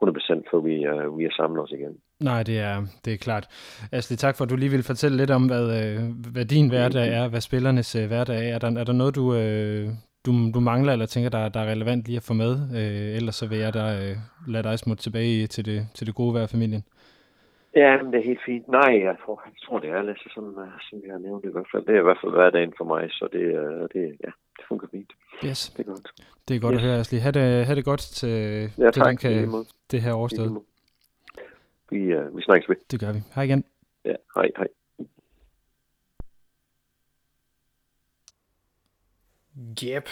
100% 0.04 0.50
før 0.50 0.58
vi, 0.58 0.74
uh, 0.88 1.18
vi 1.18 1.24
er 1.24 1.32
samlet 1.36 1.62
os 1.62 1.70
igen. 1.70 1.94
Nej, 2.20 2.42
det 2.42 2.58
er, 2.58 2.76
det 3.04 3.12
er 3.12 3.16
klart. 3.16 3.46
Asli, 3.92 4.16
tak 4.16 4.36
for, 4.36 4.44
at 4.44 4.50
du 4.50 4.56
lige 4.56 4.70
vil 4.70 4.82
fortælle 4.82 5.16
lidt 5.16 5.30
om, 5.30 5.46
hvad, 5.46 5.66
øh, 5.80 5.98
hvad 6.32 6.44
din 6.44 6.68
hverdag 6.68 7.08
er, 7.08 7.28
hvad 7.28 7.40
spillernes 7.40 7.96
uh, 7.96 8.06
hverdag 8.06 8.50
er. 8.50 8.54
Er 8.54 8.58
der, 8.58 8.80
er 8.80 8.84
der 8.84 8.92
noget, 8.92 9.14
du, 9.14 9.22
uh, 9.22 9.92
du, 10.26 10.50
du 10.54 10.60
mangler, 10.60 10.92
eller 10.92 11.06
tænker, 11.06 11.30
der, 11.30 11.48
der 11.48 11.60
er 11.60 11.70
relevant 11.70 12.06
lige 12.06 12.16
at 12.16 12.22
få 12.22 12.34
med? 12.34 12.52
Uh, 12.70 13.16
ellers 13.16 13.34
så 13.34 13.46
vil 13.46 13.58
jeg 13.58 13.74
da 13.74 14.10
uh, 14.10 14.16
lade 14.48 14.62
dig 14.62 14.78
smutte 14.78 15.02
tilbage 15.02 15.46
til 15.46 15.64
det, 15.64 15.86
til 15.94 16.06
det 16.06 16.14
gode 16.14 16.34
vejr 16.34 16.46
familien. 16.46 16.84
Ja, 17.76 18.02
men 18.02 18.12
det 18.12 18.18
er 18.20 18.24
helt 18.24 18.44
fint. 18.46 18.68
Nej, 18.68 18.92
jeg 19.08 19.16
tror, 19.24 19.42
jeg 19.46 19.52
tror 19.64 19.78
det 19.78 19.90
er 19.90 20.02
lidt 20.02 20.18
som, 20.34 20.44
som 20.90 20.98
jeg 21.06 21.12
har 21.12 21.18
nævnt 21.18 21.44
i 21.44 21.48
hvert 21.48 21.66
fald. 21.72 21.86
Det 21.86 21.94
er 21.94 22.00
i 22.00 22.02
hvert 22.02 22.18
fald 22.22 22.32
hverdagen 22.32 22.74
for 22.78 22.84
mig, 22.84 23.10
så 23.10 23.28
det, 23.32 23.44
det, 23.92 24.16
ja, 24.24 24.30
det 24.56 24.64
fungerer 24.68 24.90
fint. 24.90 25.12
Yes. 25.46 25.70
Det 25.76 25.86
er 25.86 25.90
godt. 25.92 26.08
Det 26.48 26.56
er 26.56 26.60
godt 26.60 26.74
yes. 26.74 26.82
at 26.82 26.88
høre, 26.88 26.98
Asli. 26.98 27.18
Ha' 27.18 27.30
det, 27.30 27.66
ha 27.66 27.74
det 27.74 27.84
godt 27.84 28.00
til, 28.00 28.36
ja, 28.78 28.90
til 28.90 29.02
den 29.02 29.16
kan, 29.16 29.64
det 29.90 30.02
her 30.02 30.12
overstået. 30.12 30.62
Vi, 31.90 32.16
uh, 32.16 32.36
vi 32.36 32.42
snakkes 32.42 32.68
ved. 32.68 32.76
Det 32.90 33.00
gør 33.00 33.12
vi. 33.12 33.20
Hej 33.34 33.44
igen. 33.44 33.64
Ja, 34.04 34.14
hej, 34.34 34.50
hej. 34.56 34.68
Yep. 39.84 40.08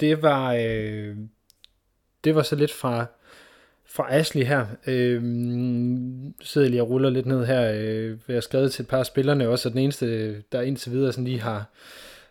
Det 0.00 0.22
var, 0.22 0.54
øh, 0.54 1.16
det 2.24 2.34
var 2.34 2.42
så 2.42 2.56
lidt 2.56 2.72
fra, 2.72 3.06
fra 3.86 4.14
Ashley 4.14 4.44
her. 4.44 4.66
Øh, 4.86 5.22
sidder 6.40 6.68
lige 6.68 6.82
og 6.82 6.90
ruller 6.90 7.10
lidt 7.10 7.26
ned 7.26 7.46
her. 7.46 7.72
Øh, 7.72 8.18
jeg 8.28 8.36
har 8.36 8.40
skrevet 8.40 8.72
til 8.72 8.82
et 8.82 8.88
par 8.88 8.98
af 8.98 9.06
spillerne 9.06 9.48
også, 9.48 9.68
at 9.68 9.72
den 9.72 9.82
eneste, 9.82 10.40
der 10.42 10.62
indtil 10.62 10.92
videre 10.92 11.12
sådan 11.12 11.24
lige 11.24 11.40
har, 11.40 11.64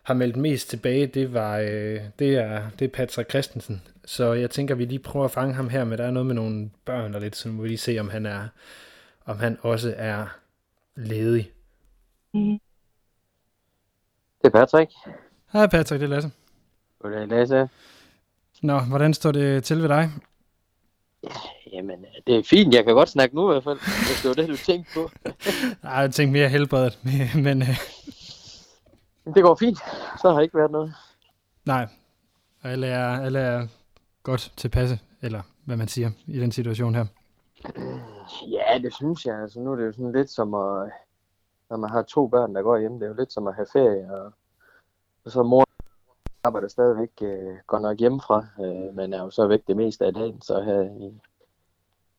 har 0.04 0.13
meldt 0.13 0.36
mest 0.36 0.70
tilbage, 0.70 1.08
det 1.08 1.34
var 1.34 1.58
øh, 1.58 2.02
det 2.20 2.36
er, 2.36 2.70
det 2.80 2.86
er 2.86 2.89
Patrick 2.89 3.30
Christensen. 3.30 3.82
Så 4.06 4.34
jeg 4.34 4.50
tænker, 4.50 4.76
vi 4.76 4.86
lige 4.86 5.00
prøver 5.00 5.26
at 5.26 5.32
fange 5.32 5.54
ham 5.54 5.70
her, 5.70 5.84
men 5.84 5.98
der 5.98 6.04
er 6.06 6.12
noget 6.12 6.26
med 6.26 6.36
nogle 6.36 6.70
børn 6.86 7.16
og 7.16 7.22
lidt, 7.22 7.36
så 7.36 7.50
må 7.50 7.62
vi 7.62 7.68
lige 7.68 7.78
se, 7.78 8.00
om 8.00 8.10
han 8.10 8.26
er, 8.26 8.48
om 9.26 9.39
han 9.39 9.58
også 9.62 9.94
er 9.98 10.26
ledig. 10.96 11.52
Det 12.34 12.60
er 14.44 14.50
Patrick. 14.50 14.92
Hej 15.54 15.68
Patrick, 15.68 16.02
det 16.02 16.04
er 16.04 16.08
Lasse. 16.08 16.32
Goddag 17.00 17.28
Lasse. 17.28 17.70
Nå, 18.62 18.80
hvordan 18.80 19.13
står 19.13 19.32
det 19.32 19.63
til 19.63 19.82
ved 19.82 19.89
dig? 19.89 20.10
Ja, 21.23 21.29
jamen, 21.73 22.05
det 22.27 22.36
er 22.36 22.43
fint. 22.43 22.73
Jeg 22.73 22.86
kan 22.86 22.93
godt 22.93 23.09
snakke 23.09 23.36
nu 23.36 23.49
i 23.49 23.53
hvert 23.53 23.63
fald, 23.63 23.79
hvis 23.79 24.21
det 24.21 24.29
var 24.29 24.36
det, 24.36 24.49
du 24.49 24.57
tænkte 24.57 24.91
på. 24.93 25.09
Nej, 25.83 25.93
jeg 25.93 26.13
tænkte 26.13 26.33
mere 26.33 26.49
helbredet, 26.49 26.99
men... 27.45 27.62
Øh... 27.62 27.77
Det 29.36 29.43
går 29.43 29.55
fint. 29.55 29.77
Så 30.21 30.33
har 30.33 30.41
ikke 30.41 30.57
været 30.57 30.71
noget. 30.71 30.93
Nej, 31.65 31.88
alle 32.63 32.88
er, 32.88 33.21
alle 33.21 33.39
er 33.39 33.67
godt 34.23 34.53
tilpasse, 34.57 34.99
eller 35.21 35.41
hvad 35.65 35.77
man 35.77 35.88
siger, 35.88 36.12
i 36.27 36.39
den 36.39 36.51
situation 36.51 36.95
her. 36.95 37.05
Ja, 38.51 38.79
det 38.83 38.93
synes 38.93 39.25
jeg. 39.25 39.41
Altså, 39.41 39.59
nu 39.59 39.71
er 39.71 39.75
det 39.75 39.86
jo 39.86 39.91
sådan 39.91 40.12
lidt 40.12 40.29
som 40.29 40.53
at, 40.53 40.91
når 41.69 41.77
man 41.77 41.89
har 41.89 42.01
to 42.01 42.27
børn, 42.27 42.55
der 42.55 42.62
går 42.62 42.77
hjem, 42.77 42.93
det 42.93 43.03
er 43.03 43.09
jo 43.09 43.15
lidt 43.19 43.33
som 43.33 43.47
at 43.47 43.55
have 43.55 43.67
ferie, 43.73 44.13
og, 44.13 44.31
og 45.25 45.31
så 45.31 45.43
mor 45.43 45.65
arbejder 46.43 46.68
stadigvæk 46.68 47.09
øh, 47.22 47.55
godt 47.68 47.82
nok 47.82 47.97
hjemmefra, 47.97 48.45
øh, 48.59 48.95
men 48.95 49.13
er 49.13 49.24
jo 49.24 49.30
så 49.30 49.47
væk 49.47 49.68
det 49.68 49.78
meste 49.78 50.05
af 50.05 50.13
dagen, 50.13 50.41
så 50.41 50.61
her 50.61 50.82
i, 50.82 51.22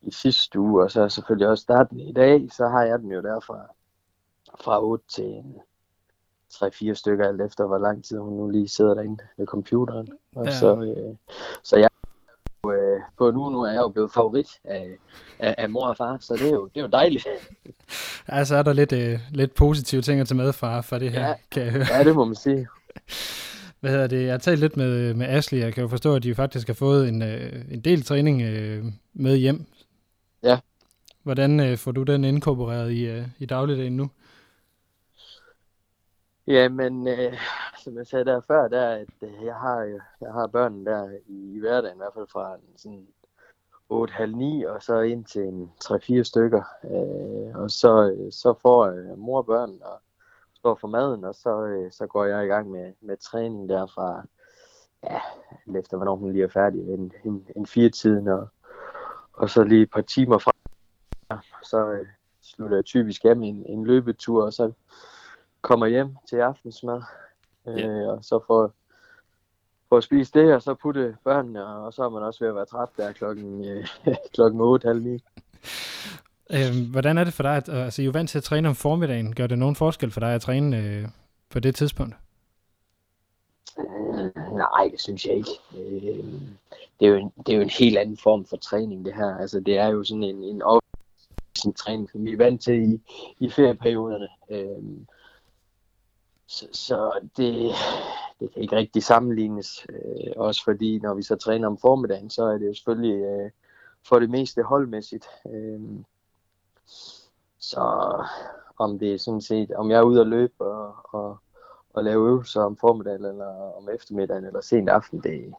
i 0.03 0.11
sidste 0.11 0.59
uge, 0.61 0.83
og 0.83 0.91
så 0.91 1.09
selvfølgelig 1.09 1.49
også 1.49 1.63
starten 1.63 2.01
i 2.01 2.13
dag, 2.13 2.49
så 2.53 2.69
har 2.69 2.83
jeg 2.83 2.99
den 2.99 3.13
jo 3.13 3.23
derfra 3.23 3.61
fra 4.61 4.83
8 4.83 5.05
til 5.09 5.45
3-4 6.53 6.95
stykker, 6.95 7.29
alt 7.29 7.41
efter 7.41 7.67
hvor 7.67 7.79
lang 7.79 8.05
tid 8.05 8.19
hun 8.19 8.33
nu 8.33 8.49
lige 8.49 8.69
sidder 8.69 8.95
derinde 8.95 9.25
ved 9.37 9.47
computeren. 9.47 10.09
Og 10.37 10.45
ja. 10.45 10.59
så, 10.59 10.77
øh, 10.77 11.17
så 11.63 11.77
jeg 11.77 11.91
øh, 12.67 13.01
på 13.19 13.31
nu, 13.31 13.51
nu 13.51 13.63
er 13.63 13.73
jeg 13.73 13.81
jo 13.81 13.89
blevet 13.89 14.13
favorit 14.13 14.49
af, 14.65 14.97
af, 15.39 15.55
af 15.59 15.71
mor 15.71 15.87
og 15.87 15.97
far, 15.97 16.19
så 16.21 16.35
det 16.35 16.49
er 16.49 16.55
jo, 16.55 16.65
det 16.67 16.77
er 16.77 16.85
jo 16.85 16.91
dejligt. 16.91 17.27
Ja, 18.29 18.45
så 18.45 18.57
er 18.57 18.63
der 18.63 18.73
lidt, 18.73 18.93
øh, 18.93 19.21
lidt 19.31 19.55
positive 19.55 20.03
ting 20.03 20.21
at 20.21 20.29
tage 20.29 20.37
med 20.37 20.53
fra, 20.53 20.81
fra 20.81 20.99
det 20.99 21.11
her, 21.11 21.29
ja, 21.29 21.35
kan 21.51 21.63
jeg 21.63 21.73
høre. 21.73 21.85
Ja, 21.91 22.05
det 22.05 22.15
må 22.15 22.25
man 22.25 22.35
sige. 22.35 22.69
Hvad 23.85 23.93
hedder 23.93 24.07
det? 24.07 24.25
Jeg 24.25 24.33
har 24.33 24.39
talt 24.39 24.61
lidt 24.61 24.77
med, 24.77 25.15
med 25.15 25.27
Ashley, 25.27 25.59
jeg 25.59 25.75
kan 25.75 25.83
jo 25.83 25.89
forstå, 25.89 26.15
at 26.15 26.23
de 26.23 26.35
faktisk 26.35 26.67
har 26.67 26.75
fået 26.75 27.09
en, 27.09 27.23
øh, 27.23 27.65
en 27.71 27.81
del 27.81 28.03
træning 28.03 28.43
øh, 28.43 28.85
med 29.13 29.37
hjem. 29.37 29.67
Ja. 30.43 30.59
Hvordan 31.23 31.61
øh, 31.61 31.77
får 31.79 31.93
du 31.93 32.03
den 32.03 32.25
inkorporeret 32.25 32.91
i, 32.91 33.25
i 33.39 33.47
dagligdagen 33.47 33.97
nu? 33.97 34.11
Jamen, 36.47 37.09
øh, 37.09 37.33
som 37.85 37.97
jeg 37.97 38.07
sagde 38.07 38.25
der 38.25 38.41
før, 38.41 38.69
der, 38.69 38.89
at 38.89 39.09
øh, 39.23 39.45
jeg 39.45 39.55
har 39.55 39.81
jeg 40.21 40.33
har 40.33 40.47
børn 40.47 40.87
der 40.87 41.11
i, 41.27 41.57
i 41.57 41.61
hverdagen, 41.61 41.97
i 41.97 42.01
hvert 42.01 42.15
fald 42.15 42.27
fra 42.33 42.55
en 42.55 42.79
sådan 42.79 43.07
8-9 44.67 44.69
og 44.75 44.83
så 44.83 45.01
ind 45.01 45.25
til 45.25 45.43
en 45.43 45.71
3-4 45.85 46.23
stykker. 46.23 46.63
Øh, 46.85 47.63
og 47.63 47.71
så, 47.71 48.17
så 48.31 48.55
får 48.63 48.85
øh, 48.85 49.19
mor 49.19 49.39
og 49.39 49.47
børn 49.47 49.71
og 49.83 50.01
står 50.65 50.79
for 50.81 50.89
maden, 50.89 51.25
og 51.25 51.35
så, 51.35 51.65
øh, 51.65 51.93
så 51.93 52.07
går 52.07 52.25
jeg 52.25 52.45
i 52.45 52.47
gang 52.47 52.71
med, 52.71 52.93
med 53.01 53.17
træning 53.17 53.69
derfra. 53.69 54.23
Ja, 55.03 55.21
efter 55.79 55.97
hvornår 55.97 56.17
hun 56.17 56.33
lige 56.33 56.45
er 56.45 56.49
færdig, 56.49 56.81
en, 56.81 57.13
en, 57.25 57.47
en 57.57 57.67
fire 57.67 57.89
tiden, 57.89 58.29
og, 58.29 58.49
og 59.33 59.51
så 59.51 59.65
lige 59.65 59.83
et 59.83 59.91
par 59.91 60.01
timer 60.01 60.39
fra. 60.39 60.53
Så 61.63 61.91
øh, 61.91 62.07
slutter 62.43 62.77
jeg 62.77 62.85
typisk 62.85 63.25
af 63.25 63.37
med 63.37 63.49
en, 63.49 63.67
en 63.67 63.87
løbetur, 63.87 64.45
og 64.45 64.53
så 64.53 64.73
kommer 65.61 65.87
hjem 65.87 66.17
til 66.29 66.37
aftensmad, 66.37 67.03
øh, 67.69 68.09
og 68.09 68.25
så 68.25 68.41
får, 68.47 68.73
får 69.89 70.01
spise 70.01 70.33
det, 70.33 70.55
og 70.55 70.63
så 70.63 70.75
putte 70.75 71.17
børnene, 71.25 71.67
og 71.67 71.93
så 71.93 72.05
er 72.05 72.09
man 72.09 72.23
også 72.23 72.45
ved 72.45 72.49
at 72.49 72.55
være 72.55 72.67
træt 72.67 72.89
der 72.97 73.13
klokken, 73.13 73.65
øh, 73.65 73.87
klokken 74.35 74.61
8, 74.61 74.89
halv 74.89 75.03
9. 75.03 75.25
Øhm, 76.55 76.91
hvordan 76.91 77.19
er 77.19 77.25
det 77.25 77.35
for 77.35 77.43
dig? 77.43 77.57
At, 77.57 77.69
altså, 77.69 78.03
I 78.03 78.05
er 78.05 78.07
jo 78.07 78.13
vant 78.13 78.31
til 78.31 78.39
at 78.39 78.45
træne 78.45 78.69
om 78.69 78.75
formiddagen. 78.75 79.35
Gør 79.35 79.47
det 79.47 79.59
nogen 79.59 79.77
forskel 79.77 80.11
for 80.11 80.21
dig 80.21 80.35
at 80.35 80.41
træne 80.41 80.77
øh, 80.77 81.09
på 81.51 81.61
det 81.61 81.75
tidspunkt? 81.75 82.15
Øh, 83.79 84.57
nej, 84.57 84.89
det 84.91 85.01
synes 85.01 85.27
jeg 85.27 85.35
ikke. 85.35 85.51
Øh, 85.79 86.25
det, 87.01 87.07
er 87.07 87.11
jo 87.11 87.17
en, 87.17 87.33
det 87.47 87.53
er 87.53 87.57
jo 87.57 87.63
en 87.63 87.71
helt 87.71 87.99
anden 87.99 88.17
form 88.17 88.45
for 88.45 88.57
træning, 88.57 89.05
det 89.05 89.15
her. 89.15 89.37
Altså, 89.37 89.61
det 89.61 89.79
er 89.79 89.87
jo 89.87 90.05
sådan 90.05 90.23
en, 90.23 90.43
en 90.43 90.63
en 91.67 91.75
træning, 91.75 92.11
som 92.11 92.25
vi 92.25 92.33
er 92.33 92.37
vant 92.37 92.63
til 92.63 92.93
i, 92.93 93.01
i 93.39 93.51
ferieperioderne. 93.51 94.29
Øh, 94.51 94.83
så, 96.47 96.67
så 96.73 97.29
det, 97.37 97.73
det 98.41 98.53
kan 98.53 98.63
ikke 98.63 98.77
rigtig 98.77 99.03
sammenlignes. 99.03 99.87
Øh, 99.89 100.33
også 100.37 100.65
fordi, 100.65 100.99
når 100.99 101.15
vi 101.15 101.23
så 101.23 101.37
træner 101.37 101.69
om 101.69 101.79
formiddagen, 101.79 102.31
så 102.31 102.45
er 102.45 102.59
det 102.59 102.67
jo 102.67 102.75
selvfølgelig 102.75 103.15
øh, 103.15 103.51
for 104.09 104.19
det 104.19 104.31
meste 104.31 104.63
holdmæssigt. 104.63 105.27
Øh, 105.55 105.81
så 107.59 107.81
om 108.79 108.99
det 108.99 109.15
er 109.15 109.19
sådan 109.19 109.41
set, 109.41 109.71
om 109.71 109.91
jeg 109.91 109.99
er 109.99 110.03
ude 110.03 110.21
at 110.21 110.27
løbe 110.27 110.53
og, 110.61 110.95
og, 111.15 111.39
og 111.95 112.05
lave 112.05 112.29
øvelser 112.29 112.61
om 112.61 112.77
formiddagen 112.81 113.25
eller 113.25 113.77
om 113.77 113.89
eftermiddagen 113.95 114.45
eller 114.45 114.61
sent 114.61 114.89
aften, 114.89 115.21
det, 115.21 115.53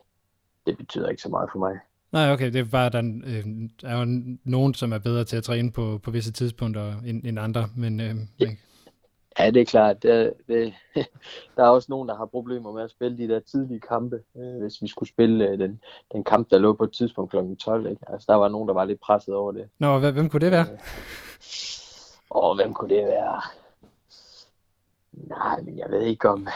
det 0.66 0.78
betyder 0.78 1.10
ikke 1.10 1.22
så 1.22 1.30
meget 1.30 1.50
for 1.52 1.60
mig. 1.60 1.80
Nej, 2.12 2.32
okay, 2.32 2.54
det 2.54 2.60
er 2.60 2.66
bare, 2.66 2.90
der 2.90 3.02
øh, 3.26 3.46
er 3.84 4.00
jo 4.00 4.06
nogen, 4.44 4.74
som 4.74 4.94
er 4.94 4.98
bedre 4.98 5.24
til 5.24 5.38
at 5.38 5.44
træne 5.44 5.72
på, 5.72 6.00
på 6.04 6.12
visse 6.12 6.32
tidspunkter 6.32 6.94
end, 7.06 7.24
end 7.26 7.40
andre, 7.40 7.70
men 7.78 8.00
øh, 8.00 8.06
Ja. 8.40 8.46
men- 8.46 8.58
Ja, 9.40 9.50
det 9.52 9.62
er 9.62 9.66
klart. 9.66 10.04
Det, 10.04 10.34
det, 10.48 10.74
der 11.58 11.64
er 11.64 11.68
også 11.70 11.86
nogen, 11.90 12.10
der 12.10 12.16
har 12.16 12.26
problemer 12.26 12.72
med 12.72 12.84
at 12.84 12.92
spille 12.92 13.18
de 13.18 13.28
der 13.28 13.40
tidlige 13.40 13.80
kampe. 13.80 14.20
Øh, 14.38 14.62
hvis 14.62 14.82
vi 14.82 14.88
skulle 14.88 15.10
spille 15.10 15.48
øh, 15.50 15.60
den, 15.60 15.82
den 16.12 16.24
kamp, 16.24 16.50
der 16.50 16.58
lå 16.58 16.74
på 16.74 16.84
et 16.84 16.92
tidspunkt 16.94 17.32
kl. 17.32 17.38
12. 17.60 17.88
Ikke? 17.90 18.02
Altså, 18.08 18.26
der 18.30 18.36
var 18.36 18.48
nogen, 18.50 18.68
der 18.68 18.74
var 18.74 18.86
lidt 18.86 19.00
presset 19.02 19.36
over 19.36 19.52
det. 19.52 19.70
Nå, 19.80 20.00
hvad, 20.00 20.12
hvem 20.12 20.30
kunne 20.30 20.40
det 20.42 20.52
være? 20.52 20.66
Og 22.30 22.56
hvem 22.56 22.74
kunne 22.74 22.90
det 22.96 23.06
være? 23.06 23.42
Nej, 25.14 25.62
men 25.62 25.78
jeg 25.80 25.90
ved 25.92 26.02
ikke 26.02 26.30
om... 26.30 26.48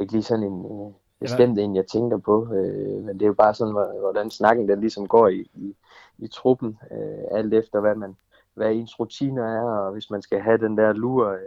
Ikke 0.00 0.12
lige 0.12 0.22
sådan 0.22 0.44
en 0.44 0.64
øh, 0.86 0.92
bestemt 1.20 1.58
en, 1.58 1.76
jeg 1.76 1.86
tænker 1.86 2.18
på. 2.18 2.54
Øh, 2.54 3.04
men 3.04 3.14
det 3.14 3.22
er 3.22 3.26
jo 3.26 3.32
bare 3.34 3.54
sådan, 3.54 3.72
hvor- 3.72 4.00
hvordan 4.00 4.30
snakken 4.30 4.68
den 4.68 4.80
ligesom 4.80 5.08
går 5.08 5.28
i, 5.28 5.50
i, 5.54 5.76
i 6.18 6.28
truppen. 6.28 6.78
Øh, 6.90 7.24
alt 7.38 7.54
efter, 7.54 7.80
hvad 7.80 7.94
man 7.94 8.16
hvad 8.54 8.72
ens 8.72 9.00
rutiner 9.00 9.44
er, 9.44 9.62
og 9.62 9.92
hvis 9.92 10.10
man 10.10 10.22
skal 10.22 10.40
have 10.40 10.58
den 10.58 10.78
der 10.78 10.92
lur 10.92 11.28
øh, 11.28 11.38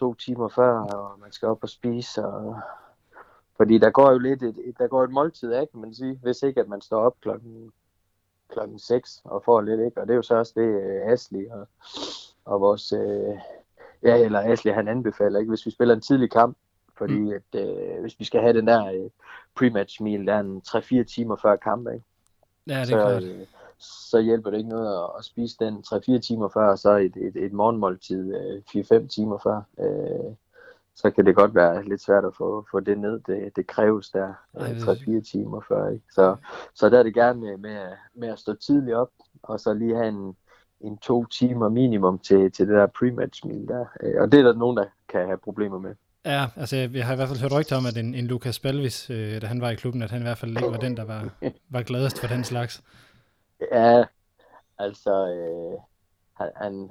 to 0.00 0.14
timer 0.14 0.48
før, 0.48 0.72
og 0.78 1.20
man 1.20 1.32
skal 1.32 1.48
op 1.48 1.62
og 1.62 1.68
spise. 1.68 2.26
Og... 2.26 2.56
Fordi 3.56 3.78
der 3.78 3.90
går 3.90 4.12
jo 4.12 4.18
lidt 4.18 4.42
et, 4.42 4.56
der 4.78 4.86
går 4.86 5.04
et 5.04 5.10
måltid 5.10 5.52
af, 5.52 5.70
kan 5.70 5.80
man 5.80 5.94
sige, 5.94 6.18
hvis 6.22 6.42
ikke 6.42 6.60
at 6.60 6.68
man 6.68 6.80
står 6.80 7.00
op 7.00 7.16
klokken, 7.20 7.72
klokken 8.48 8.78
6 8.78 9.20
og 9.24 9.42
får 9.44 9.60
lidt, 9.60 9.80
ikke? 9.80 10.00
Og 10.00 10.06
det 10.06 10.12
er 10.12 10.16
jo 10.16 10.22
så 10.22 10.34
også 10.34 10.52
det, 10.56 10.62
øh, 10.82 11.12
Asli 11.12 11.46
og, 11.46 11.68
og 12.44 12.60
vores, 12.60 12.92
øh, 12.92 13.34
ja, 14.02 14.16
eller 14.16 14.40
Asli 14.52 14.70
han 14.70 14.88
anbefaler, 14.88 15.38
ikke? 15.38 15.50
Hvis 15.50 15.66
vi 15.66 15.70
spiller 15.70 15.94
en 15.94 16.00
tidlig 16.00 16.30
kamp, 16.30 16.56
fordi 16.98 17.18
Mm. 17.20 17.32
at, 17.32 17.60
øh, 17.68 18.00
hvis 18.00 18.18
vi 18.20 18.24
skal 18.24 18.40
have 18.40 18.52
den 18.52 18.66
der 18.66 18.86
øh, 18.86 19.10
pre-match 19.60 20.02
meal, 20.02 20.26
der 20.26 20.34
er 20.34 20.40
en 20.40 20.62
3-4 20.68 21.04
timer 21.04 21.36
før 21.36 21.56
kamp, 21.56 21.88
ikke? 21.88 22.04
Ja, 22.66 22.72
det 22.74 22.80
er 22.80 22.84
så, 22.84 22.96
klart. 22.96 23.22
øh, 23.22 23.46
så 23.80 24.20
hjælper 24.20 24.50
det 24.50 24.56
ikke 24.58 24.68
noget 24.70 24.94
at, 25.04 25.10
at 25.18 25.24
spise 25.24 25.56
den 25.60 25.84
3-4 25.86 26.18
timer 26.18 26.48
før, 26.48 26.70
og 26.70 26.78
så 26.78 26.90
et, 26.96 27.16
et, 27.16 27.36
et 27.36 27.52
morgenmåltid 27.52 28.34
øh, 28.34 28.62
4-5 29.02 29.06
timer 29.06 29.38
før. 29.42 29.60
Øh, 29.80 30.34
så 30.96 31.10
kan 31.10 31.26
det 31.26 31.34
godt 31.34 31.54
være 31.54 31.88
lidt 31.88 32.02
svært 32.02 32.24
at 32.24 32.34
få, 32.38 32.66
få 32.70 32.80
det 32.80 32.98
ned. 32.98 33.20
Det, 33.26 33.56
det 33.56 33.66
kræves 33.66 34.10
der 34.10 34.32
Ej, 34.54 34.70
øh, 34.70 34.76
det- 34.76 35.20
3-4 35.22 35.30
timer 35.30 35.60
før. 35.68 35.88
Ikke? 35.88 36.04
Så, 36.12 36.36
så 36.74 36.88
der 36.90 36.98
er 36.98 37.02
det 37.02 37.14
gerne 37.14 37.40
med, 37.40 37.56
med, 37.56 37.70
at- 37.76 37.98
med 38.14 38.28
at 38.28 38.38
stå 38.38 38.54
tidligt 38.54 38.96
op, 38.96 39.10
og 39.42 39.60
så 39.60 39.74
lige 39.74 39.94
have 39.96 40.08
en, 40.08 40.36
en 40.80 40.98
to 40.98 41.24
timer 41.26 41.68
minimum 41.68 42.18
til, 42.18 42.52
til 42.52 42.68
det 42.68 42.74
der 42.76 42.86
pre-match 42.86 43.46
meal 43.48 43.68
der. 43.68 43.84
Øh, 44.02 44.22
og 44.22 44.32
det 44.32 44.40
er 44.40 44.44
der 44.44 44.54
nogen, 44.54 44.76
der 44.76 44.84
kan 45.08 45.26
have 45.26 45.38
problemer 45.38 45.78
med. 45.78 45.94
Ja, 46.24 46.46
altså 46.56 46.76
jeg 46.76 47.06
har 47.06 47.12
i 47.12 47.16
hvert 47.16 47.28
fald 47.28 47.40
hørt 47.40 47.52
rygter 47.52 47.76
om, 47.76 47.86
at 47.86 47.96
en, 47.96 48.14
en 48.14 48.26
Lukas 48.26 48.58
Balvis, 48.58 49.10
øh, 49.10 49.40
da 49.42 49.46
han 49.46 49.60
var 49.60 49.70
i 49.70 49.74
klubben, 49.74 50.02
at 50.02 50.10
han 50.10 50.20
i 50.20 50.24
hvert 50.24 50.38
fald 50.38 50.50
ikke 50.50 50.70
var 50.70 50.76
den, 50.76 50.96
der 50.96 51.04
var, 51.04 51.28
var 51.74 51.82
gladest 51.82 52.18
for 52.20 52.26
den 52.26 52.44
slags. 52.44 52.82
Ja, 53.72 54.04
altså, 54.78 55.28
øh, 55.28 55.80
han, 56.36 56.50
han, 56.56 56.90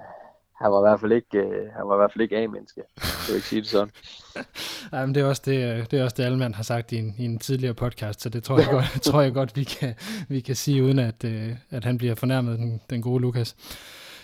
han 0.62 0.72
var 0.72 0.80
i 0.80 0.90
hvert 0.90 1.00
fald 1.00 1.12
ikke, 1.12 1.38
øh, 1.38 1.72
han 1.74 1.88
var 1.88 1.96
i 1.96 1.98
hvert 1.98 2.14
fald 2.14 2.22
ikke 2.22 2.38
A-menneske. 2.38 2.82
Jeg 2.98 3.28
vil 3.28 3.36
ikke 3.36 3.48
sige 3.48 3.62
det 3.62 3.70
sådan. 3.70 3.92
Ja, 4.94 5.06
men 5.06 5.16
det 5.16 5.22
er 5.22 5.28
også 5.28 5.42
det, 5.46 5.74
øh, 5.74 5.86
det, 5.92 6.00
er 6.00 6.04
også 6.04 6.16
det 6.18 6.24
Alman 6.24 6.54
har 6.54 6.64
sagt 6.64 6.92
i 6.92 6.98
en, 6.98 7.16
i 7.18 7.26
en 7.26 7.40
tidligere 7.40 7.74
podcast, 7.74 8.22
så 8.22 8.30
det 8.30 8.44
tror 8.44 8.60
jeg 8.60 8.68
godt, 8.78 9.02
tror 9.02 9.22
jeg 9.22 9.34
godt 9.34 9.56
vi, 9.56 9.64
kan, 9.64 9.96
vi 10.30 10.40
kan 10.40 10.56
sige, 10.56 10.84
uden 10.84 11.00
at, 11.00 11.24
øh, 11.24 11.56
at 11.70 11.84
han 11.84 11.98
bliver 11.98 12.16
fornærmet, 12.16 12.60
den, 12.60 12.82
den 12.90 13.02
gode 13.02 13.22
Lukas. 13.22 13.56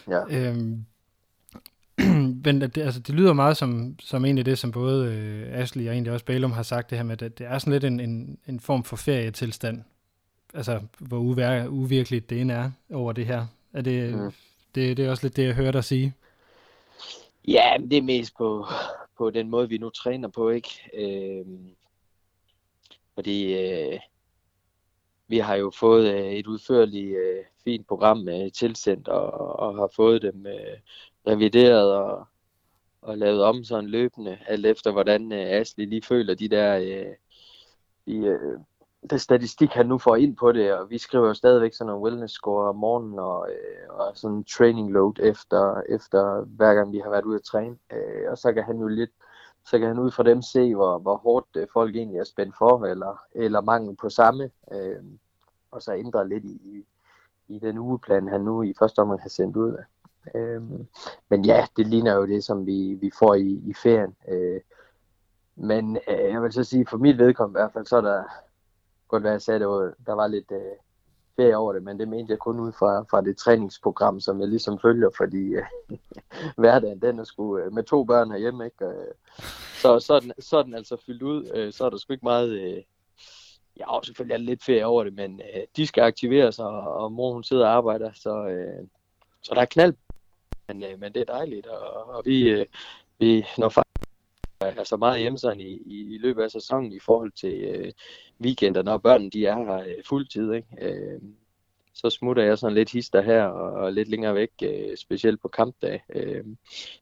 Ja. 0.09 0.21
Øhm, 0.29 0.85
men 2.45 2.61
det, 2.61 2.77
altså, 2.77 2.99
det 2.99 3.15
lyder 3.15 3.33
meget 3.33 3.57
som, 3.57 3.95
som 3.99 4.25
egentlig 4.25 4.45
det, 4.45 4.57
som 4.57 4.71
både 4.71 5.13
øh, 5.13 5.59
Ashley 5.59 5.87
og 5.87 5.93
egentlig 5.93 6.13
også 6.13 6.25
Bælum 6.25 6.51
har 6.51 6.63
sagt, 6.63 6.89
det 6.89 6.97
her 6.97 7.05
med, 7.05 7.21
at 7.21 7.37
det 7.37 7.47
er 7.47 7.59
sådan 7.59 7.73
lidt 7.73 7.83
en, 7.83 7.99
en, 7.99 8.37
en 8.47 8.59
form 8.59 8.83
for 8.83 8.95
ferietilstand. 8.95 9.83
Altså, 10.55 10.81
hvor 10.99 11.17
uvær, 11.17 11.67
uvirkeligt 11.67 12.29
det 12.29 12.41
ene 12.41 12.53
er 12.53 12.71
over 12.93 13.11
det 13.13 13.25
her. 13.25 13.45
Er 13.73 13.81
det, 13.81 14.13
Mm. 14.13 14.31
det, 14.75 14.97
det 14.97 15.05
er 15.05 15.09
også 15.09 15.23
lidt 15.25 15.35
det, 15.35 15.43
jeg 15.45 15.55
hører 15.55 15.71
dig 15.71 15.83
sige. 15.83 16.13
Ja, 17.47 17.77
men 17.77 17.91
det 17.91 17.97
er 17.97 18.01
mest 18.01 18.37
på, 18.37 18.65
på 19.17 19.29
den 19.29 19.49
måde, 19.49 19.69
vi 19.69 19.77
nu 19.77 19.89
træner 19.89 20.27
på, 20.27 20.49
ikke? 20.49 20.69
Øhm, 20.93 21.69
fordi 23.13 23.53
øh, 23.53 23.99
vi 25.27 25.37
har 25.37 25.55
jo 25.55 25.71
fået 25.75 26.13
øh, 26.13 26.31
et 26.31 26.47
udførligt 26.47 27.17
øh, 27.17 27.43
fint 27.63 27.87
program 27.87 28.29
øh, 28.29 28.51
tilsendt, 28.51 29.07
og, 29.07 29.31
og 29.59 29.75
har 29.75 29.89
fået 29.95 30.21
dem 30.21 30.45
øh, 30.45 30.77
revideret 31.27 31.93
og, 31.93 32.27
og 33.01 33.17
lavet 33.17 33.43
om 33.43 33.63
sådan 33.63 33.89
løbende, 33.89 34.37
alt 34.47 34.65
efter 34.65 34.91
hvordan 34.91 35.31
øh, 35.31 35.39
Asli 35.49 35.85
lige 35.85 36.01
føler 36.01 36.35
de 36.35 36.49
der 36.49 36.75
øh, 36.77 37.13
de, 38.07 38.17
øh, 38.17 38.59
det 39.09 39.21
statistik, 39.21 39.71
han 39.71 39.85
nu 39.85 39.97
får 39.97 40.15
ind 40.15 40.35
på 40.35 40.51
det, 40.51 40.73
og 40.73 40.89
vi 40.89 40.97
skriver 40.97 41.27
jo 41.27 41.33
stadigvæk 41.33 41.73
sådan 41.73 41.93
en 41.93 41.99
wellness 41.99 42.33
score 42.33 42.69
om 42.69 42.75
morgenen, 42.75 43.19
og, 43.19 43.49
øh, 43.49 43.97
og 43.99 44.11
sådan 44.17 44.37
en 44.37 44.43
training 44.43 44.91
load 44.91 45.13
efter, 45.19 45.81
efter 45.89 46.41
hver 46.41 46.73
gang 46.73 46.91
vi 46.91 46.99
har 46.99 47.09
været 47.09 47.25
ude 47.25 47.35
at 47.35 47.43
træne. 47.43 47.77
Øh, 47.93 48.31
og 48.31 48.37
så 48.37 48.53
kan 48.53 48.63
han 48.63 48.77
jo 48.77 48.87
lidt, 48.87 49.11
så 49.65 49.79
kan 49.79 49.87
han 49.87 49.99
ud 49.99 50.11
fra 50.11 50.23
dem 50.23 50.41
se, 50.41 50.75
hvor, 50.75 50.97
hvor 50.97 51.17
hårdt 51.17 51.47
øh, 51.55 51.67
folk 51.73 51.95
egentlig 51.95 52.19
er 52.19 52.23
spændt 52.23 52.55
for, 52.57 52.85
eller, 52.85 53.23
eller 53.31 53.61
mangel 53.61 53.95
på 53.95 54.09
samme, 54.09 54.49
øh, 54.71 55.03
og 55.71 55.81
så 55.81 55.93
ændre 55.93 56.29
lidt 56.29 56.45
i, 56.45 56.61
i, 56.63 56.85
i 57.47 57.59
den 57.59 57.77
ugeplan, 57.77 58.27
han 58.27 58.41
nu 58.41 58.63
i 58.63 58.73
første 58.79 58.99
omgang 58.99 59.21
har 59.21 59.29
sendt 59.29 59.57
ud. 59.57 59.77
Øh, 60.35 60.61
men 61.29 61.45
ja, 61.45 61.65
det 61.77 61.87
ligner 61.87 62.15
jo 62.15 62.25
det, 62.25 62.43
som 62.43 62.65
vi, 62.65 62.97
vi 63.01 63.11
får 63.19 63.33
i, 63.33 63.61
i 63.65 63.73
ferien. 63.73 64.15
Øh, 64.27 64.61
men 65.55 65.97
øh, 66.07 66.31
jeg 66.33 66.41
vil 66.41 66.53
så 66.53 66.63
sige, 66.63 66.87
for 66.89 66.97
mit 66.97 67.17
vedkommende 67.17 67.59
i 67.59 67.61
hvert 67.61 67.73
fald, 67.73 67.85
så 67.85 67.97
er 67.97 68.01
der 68.01 68.23
godt 69.07 69.23
være, 69.23 69.31
at 69.31 69.33
jeg 69.33 69.41
sagde, 69.41 69.55
at 69.55 69.61
det 69.61 69.67
var, 69.67 69.93
der 70.05 70.13
var 70.13 70.27
lidt 70.27 70.51
øh, 70.51 70.77
ferie 71.35 71.57
over 71.57 71.73
det, 71.73 71.83
men 71.83 71.99
det 71.99 72.07
mente 72.07 72.31
jeg 72.31 72.39
kun 72.39 72.59
ud 72.59 72.71
fra, 72.71 73.01
fra 73.09 73.21
det 73.21 73.37
træningsprogram, 73.37 74.19
som 74.19 74.39
jeg 74.39 74.47
ligesom 74.47 74.79
følger, 74.79 75.09
fordi 75.17 75.53
øh, 75.53 75.65
hverdagen, 76.61 77.01
den 77.01 77.19
er 77.19 77.23
sgu 77.23 77.57
øh, 77.57 77.73
med 77.73 77.83
to 77.83 78.03
børn 78.03 78.31
herhjemme, 78.31 78.65
ikke? 78.65 78.85
Øh, 78.85 79.13
så, 79.81 79.99
så, 79.99 80.13
er 80.13 80.19
den, 80.19 80.31
så 80.39 80.57
er 80.57 80.63
den 80.63 80.73
altså 80.73 80.97
fyldt 81.05 81.21
ud, 81.21 81.51
øh, 81.53 81.73
så 81.73 81.85
er 81.85 81.89
der 81.89 81.97
sgu 81.97 82.13
ikke 82.13 82.25
meget, 82.25 82.49
øh, 82.49 82.83
ja, 83.77 83.99
selvfølgelig 84.03 84.33
er 84.33 84.37
der 84.37 84.45
lidt 84.45 84.63
ferie 84.63 84.85
over 84.85 85.03
det, 85.03 85.13
men 85.13 85.41
øh, 85.55 85.61
de 85.75 85.87
skal 85.87 86.01
aktiveres, 86.01 86.59
og, 86.59 86.81
og 86.81 87.11
mor 87.11 87.33
hun 87.33 87.43
sidder 87.43 87.65
og 87.65 87.73
arbejder, 87.73 88.11
så, 88.13 88.47
øh, 88.47 88.87
så 89.41 89.53
der 89.55 89.61
er 89.61 89.65
knald, 89.65 89.93
men, 90.67 90.83
øh, 90.83 90.99
men 90.99 91.13
det 91.13 91.21
er 91.21 91.33
dejligt, 91.33 91.67
og, 91.67 92.15
og 92.15 92.21
vi, 92.25 92.49
øh, 92.49 92.65
vi 93.19 93.45
når 93.57 93.69
faktisk 94.66 94.80
altså 94.80 94.97
meget 94.97 95.20
hjemme 95.20 95.38
sådan 95.38 95.59
i, 95.59 95.82
i, 95.86 96.16
i 96.16 96.18
løbet 96.18 96.43
af 96.43 96.51
sæsonen 96.51 96.93
i 96.93 96.99
forhold 96.99 97.32
til 97.32 97.53
øh, 97.53 97.91
weekender, 98.41 98.84
når 98.84 98.97
børnene 98.97 99.30
de 99.30 99.45
er 99.45 99.55
her 99.55 99.80
øh, 99.80 100.03
fuldtid. 100.05 100.53
Ikke? 100.53 100.68
Øh, 100.82 101.22
så 101.93 102.09
smutter 102.09 102.43
jeg 102.43 102.57
sådan 102.57 102.76
lidt 102.76 102.91
hister 102.91 103.22
her 103.22 103.43
og, 103.43 103.72
og 103.72 103.93
lidt 103.93 104.09
længere 104.09 104.36
væk, 104.36 104.49
øh, 104.63 104.97
specielt 104.97 105.41
på 105.41 105.47
kampdag. 105.47 106.03
Øh, 106.16 106.43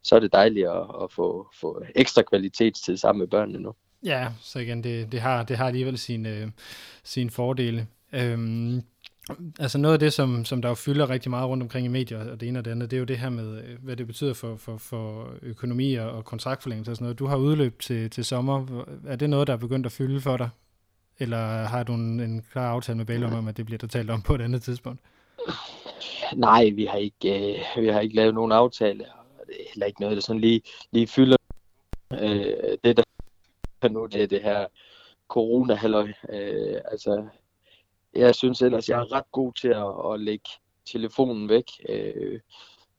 så 0.02 0.16
er 0.16 0.20
det 0.20 0.32
dejligt 0.32 0.68
at, 0.68 0.86
at 1.02 1.12
få, 1.12 1.50
få 1.60 1.82
ekstra 1.94 2.22
kvalitetstid 2.22 2.96
sammen 2.96 3.20
med 3.20 3.28
børnene 3.28 3.58
nu. 3.58 3.74
Ja, 4.04 4.28
så 4.40 4.58
igen, 4.58 4.84
det, 4.84 5.12
det, 5.12 5.20
har, 5.20 5.42
det 5.42 5.56
har 5.56 5.66
alligevel 5.66 5.98
sine, 5.98 6.28
øh, 6.28 6.48
sine 7.04 7.30
fordele. 7.30 7.86
Øhm, 8.12 8.82
altså 9.58 9.78
noget 9.78 9.92
af 9.92 9.98
det, 9.98 10.12
som, 10.12 10.44
som 10.44 10.62
der 10.62 10.68
jo 10.68 10.74
fylder 10.74 11.10
rigtig 11.10 11.30
meget 11.30 11.48
rundt 11.48 11.62
omkring 11.62 11.86
i 11.86 11.88
medier, 11.88 12.30
og 12.30 12.40
det 12.40 12.48
ene 12.48 12.58
og 12.58 12.64
det 12.64 12.70
andet, 12.70 12.90
det 12.90 12.96
er 12.96 12.98
jo 12.98 13.04
det 13.04 13.18
her 13.18 13.30
med, 13.30 13.62
hvad 13.82 13.96
det 13.96 14.06
betyder 14.06 14.34
for, 14.34 14.56
for, 14.56 14.76
for 14.76 15.28
økonomi 15.42 15.94
og, 15.94 16.24
kontraktforlængelse 16.24 16.90
og 16.90 16.96
sådan 16.96 17.04
noget. 17.04 17.18
Du 17.18 17.26
har 17.26 17.36
udløb 17.36 17.80
til, 17.80 18.10
til 18.10 18.24
sommer. 18.24 18.84
Er 19.06 19.16
det 19.16 19.30
noget, 19.30 19.46
der 19.46 19.52
er 19.52 19.56
begyndt 19.56 19.86
at 19.86 19.92
fylde 19.92 20.20
for 20.20 20.36
dig? 20.36 20.48
Eller 21.18 21.38
har 21.64 21.82
du 21.82 21.94
en, 21.94 22.20
en 22.20 22.44
klar 22.52 22.72
aftale 22.72 22.98
med 22.98 23.04
Bale 23.04 23.26
om, 23.26 23.48
at 23.48 23.56
det 23.56 23.66
bliver 23.66 23.78
der 23.78 23.86
talt 23.86 24.10
om 24.10 24.22
på 24.22 24.34
et 24.34 24.40
andet 24.40 24.62
tidspunkt? 24.62 25.00
Nej, 26.34 26.70
vi 26.74 26.84
har 26.84 26.98
ikke, 26.98 27.54
øh, 27.54 27.82
vi 27.82 27.88
har 27.88 28.00
ikke 28.00 28.16
lavet 28.16 28.34
nogen 28.34 28.52
aftale, 28.52 29.04
og 29.38 29.46
det 29.46 29.54
er 29.60 29.64
heller 29.74 29.86
ikke 29.86 30.00
noget, 30.00 30.16
der 30.16 30.22
sådan 30.22 30.40
lige, 30.40 30.62
lige 30.92 31.06
fylder. 31.06 31.36
Øh, 32.12 32.78
det, 32.84 32.96
der 32.96 33.88
nu, 33.88 34.06
det 34.06 34.22
er 34.22 34.26
det 34.26 34.42
her 34.42 34.66
corona 35.28 35.74
-halløj. 35.74 36.34
øh, 36.34 36.80
altså, 36.84 37.24
jeg 38.16 38.34
synes 38.34 38.62
ellers, 38.62 38.88
jeg 38.88 39.00
er 39.00 39.12
ret 39.12 39.32
god 39.32 39.52
til 39.52 39.68
at, 39.68 40.12
at 40.12 40.20
lægge 40.20 40.50
telefonen 40.86 41.48
væk. 41.48 41.64
Øh, 41.88 42.40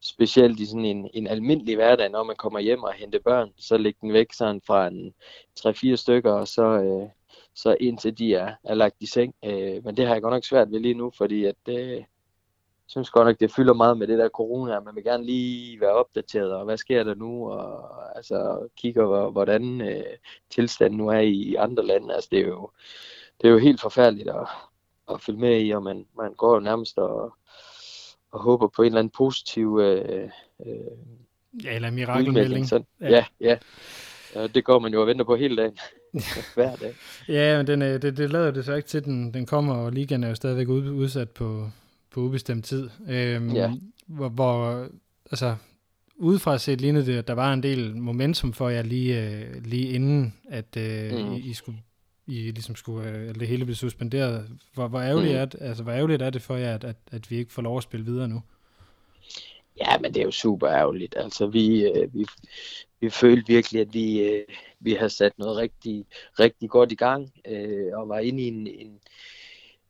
specielt 0.05 0.59
i 0.59 0.65
sådan 0.65 0.85
en, 0.85 1.09
en 1.13 1.27
almindelig 1.27 1.75
hverdag, 1.75 2.09
når 2.09 2.23
man 2.23 2.35
kommer 2.35 2.59
hjem 2.59 2.83
og 2.83 2.93
henter 2.93 3.19
børn, 3.19 3.49
så 3.57 3.77
lægge 3.77 3.99
den 4.01 4.13
væk 4.13 4.33
sådan 4.33 4.61
fra 4.67 4.87
en 4.87 5.13
3-4 5.59 5.95
stykker, 5.95 6.31
og 6.31 6.47
så, 6.47 6.63
øh, 6.63 7.09
så 7.55 7.77
indtil 7.79 8.17
de 8.17 8.35
er, 8.35 8.55
er 8.63 8.73
lagt 8.73 8.95
i 8.99 9.05
seng. 9.05 9.35
Øh, 9.45 9.83
men 9.83 9.97
det 9.97 10.07
har 10.07 10.13
jeg 10.13 10.21
godt 10.21 10.33
nok 10.33 10.45
svært 10.45 10.71
ved 10.71 10.79
lige 10.79 10.93
nu, 10.93 11.11
fordi 11.17 11.45
at, 11.45 11.55
øh, 11.69 11.75
jeg 11.77 12.05
synes 12.87 13.09
godt 13.09 13.27
nok, 13.27 13.39
det 13.39 13.51
fylder 13.51 13.73
meget 13.73 13.97
med 13.97 14.07
det 14.07 14.17
der 14.17 14.29
corona. 14.29 14.79
Man 14.79 14.95
vil 14.95 15.03
gerne 15.03 15.25
lige 15.25 15.81
være 15.81 15.91
opdateret, 15.91 16.53
og 16.53 16.65
hvad 16.65 16.77
sker 16.77 17.03
der 17.03 17.15
nu? 17.15 17.51
Og 17.51 18.17
altså 18.17 18.67
kigger, 18.77 19.29
hvordan 19.29 19.81
øh, 19.81 20.17
tilstanden 20.49 20.97
nu 20.97 21.07
er 21.07 21.19
i, 21.19 21.31
i 21.31 21.55
andre 21.55 21.85
lande. 21.85 22.13
Altså 22.13 22.29
det 22.31 22.39
er 22.39 22.47
jo, 22.47 22.69
det 23.41 23.47
er 23.47 23.51
jo 23.51 23.57
helt 23.57 23.81
forfærdeligt 23.81 24.29
og 24.29 24.47
at 25.13 25.21
følge 25.21 25.39
med 25.39 25.65
i, 25.65 25.71
og 25.71 25.83
man, 25.83 26.05
man 26.17 26.33
går 26.33 26.53
jo 26.53 26.59
nærmest 26.59 26.97
og, 26.97 27.33
og 28.31 28.41
håber 28.41 28.67
på 28.67 28.81
en 28.81 28.85
eller 28.85 28.99
anden 28.99 29.13
positiv 29.17 29.79
øh, 29.81 30.29
øh, 30.65 30.73
ja, 31.63 31.75
eller 31.75 31.91
mirakelmelding. 31.91 32.71
Ja. 32.71 33.09
ja, 33.09 33.25
ja. 33.41 33.57
Ja, 34.35 34.47
det 34.47 34.63
går 34.63 34.79
man 34.79 34.93
jo 34.93 35.01
og 35.01 35.07
venter 35.07 35.25
på 35.25 35.35
hele 35.35 35.55
dagen. 35.55 35.77
Hver 36.55 36.75
dag. 36.75 36.93
ja, 37.27 37.57
men 37.57 37.67
den, 37.67 37.81
det, 37.81 38.17
det 38.17 38.31
lader 38.31 38.51
det 38.51 38.65
så 38.65 38.73
ikke 38.73 38.87
til, 38.87 39.03
den, 39.05 39.33
den 39.33 39.45
kommer, 39.45 39.75
og 39.75 39.91
ligaen 39.91 40.23
er 40.23 40.29
jo 40.29 40.35
stadigvæk 40.35 40.67
udsat 40.67 41.29
på, 41.29 41.69
på 42.11 42.19
ubestemt 42.19 42.65
tid. 42.65 42.89
Øhm, 43.09 43.49
ja. 43.49 43.71
Hvor, 44.07 44.29
hvor, 44.29 44.87
altså, 45.31 45.55
udefra 46.15 46.57
set 46.57 46.81
lignede 46.81 47.05
det, 47.05 47.17
at 47.17 47.27
der 47.27 47.33
var 47.33 47.53
en 47.53 47.63
del 47.63 47.95
momentum 47.95 48.53
for 48.53 48.69
jer 48.69 48.81
lige, 48.81 49.21
øh, 49.21 49.65
lige 49.65 49.89
inden, 49.89 50.33
at 50.49 50.77
øh, 50.77 51.11
mm. 51.11 51.33
I, 51.33 51.39
I 51.39 51.53
skulle 51.53 51.77
I 52.27 52.51
ligesom 52.51 52.75
skulle, 52.75 53.09
øh, 53.09 53.35
det 53.35 53.47
hele 53.47 53.65
blev 53.65 53.75
suspenderet. 53.75 54.47
Hvor, 54.73 54.87
hvor, 54.87 54.99
ærgerligt 54.99 55.33
mm. 55.33 55.39
er 55.39 55.45
det, 55.45 55.61
altså, 55.61 55.83
hvor 55.83 55.91
ærgerligt 55.91 56.21
er 56.21 56.29
det 56.29 56.41
for 56.41 56.55
jer, 56.55 56.75
at, 56.75 56.83
at, 56.83 56.95
at 57.11 57.31
vi 57.31 57.37
ikke 57.37 57.53
får 57.53 57.61
lov 57.61 57.77
at 57.77 57.83
spille 57.83 58.05
videre 58.05 58.27
nu? 58.27 58.41
Ja, 59.77 59.97
men 59.97 60.13
det 60.13 60.19
er 60.19 60.25
jo 60.25 60.31
super 60.31 60.69
ærgerligt. 60.69 61.15
Altså, 61.17 61.47
vi, 61.47 61.85
øh, 61.85 62.13
vi, 62.13 62.25
vi 62.99 63.09
følte 63.09 63.47
virkelig, 63.47 63.81
at 63.81 63.93
vi, 63.93 64.23
øh, 64.23 64.45
vi 64.79 64.93
har 64.93 65.07
sat 65.07 65.39
noget 65.39 65.57
rigtig, 65.57 66.05
rigtig 66.39 66.69
godt 66.69 66.91
i 66.91 66.95
gang, 66.95 67.33
øh, 67.47 67.97
og 67.97 68.09
var 68.09 68.19
inde 68.19 68.43
i 68.43 68.47
en, 68.47 68.67
en, 68.67 68.99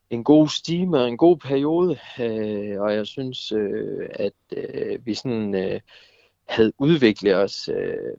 en 0.10 0.24
god 0.24 0.48
stime 0.48 1.00
og 1.00 1.08
en 1.08 1.18
god 1.18 1.38
periode. 1.38 1.98
Øh, 2.20 2.82
og 2.82 2.94
jeg 2.94 3.08
synes, 3.08 3.52
øh, 3.52 4.10
at 4.14 4.34
øh, 4.58 5.06
vi 5.06 5.14
sådan 5.14 5.56
øh, 5.56 5.80
havde 6.46 6.74
udviklet 6.78 7.36
os 7.36 7.70
øh, 7.70 8.18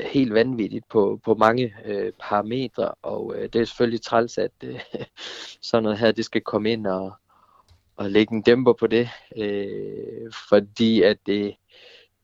helt 0.00 0.34
vanvittigt 0.34 0.88
på, 0.88 1.20
på 1.24 1.34
mange 1.34 1.74
øh, 1.84 2.12
parametre, 2.20 2.94
og 3.02 3.34
øh, 3.36 3.42
det 3.52 3.60
er 3.60 3.64
selvfølgelig 3.64 4.02
træls, 4.02 4.38
at 4.38 4.52
øh, 4.64 4.80
sådan 5.62 5.82
noget 5.82 5.98
her, 5.98 6.12
det 6.12 6.24
skal 6.24 6.40
komme 6.40 6.72
ind 6.72 6.86
og, 6.86 7.12
og 7.96 8.10
lægge 8.10 8.34
en 8.34 8.42
dæmper 8.42 8.72
på 8.72 8.86
det, 8.86 9.08
øh, 9.36 10.32
fordi 10.48 11.02
at 11.02 11.18
det, 11.26 11.56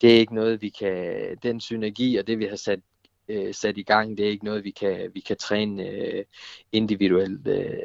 det 0.00 0.14
er 0.14 0.18
ikke 0.18 0.34
noget, 0.34 0.62
vi 0.62 0.68
kan, 0.68 1.36
den 1.42 1.60
synergi 1.60 2.16
og 2.16 2.26
det, 2.26 2.38
vi 2.38 2.44
har 2.46 2.56
sat, 2.56 2.80
øh, 3.28 3.54
sat 3.54 3.78
i 3.78 3.82
gang, 3.82 4.18
det 4.18 4.26
er 4.26 4.30
ikke 4.30 4.44
noget, 4.44 4.64
vi 4.64 4.70
kan, 4.70 5.10
vi 5.14 5.20
kan 5.20 5.36
træne 5.36 5.88
øh, 5.88 6.24
individuelt 6.72 7.48
øh, 7.48 7.78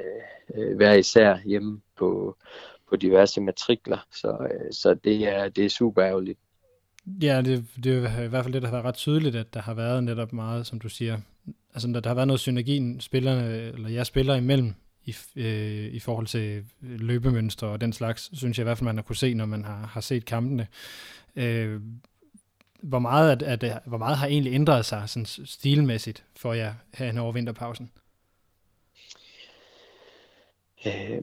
øh 0.56 0.76
hver 0.76 0.94
især 0.94 1.38
hjemme 1.46 1.82
på, 1.96 2.38
på 2.90 2.96
diverse 2.96 3.42
matrikler, 3.42 4.08
så, 4.12 4.48
øh, 4.52 4.72
så 4.72 4.94
det, 4.94 5.28
er, 5.28 5.50
det 5.50 5.66
er 5.66 5.70
super 5.70 6.04
ærgerligt. 6.04 6.40
Ja, 7.08 7.42
det, 7.42 7.66
det 7.84 8.06
er 8.06 8.22
i 8.22 8.28
hvert 8.28 8.44
fald 8.44 8.54
det, 8.54 8.62
der 8.62 8.68
har 8.68 8.76
været 8.76 8.86
ret 8.86 8.96
tydeligt, 8.96 9.36
at 9.36 9.54
der 9.54 9.62
har 9.62 9.74
været 9.74 10.04
netop 10.04 10.34
meget, 10.34 10.68
som 10.68 10.80
du 10.80 10.90
siger, 10.90 11.20
altså 11.74 11.88
der, 11.88 12.00
der 12.00 12.10
har 12.10 12.16
været 12.16 12.28
noget 12.28 12.40
synergi 12.40 12.96
spillerne, 13.00 13.54
eller 13.54 13.90
jeg 13.90 14.06
spiller 14.06 14.36
imellem, 14.36 14.74
i, 15.08 15.16
øh, 15.36 15.94
i 15.94 16.00
forhold 16.00 16.28
til 16.28 16.64
øh, 16.84 17.00
løbemønstre 17.00 17.68
og 17.68 17.82
den 17.82 17.94
slags, 17.94 18.38
synes 18.38 18.58
jeg 18.58 18.64
i 18.64 18.68
hvert 18.68 18.78
fald, 18.78 18.86
man 18.86 18.96
har 18.96 19.04
kunne 19.04 19.16
se, 19.16 19.34
når 19.34 19.46
man 19.46 19.66
har, 19.66 19.88
har 19.88 20.02
set 20.02 20.26
kampene. 20.26 20.68
Øh, 21.36 21.82
hvor, 22.82 23.00
meget 23.00 23.32
at, 23.32 23.44
at, 23.44 23.64
øh, 23.64 23.72
hvor 23.86 23.98
meget 23.98 24.18
har 24.18 24.28
egentlig 24.28 24.54
ændret 24.54 24.86
sig 24.86 25.10
sådan 25.10 25.26
stilmæssigt 25.26 26.24
for 26.36 26.54
jer 26.54 26.74
her 26.94 27.20
over 27.20 27.32
vinterpausen? 27.32 27.92
Øh, 30.86 31.22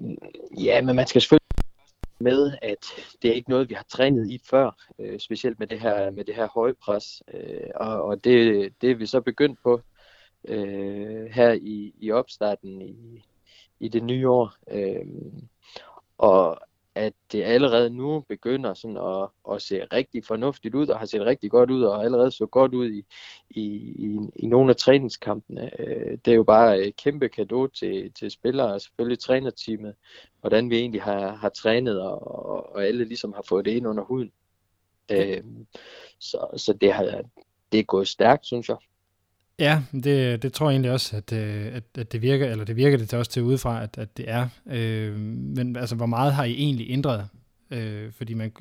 ja, 0.64 0.82
men 0.82 0.96
man 0.96 1.06
skal 1.06 1.20
selvfølgelig 1.20 1.53
med, 2.18 2.56
at 2.62 2.86
det 3.22 3.30
er 3.30 3.34
ikke 3.34 3.50
noget, 3.50 3.68
vi 3.68 3.74
har 3.74 3.84
trænet 3.88 4.30
i 4.30 4.40
før, 4.50 4.70
øh, 4.98 5.20
specielt 5.20 5.58
med 5.58 5.66
det 5.66 5.80
her, 5.80 6.10
med 6.10 6.24
det 6.24 6.34
her 6.34 6.48
høje 6.54 6.74
pres. 6.74 7.22
Øh, 7.34 7.70
og 7.74 8.02
og 8.02 8.24
det, 8.24 8.72
det 8.80 8.90
er 8.90 8.94
vi 8.94 9.06
så 9.06 9.20
begyndt 9.20 9.62
på 9.62 9.80
øh, 10.48 11.26
her 11.30 11.52
i, 11.52 11.94
i 12.00 12.10
opstarten 12.10 12.82
i, 12.82 13.24
i 13.80 13.88
det 13.88 14.02
nye 14.02 14.28
år. 14.28 14.52
Øh, 14.70 15.06
og 16.18 16.58
at 16.94 17.12
det 17.32 17.42
allerede 17.42 17.90
nu 17.90 18.20
begynder 18.20 18.74
sådan 18.74 18.96
at, 18.96 19.28
at 19.54 19.62
se 19.62 19.84
rigtig 19.84 20.24
fornuftigt 20.24 20.74
ud, 20.74 20.88
og 20.88 20.98
har 20.98 21.06
set 21.06 21.22
rigtig 21.22 21.50
godt 21.50 21.70
ud, 21.70 21.82
og 21.82 22.04
allerede 22.04 22.30
så 22.30 22.46
godt 22.46 22.74
ud 22.74 22.90
i, 22.90 23.04
i, 23.50 23.62
i, 24.06 24.18
i 24.36 24.46
nogle 24.46 24.70
af 24.70 24.76
træningskampene. 24.76 25.80
Øh, 25.80 26.18
det 26.24 26.30
er 26.30 26.34
jo 26.34 26.44
bare 26.44 26.82
et 26.82 26.96
kæmpe 26.96 27.28
kado 27.28 27.66
til, 27.66 28.12
til 28.12 28.30
spillere, 28.30 28.72
og 28.74 28.80
selvfølgelig 28.80 29.18
trænerteamet, 29.18 29.94
hvordan 30.40 30.70
vi 30.70 30.78
egentlig 30.78 31.02
har, 31.02 31.36
har 31.36 31.48
trænet, 31.48 32.00
og, 32.00 32.26
og 32.72 32.84
alle 32.86 33.04
ligesom 33.04 33.32
har 33.32 33.42
fået 33.48 33.64
det 33.64 33.70
ind 33.70 33.86
under 33.86 34.04
huden. 34.04 34.32
Øh, 35.10 35.44
så 36.18 36.46
så 36.56 36.72
det, 36.72 36.92
har, 36.92 37.22
det 37.72 37.80
er 37.80 37.84
gået 37.84 38.08
stærkt, 38.08 38.46
synes 38.46 38.68
jeg. 38.68 38.76
Ja, 39.58 39.82
det, 39.92 40.42
det 40.42 40.52
tror 40.52 40.66
jeg 40.66 40.74
egentlig 40.74 40.92
også, 40.92 41.16
at, 41.16 41.32
øh, 41.32 41.66
at, 41.76 41.82
at 41.98 42.12
det 42.12 42.22
virker, 42.22 42.46
eller 42.46 42.64
det 42.64 42.76
virker 42.76 42.98
det 42.98 43.08
til 43.08 43.18
også 43.18 43.30
til 43.30 43.42
udefra, 43.42 43.82
at, 43.82 43.98
at 43.98 44.16
det 44.16 44.30
er. 44.30 44.48
Øh, 44.66 45.16
men 45.16 45.76
altså, 45.76 45.96
hvor 45.96 46.06
meget 46.06 46.32
har 46.32 46.44
I 46.44 46.52
egentlig 46.52 46.86
ændret? 46.90 47.28
Øh, 47.70 48.12
fordi 48.12 48.34
man, 48.34 48.52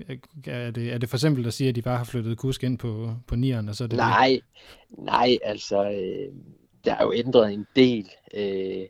er, 0.48 0.72
det, 0.72 0.94
er 0.94 0.98
det 0.98 1.10
for 1.10 1.18
eksempel 1.18 1.48
at 1.48 1.54
sige, 1.54 1.70
at 1.70 1.76
de 1.76 1.82
bare 1.82 1.98
har 1.98 2.04
flyttet 2.04 2.38
kusk 2.38 2.64
ind 2.64 2.78
på, 2.78 3.14
på 3.28 3.36
nieren, 3.36 3.70
og 3.70 3.76
så 3.76 3.84
er 3.84 3.88
det 3.88 3.98
Nej, 3.98 4.40
det? 4.90 5.06
nej, 5.06 5.38
altså, 5.44 5.84
øh, 5.84 6.34
der 6.86 6.96
er 6.96 7.04
jo 7.04 7.14
ændret 7.14 7.54
en 7.54 7.68
del. 7.76 8.10
Øh, 8.34 8.88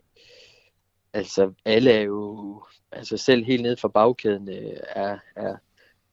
altså, 1.12 1.52
alle 1.64 1.90
er 1.90 2.02
jo, 2.02 2.62
altså 2.92 3.16
selv 3.16 3.44
helt 3.44 3.62
ned 3.62 3.76
fra 3.76 3.88
bagkæden 3.88 4.48
øh, 4.48 4.76
er, 4.88 5.18
er, 5.36 5.56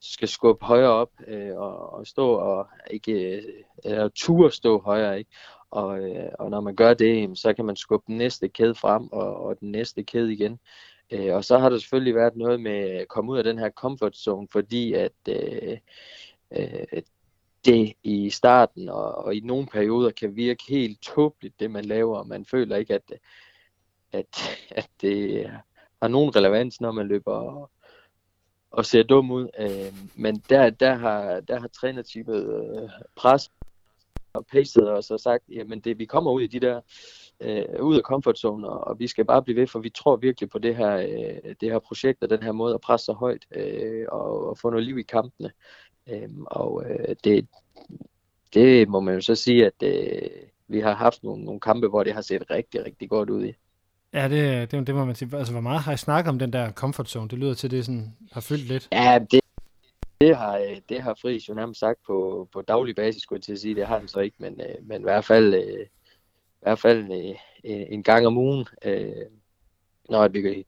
skal 0.02 0.28
skubbe 0.28 0.66
højere 0.66 0.92
op 0.92 1.12
øh, 1.28 1.58
og, 1.58 1.94
og 1.94 2.08
stå 2.08 2.30
og 2.30 2.68
ikke 2.92 3.42
øh, 3.86 4.10
ture 4.16 4.52
stå 4.52 4.82
højere, 4.82 5.20
ikke? 5.20 5.32
Og, 5.72 6.00
øh, 6.00 6.30
og 6.40 6.50
når 6.50 6.62
man 6.62 6.76
gør 6.76 6.94
det, 6.94 7.38
så 7.38 7.54
kan 7.54 7.66
man 7.66 7.76
skubbe 7.76 8.04
den 8.08 8.18
næste 8.18 8.48
kæde 8.48 8.76
frem 8.76 9.08
og, 9.12 9.36
og 9.36 9.60
den 9.60 9.72
næste 9.72 10.04
kæde 10.04 10.34
igen. 10.34 10.60
Øh, 11.12 11.36
og 11.36 11.46
så 11.46 11.58
har 11.58 11.70
der 11.70 11.78
selvfølgelig 11.78 12.16
været 12.16 12.36
noget 12.36 12.62
med 12.62 12.72
at 12.72 13.08
komme 13.08 13.32
ud 13.32 13.38
af 13.38 13.44
den 13.44 13.60
her 13.60 13.70
comfort 13.70 14.18
zone, 14.18 14.48
fordi 14.52 14.94
at 14.94 15.12
øh, 15.30 15.78
øh, 16.52 17.02
det 17.66 17.94
i 18.04 18.30
starten 18.30 18.90
og, 18.90 19.16
og 19.16 19.36
i 19.36 19.40
nogle 19.40 19.68
perioder 19.68 20.12
kan 20.12 20.36
virke 20.36 20.64
helt 20.70 21.02
tåbeligt, 21.02 21.60
det 21.60 21.72
man 21.72 21.86
laver, 21.86 22.18
og 22.18 22.28
man 22.28 22.46
føler 22.46 22.76
ikke, 22.76 22.94
at, 22.94 23.14
at, 24.12 24.28
at 24.70 24.90
det 25.02 25.48
har 26.02 26.08
nogen 26.08 26.36
relevans, 26.36 26.82
når 26.82 26.92
man 26.92 27.08
løber 27.08 27.34
og, 27.34 27.72
og 28.72 28.86
ser 28.86 29.04
dum 29.04 29.32
ud. 29.32 29.48
Øh, 29.60 29.94
men 30.16 30.44
der, 30.50 30.70
der 30.70 30.94
har, 30.94 31.40
der 31.40 31.60
har 31.60 31.68
trænerteamet 31.68 32.66
øh, 32.84 32.90
presset 33.16 33.52
og 34.34 34.46
pacet 34.52 34.92
os 34.92 35.12
og 35.12 35.20
sagt, 35.20 35.44
jamen 35.50 35.80
det, 35.80 36.00
vi 36.00 36.06
kommer 36.06 36.32
ud 36.32 36.42
i 36.42 36.48
de 36.48 36.60
der, 36.60 36.82
øh, 37.42 37.84
ud 37.84 37.96
af 37.96 38.02
comfort 38.02 38.38
zone, 38.38 38.70
og, 38.70 38.88
og 38.88 39.00
vi 39.00 39.08
skal 39.08 39.26
bare 39.26 39.44
blive 39.44 39.60
ved, 39.60 39.68
for 39.68 39.80
vi 39.80 39.90
tror 39.90 40.16
virkelig 40.16 40.50
på 40.50 40.60
det 40.60 40.76
her, 40.76 40.96
øh, 40.98 41.56
det 41.62 41.72
her 41.72 41.80
projekt 41.80 42.24
og 42.24 42.30
den 42.30 42.44
her 42.44 42.52
måde 42.52 42.74
at 42.74 42.82
presse 42.82 43.06
så 43.06 43.14
højt 43.14 43.46
øh, 43.56 44.06
og, 44.12 44.50
og 44.50 44.58
få 44.58 44.70
noget 44.70 44.86
liv 44.86 44.98
i 44.98 45.04
kampene. 45.04 45.52
Øh, 46.10 46.30
og 46.46 46.84
øh, 46.90 47.16
det, 47.24 47.48
det 48.54 48.90
må 48.90 49.00
man 49.00 49.14
jo 49.16 49.22
så 49.22 49.36
sige, 49.36 49.66
at 49.66 49.84
øh, 49.84 50.30
vi 50.68 50.80
har 50.80 50.96
haft 50.96 51.24
nogle, 51.24 51.44
nogle 51.44 51.60
kampe, 51.60 51.88
hvor 51.88 52.04
det 52.04 52.14
har 52.14 52.22
set 52.22 52.44
rigtig, 52.50 52.86
rigtig 52.86 53.10
godt 53.10 53.30
ud 53.30 53.46
i. 53.46 53.54
Ja, 54.14 54.30
det, 54.30 54.72
det, 54.72 54.88
det 54.88 54.96
må 54.96 55.06
man 55.06 55.16
sige. 55.16 55.38
Altså, 55.38 55.54
hvor 55.54 55.62
meget 55.62 55.80
har 55.82 55.94
I 55.94 55.98
snakket 55.98 56.30
om 56.30 56.40
den 56.40 56.54
der 56.54 56.72
comfort 56.72 57.10
zone? 57.10 57.30
Det 57.30 57.40
lyder 57.40 57.54
til, 57.54 57.68
at 57.68 57.72
det 57.72 57.86
sådan, 57.86 58.14
har 58.32 58.42
fyldt 58.42 58.68
lidt. 58.68 58.88
Ja, 58.92 59.20
det, 59.32 59.41
det 60.22 60.36
har, 60.38 60.58
øh, 60.58 60.78
det 60.90 61.02
har 61.02 61.14
Friis 61.22 61.50
jo 61.50 61.54
nærmest 61.54 61.80
sagt 61.80 62.00
på, 62.08 62.48
på 62.54 62.62
daglig 62.62 62.96
basis, 62.96 63.24
skulle 63.24 63.38
jeg 63.38 63.44
til 63.44 63.54
at 63.54 63.60
sige. 63.60 63.76
Det 63.76 63.88
har 63.88 64.00
han 64.00 64.08
så 64.08 64.20
ikke, 64.20 64.36
men, 64.40 64.62
øh, 64.62 64.76
men 64.88 65.02
i 65.02 65.04
hvert 65.04 65.26
fald, 65.26 65.54
øh, 65.54 65.86
i 65.86 66.64
hvert 66.64 66.80
fald 66.80 67.12
en 67.64 68.04
gang 68.04 68.28
om 68.28 68.38
ugen, 68.38 68.66
når 70.10 70.28
vi, 70.28 70.66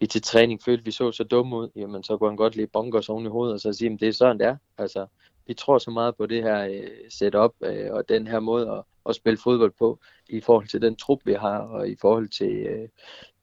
vi 0.00 0.06
til 0.06 0.22
træning 0.22 0.62
følte, 0.62 0.80
at 0.80 0.86
vi 0.86 0.90
så 0.90 1.12
så 1.12 1.24
dumme 1.24 1.56
ud, 1.56 1.68
jamen 1.76 2.02
så 2.02 2.16
kunne 2.16 2.30
han 2.30 2.36
godt 2.36 2.56
lige 2.56 2.66
bonke 2.66 2.98
os 2.98 3.08
oven 3.08 3.26
i 3.26 3.28
hovedet 3.28 3.54
og 3.54 3.60
så 3.60 3.72
sige, 3.72 3.92
at 3.92 4.00
det 4.00 4.08
er 4.08 4.12
sådan, 4.12 4.38
det 4.38 4.46
er. 4.46 4.56
Altså, 4.78 5.06
vi 5.46 5.54
tror 5.54 5.78
så 5.78 5.90
meget 5.90 6.16
på 6.16 6.26
det 6.26 6.42
her 6.42 6.88
setup 7.08 7.54
og 7.90 8.08
den 8.08 8.26
her 8.26 8.40
måde 8.40 8.70
at, 8.70 8.82
at 9.08 9.14
spille 9.14 9.38
fodbold 9.38 9.72
på, 9.78 9.98
i 10.28 10.40
forhold 10.40 10.68
til 10.68 10.82
den 10.82 10.96
trup, 10.96 11.20
vi 11.24 11.32
har, 11.32 11.58
og 11.58 11.88
i 11.88 11.96
forhold 12.00 12.28
til, 12.28 12.88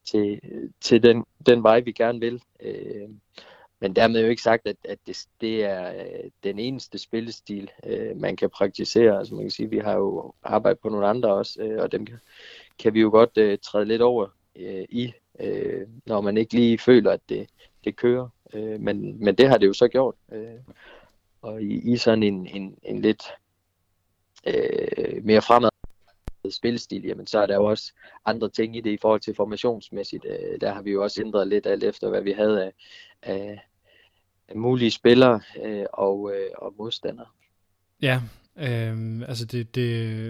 til, 0.05 0.39
til 0.81 1.03
den, 1.03 1.25
den 1.45 1.63
vej, 1.63 1.79
vi 1.79 1.91
gerne 1.91 2.19
vil. 2.19 2.41
Men 3.85 3.95
dermed 3.95 4.21
jo 4.21 4.27
ikke 4.27 4.41
sagt, 4.41 4.67
at, 4.67 4.75
at 4.83 4.99
det, 5.07 5.27
det 5.41 5.63
er 5.63 5.93
øh, 5.93 6.31
den 6.43 6.59
eneste 6.59 6.97
spillestil, 6.97 7.71
øh, 7.85 8.17
man 8.17 8.35
kan 8.35 8.49
praktisere. 8.49 9.17
Altså 9.17 9.35
man 9.35 9.43
kan 9.43 9.51
sige, 9.51 9.69
vi 9.69 9.77
har 9.77 9.93
jo 9.93 10.33
arbejdet 10.43 10.79
på 10.79 10.89
nogle 10.89 11.07
andre 11.07 11.33
også, 11.33 11.61
øh, 11.61 11.81
og 11.81 11.91
dem 11.91 12.05
kan, 12.05 12.19
kan 12.79 12.93
vi 12.93 13.01
jo 13.01 13.09
godt 13.09 13.37
øh, 13.37 13.57
træde 13.57 13.85
lidt 13.85 14.01
over 14.01 14.27
øh, 14.55 14.85
i, 14.89 15.13
øh, 15.39 15.87
når 16.05 16.21
man 16.21 16.37
ikke 16.37 16.53
lige 16.53 16.77
føler, 16.77 17.11
at 17.11 17.19
det, 17.29 17.49
det 17.83 17.95
kører. 17.95 18.29
Øh, 18.53 18.79
men, 18.79 19.23
men 19.23 19.35
det 19.35 19.49
har 19.49 19.57
det 19.57 19.67
jo 19.67 19.73
så 19.73 19.87
gjort. 19.87 20.15
Øh, 20.31 20.59
og 21.41 21.61
i, 21.61 21.93
i 21.93 21.97
sådan 21.97 22.23
en, 22.23 22.47
en, 22.47 22.77
en 22.83 23.01
lidt 23.01 23.23
øh, 24.47 25.25
mere 25.25 25.41
fremad 25.41 25.69
spilstil, 26.49 27.05
jamen 27.05 27.27
så 27.27 27.39
er 27.39 27.45
der 27.45 27.55
jo 27.55 27.65
også 27.65 27.93
andre 28.25 28.49
ting 28.49 28.77
i 28.77 28.81
det 28.81 28.91
i 28.91 28.97
forhold 29.01 29.21
til 29.21 29.35
formationsmæssigt. 29.35 30.25
Øh, 30.25 30.61
der 30.61 30.73
har 30.73 30.81
vi 30.81 30.91
jo 30.91 31.03
også 31.03 31.21
ændret 31.21 31.47
lidt 31.47 31.65
alt 31.65 31.83
efter, 31.83 32.09
hvad 32.09 32.21
vi 32.21 32.31
havde 32.31 32.63
af, 32.63 32.73
af 33.21 33.59
mulige 34.55 34.91
spillere 34.91 35.41
øh, 35.63 35.85
og, 35.93 36.31
øh, 36.35 36.49
og 36.57 36.73
modstandere. 36.77 37.27
Ja, 38.01 38.21
øh, 38.57 39.21
altså 39.27 39.45
det, 39.45 39.75
det, 39.75 40.29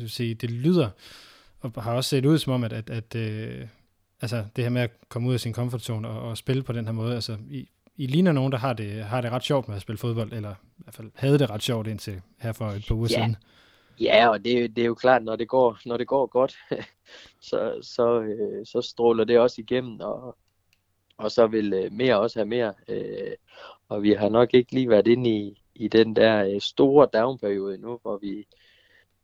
jeg 0.00 0.10
sige, 0.10 0.34
det 0.34 0.50
lyder, 0.50 0.90
og 1.60 1.82
har 1.82 1.94
også 1.94 2.10
set 2.10 2.26
ud 2.26 2.38
som 2.38 2.52
om, 2.52 2.64
at, 2.64 2.72
at, 2.72 2.90
at 2.90 3.14
øh, 3.14 3.66
altså 4.20 4.44
det 4.56 4.64
her 4.64 4.70
med 4.70 4.82
at 4.82 4.90
komme 5.08 5.28
ud 5.28 5.34
af 5.34 5.40
sin 5.40 5.54
comfort 5.54 5.82
zone 5.82 6.08
og, 6.08 6.28
og 6.30 6.36
spille 6.36 6.62
på 6.62 6.72
den 6.72 6.84
her 6.84 6.92
måde, 6.92 7.14
altså 7.14 7.36
I, 7.50 7.68
I 7.96 8.06
ligner 8.06 8.32
nogen, 8.32 8.52
der 8.52 8.58
har 8.58 8.72
det, 8.72 9.04
har 9.04 9.20
det 9.20 9.30
ret 9.30 9.44
sjovt 9.44 9.68
med 9.68 9.76
at 9.76 9.82
spille 9.82 9.98
fodbold, 9.98 10.32
eller 10.32 10.50
i 10.50 10.82
hvert 10.82 10.94
fald 10.94 11.10
havde 11.14 11.38
det 11.38 11.50
ret 11.50 11.62
sjovt 11.62 11.86
indtil 11.86 12.20
her 12.38 12.52
for 12.52 12.66
et 12.66 12.84
par 12.88 12.94
uger 12.94 13.08
ja. 13.10 13.14
siden. 13.14 13.36
Ja, 14.00 14.28
og 14.28 14.44
det, 14.44 14.76
det 14.76 14.82
er 14.82 14.86
jo 14.86 14.94
klart, 14.94 15.24
når 15.24 15.36
det 15.36 15.48
går, 15.48 15.78
når 15.86 15.96
det 15.96 16.06
går 16.06 16.26
godt, 16.26 16.56
så, 17.50 17.78
så, 17.82 18.20
øh, 18.20 18.66
så 18.66 18.80
stråler 18.82 19.24
det 19.24 19.38
også 19.38 19.60
igennem, 19.60 20.00
og, 20.00 20.36
og 21.16 21.30
så 21.30 21.46
vil 21.46 21.72
øh, 21.72 21.92
mere 21.92 22.20
også 22.20 22.38
have 22.38 22.46
mere. 22.46 22.74
Øh, 22.88 23.32
og 23.88 24.02
vi 24.02 24.12
har 24.12 24.28
nok 24.28 24.54
ikke 24.54 24.72
lige 24.72 24.88
været 24.88 25.06
inde 25.06 25.30
i, 25.30 25.62
i 25.74 25.88
den 25.88 26.16
der 26.16 26.44
øh, 26.44 26.60
store 26.60 27.08
downperiode 27.12 27.78
nu, 27.78 27.98
hvor 28.02 28.16
vi 28.16 28.46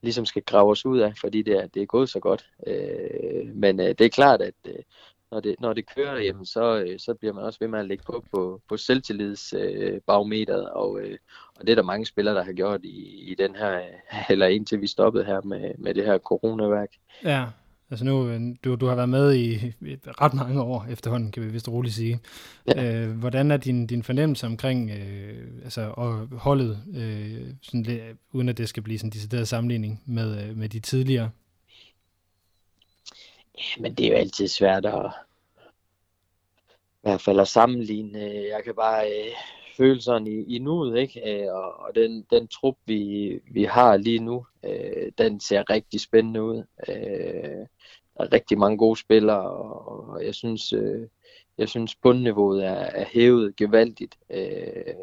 ligesom 0.03 0.27
skal 0.27 0.43
grave 0.43 0.71
os 0.71 0.87
ud 0.87 0.99
af, 0.99 1.13
fordi 1.21 1.43
det 1.43 1.55
er, 1.55 1.67
det 1.67 1.83
er 1.83 1.87
gået 1.87 2.09
så 2.09 2.21
godt. 2.21 2.51
Øh, 2.67 3.55
men 3.55 3.81
øh, 3.81 3.87
det 3.87 4.01
er 4.01 4.09
klart, 4.09 4.43
at 4.43 4.55
øh, 4.67 4.83
når, 5.31 5.41
det, 5.41 5.61
når 5.61 5.73
det 5.73 5.95
kører, 5.95 6.21
jamen, 6.21 6.47
så, 6.47 6.79
øh, 6.79 6.99
så 6.99 7.15
bliver 7.15 7.33
man 7.33 7.45
også 7.45 7.59
ved 7.59 7.69
med 7.69 7.79
at 7.79 7.87
lægge 7.87 8.05
på 8.05 8.25
på, 8.33 8.61
på 8.69 8.77
selvtillidsbarometeret, 8.77 10.65
øh, 10.65 10.73
og, 10.73 11.01
øh, 11.01 11.19
og 11.57 11.67
det 11.67 11.71
er 11.73 11.77
der 11.77 11.83
mange 11.83 12.07
spillere, 12.07 12.35
der 12.35 12.45
har 12.45 12.53
gjort 12.53 12.81
i, 12.85 13.31
i 13.31 13.35
den 13.35 13.57
her, 13.57 13.81
eller 14.31 14.47
indtil 14.47 14.81
vi 14.81 14.87
stoppede 14.87 15.25
her 15.25 15.41
med, 15.41 15.75
med 15.79 15.95
det 15.95 16.05
her 16.05 16.19
coronaværk. 16.19 16.91
Ja, 17.25 17.45
Altså 17.91 18.05
nu, 18.05 18.29
øh, 18.29 18.41
du, 18.65 18.75
du 18.75 18.87
har 18.87 18.95
været 18.95 19.09
med 19.09 19.35
i 19.35 19.73
ret 20.21 20.35
mange 20.35 20.63
år 20.63 20.87
efterhånden, 20.91 21.31
kan 21.31 21.43
vi 21.43 21.49
vist 21.49 21.69
roligt 21.69 21.95
sige. 21.95 22.21
Ja. 22.67 22.85
Øh, 22.85 23.19
hvordan 23.19 23.51
er 23.51 23.57
din, 23.57 23.87
din 23.87 24.03
fornemmelse 24.03 24.47
omkring 24.47 24.91
øh, 24.91 25.47
altså, 25.65 25.93
og 25.97 26.29
holdet, 26.33 26.83
øh, 26.95 27.55
sådan 27.63 27.83
lidt, 27.83 28.03
uden 28.33 28.49
at 28.49 28.59
det 28.59 28.69
skal 28.69 28.83
blive 28.83 28.99
sådan 28.99 29.09
en 29.09 29.13
decideret 29.13 29.49
sammenligning 29.49 30.03
med, 30.07 30.45
øh, 30.45 30.57
med 30.57 30.69
de 30.69 30.81
tidligere? 30.81 31.31
Ja, 33.59 33.83
men 33.83 33.95
det 33.95 34.07
er 34.07 34.11
jo 34.11 34.17
altid 34.17 34.49
svært 34.49 34.87
at, 34.87 35.11
i 36.93 37.03
hvert 37.03 37.21
fald 37.21 37.41
at 37.41 37.49
sammenligne. 37.49 38.19
Jeg 38.25 38.61
kan 38.65 38.75
bare 38.75 39.07
øh, 39.07 39.33
følelserne 39.77 40.31
i, 40.31 40.57
i 40.57 40.59
nuet, 40.59 40.99
ikke? 40.99 41.43
Øh, 41.45 41.55
og, 41.55 41.81
og 41.81 41.95
den, 41.95 42.27
den 42.31 42.49
trup, 42.49 42.77
vi, 42.87 43.41
vi 43.51 43.65
har 43.65 43.97
lige 43.97 44.19
nu, 44.19 44.47
øh, 44.65 45.13
den 45.19 45.41
ser 45.41 45.71
rigtig 45.71 46.01
spændende 46.01 46.43
ud. 46.43 46.65
Øh, 46.89 47.67
der 48.17 48.25
er 48.25 48.33
rigtig 48.33 48.59
mange 48.59 48.79
gode 48.79 49.01
spillere, 49.01 49.51
og, 49.51 50.09
og 50.09 50.25
jeg 50.25 50.35
synes, 50.35 50.73
øh, 50.73 51.07
jeg 51.59 51.69
synes 51.69 51.95
bundniveauet 51.95 52.65
er, 52.65 52.71
er 52.71 53.05
hævet 53.05 53.57
gevaldigt. 53.57 54.19
Øh, 54.31 54.95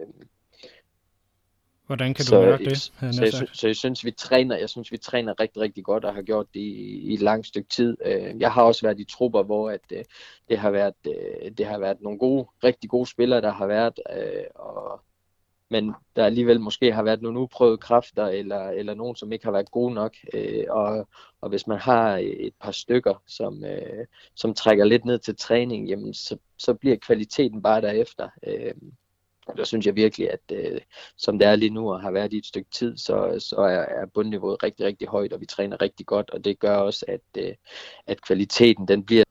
Hvordan 1.87 2.13
kan 2.13 2.25
du 2.25 2.29
så, 2.29 2.41
mærke 2.41 2.65
det? 2.65 2.77
Så, 2.77 2.91
så, 3.11 3.23
jeg, 3.23 3.47
så 3.53 3.67
jeg 3.67 3.75
synes, 3.75 4.05
vi 4.05 4.11
træner, 4.11 4.57
jeg 4.57 4.69
synes, 4.69 4.91
vi 4.91 4.97
træner 4.97 5.39
rigtig, 5.39 5.61
rigtig 5.61 5.83
godt 5.83 6.05
og 6.05 6.13
har 6.13 6.21
gjort 6.21 6.47
det 6.53 6.59
i, 6.59 6.99
i 7.09 7.13
et 7.13 7.21
langt 7.21 7.47
stykke 7.47 7.69
tid. 7.69 7.97
Øh, 8.05 8.41
jeg 8.41 8.51
har 8.51 8.63
også 8.63 8.81
været 8.81 8.99
i 8.99 9.03
trupper, 9.03 9.43
hvor 9.43 9.69
at, 9.69 9.81
øh, 9.91 10.03
det, 10.49 10.57
har 10.57 10.71
været, 10.71 10.95
øh, 11.07 11.51
det 11.57 11.65
har 11.65 11.79
været 11.79 12.01
nogle 12.01 12.19
gode, 12.19 12.47
rigtig 12.63 12.89
gode 12.89 13.09
spillere, 13.09 13.41
der 13.41 13.51
har 13.51 13.67
været, 13.67 13.99
og 14.55 15.01
men 15.69 15.93
der 16.15 16.25
alligevel 16.25 16.59
måske 16.59 16.93
har 16.93 17.03
været 17.03 17.21
nogle 17.21 17.39
uprøvede 17.39 17.77
kræfter, 17.77 18.25
eller, 18.25 18.69
eller 18.69 18.93
nogen, 18.93 19.15
som 19.15 19.31
ikke 19.31 19.45
har 19.45 19.51
været 19.51 19.71
gode 19.71 19.93
nok. 19.93 20.15
Øh, 20.33 20.63
og, 20.69 21.07
og 21.41 21.49
hvis 21.49 21.67
man 21.67 21.79
har 21.79 22.17
et 22.23 22.53
par 22.61 22.71
stykker, 22.71 23.21
som, 23.27 23.65
øh, 23.65 24.05
som 24.35 24.53
trækker 24.53 24.85
lidt 24.85 25.05
ned 25.05 25.19
til 25.19 25.35
træning, 25.35 25.87
jamen, 25.89 26.13
så, 26.13 26.37
så 26.57 26.73
bliver 26.73 26.95
kvaliteten 26.95 27.61
bare 27.61 27.81
derefter. 27.81 28.29
Øh, 28.47 28.73
der 29.57 29.63
synes 29.63 29.85
jeg 29.85 29.95
virkelig, 29.95 30.31
at 30.31 30.51
øh, 30.51 30.81
som 31.17 31.39
det 31.39 31.47
er 31.47 31.55
lige 31.55 31.69
nu 31.69 31.93
og 31.93 32.01
har 32.01 32.11
været 32.11 32.33
i 32.33 32.37
et 32.37 32.45
stykke 32.45 32.69
tid, 32.71 32.97
så, 32.97 33.35
så 33.39 33.55
er, 33.55 34.01
er 34.01 34.05
bundniveauet 34.05 34.63
rigtig, 34.63 34.85
rigtig 34.85 35.07
højt, 35.07 35.33
og 35.33 35.41
vi 35.41 35.45
træner 35.45 35.81
rigtig 35.81 36.05
godt, 36.05 36.29
og 36.29 36.45
det 36.45 36.59
gør 36.59 36.75
også, 36.75 37.05
at, 37.07 37.21
øh, 37.37 37.53
at 38.07 38.21
kvaliteten 38.21 38.87
den 38.87 39.03
bliver 39.03 39.23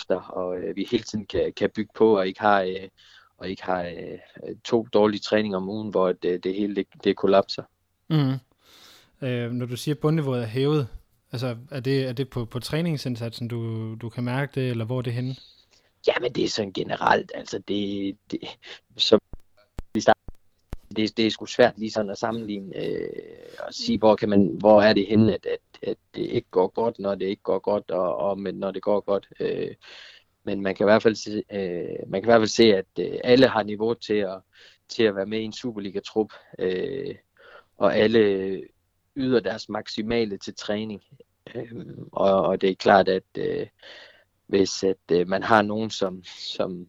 efter, 0.00 0.20
og 0.20 0.58
øh, 0.58 0.76
vi 0.76 0.88
hele 0.90 1.02
tiden 1.02 1.26
kan, 1.26 1.52
kan 1.56 1.70
bygge 1.74 1.90
på, 1.94 2.18
og 2.18 2.26
ikke 2.26 2.40
har 2.40 2.62
øh, 2.62 2.88
og 3.38 3.48
ikke 3.48 3.64
har 3.64 3.82
øh, 3.82 4.56
to 4.64 4.86
dårlige 4.92 5.20
træninger 5.20 5.56
om 5.56 5.68
ugen, 5.68 5.90
hvor 5.90 6.12
det, 6.12 6.44
det 6.44 6.54
hele 6.54 6.74
det, 6.74 6.86
det 7.04 7.16
kollapser. 7.16 7.62
Mm. 8.10 8.34
Øh, 9.26 9.52
når 9.52 9.66
du 9.66 9.76
siger, 9.76 9.94
at 9.94 9.98
bundniveauet 9.98 10.42
er 10.42 10.46
hævet, 10.46 10.88
altså 11.32 11.56
er 11.70 11.80
det, 11.80 12.08
er 12.08 12.12
det 12.12 12.30
på, 12.30 12.44
på 12.44 12.60
træningsindsatsen, 12.60 13.48
du, 13.48 13.94
du 13.94 14.08
kan 14.08 14.24
mærke 14.24 14.60
det, 14.60 14.70
eller 14.70 14.84
hvor 14.84 14.98
er 14.98 15.02
det 15.02 15.12
henne? 15.12 15.36
Ja, 16.06 16.12
men 16.20 16.32
det 16.32 16.44
er 16.44 16.48
sådan 16.48 16.72
generelt, 16.72 17.32
altså 17.34 17.58
det, 17.58 18.16
det 18.30 18.40
som 18.96 19.20
vi 19.94 20.00
starter, 20.00 20.20
det, 20.96 21.16
det 21.16 21.26
er 21.26 21.30
sgu 21.30 21.46
svært 21.46 21.78
lige 21.78 21.90
sådan 21.90 22.10
at 22.10 22.18
sammenligne 22.18 22.76
øh, 22.76 23.08
og 23.58 23.74
sige, 23.74 23.98
hvor, 23.98 24.16
kan 24.16 24.28
man, 24.28 24.56
hvor 24.58 24.82
er 24.82 24.92
det 24.92 25.06
henne, 25.06 25.34
at, 25.34 25.46
at, 25.46 25.60
at 25.82 25.96
det 26.14 26.22
ikke 26.22 26.48
går 26.50 26.68
godt, 26.68 26.98
når 26.98 27.14
det 27.14 27.26
ikke 27.26 27.42
går 27.42 27.58
godt, 27.58 27.90
og, 27.90 28.16
og 28.16 28.38
men 28.38 28.54
når 28.54 28.70
det 28.70 28.82
går 28.82 29.00
godt. 29.00 29.28
Øh, 29.40 29.74
men 30.44 30.60
man 30.60 30.74
kan 30.74 30.84
i 30.84 30.88
hvert 30.88 31.02
fald 31.02 31.14
se, 31.14 31.42
øh, 31.52 32.10
man 32.10 32.22
kan 32.22 32.28
i 32.28 32.30
hvert 32.32 32.40
fald 32.40 32.48
se 32.48 32.74
at 32.74 32.86
øh, 32.98 33.18
alle 33.24 33.48
har 33.48 33.62
niveau 33.62 33.94
til 33.94 34.14
at, 34.14 34.40
til 34.88 35.02
at 35.02 35.16
være 35.16 35.26
med 35.26 35.40
i 35.40 35.44
en 35.44 35.52
Superliga-trup, 35.52 36.32
øh, 36.58 37.14
og 37.76 37.96
alle 37.96 38.62
yder 39.16 39.40
deres 39.40 39.68
maksimale 39.68 40.38
til 40.38 40.54
træning. 40.54 41.02
Øh, 41.54 41.72
og, 42.12 42.42
og 42.42 42.60
det 42.60 42.70
er 42.70 42.74
klart, 42.74 43.08
at 43.08 43.22
øh, 43.38 43.66
hvis 44.46 44.84
at, 44.84 44.96
øh, 45.12 45.28
man 45.28 45.42
har 45.42 45.62
nogen, 45.62 45.90
som, 45.90 46.24
som, 46.24 46.88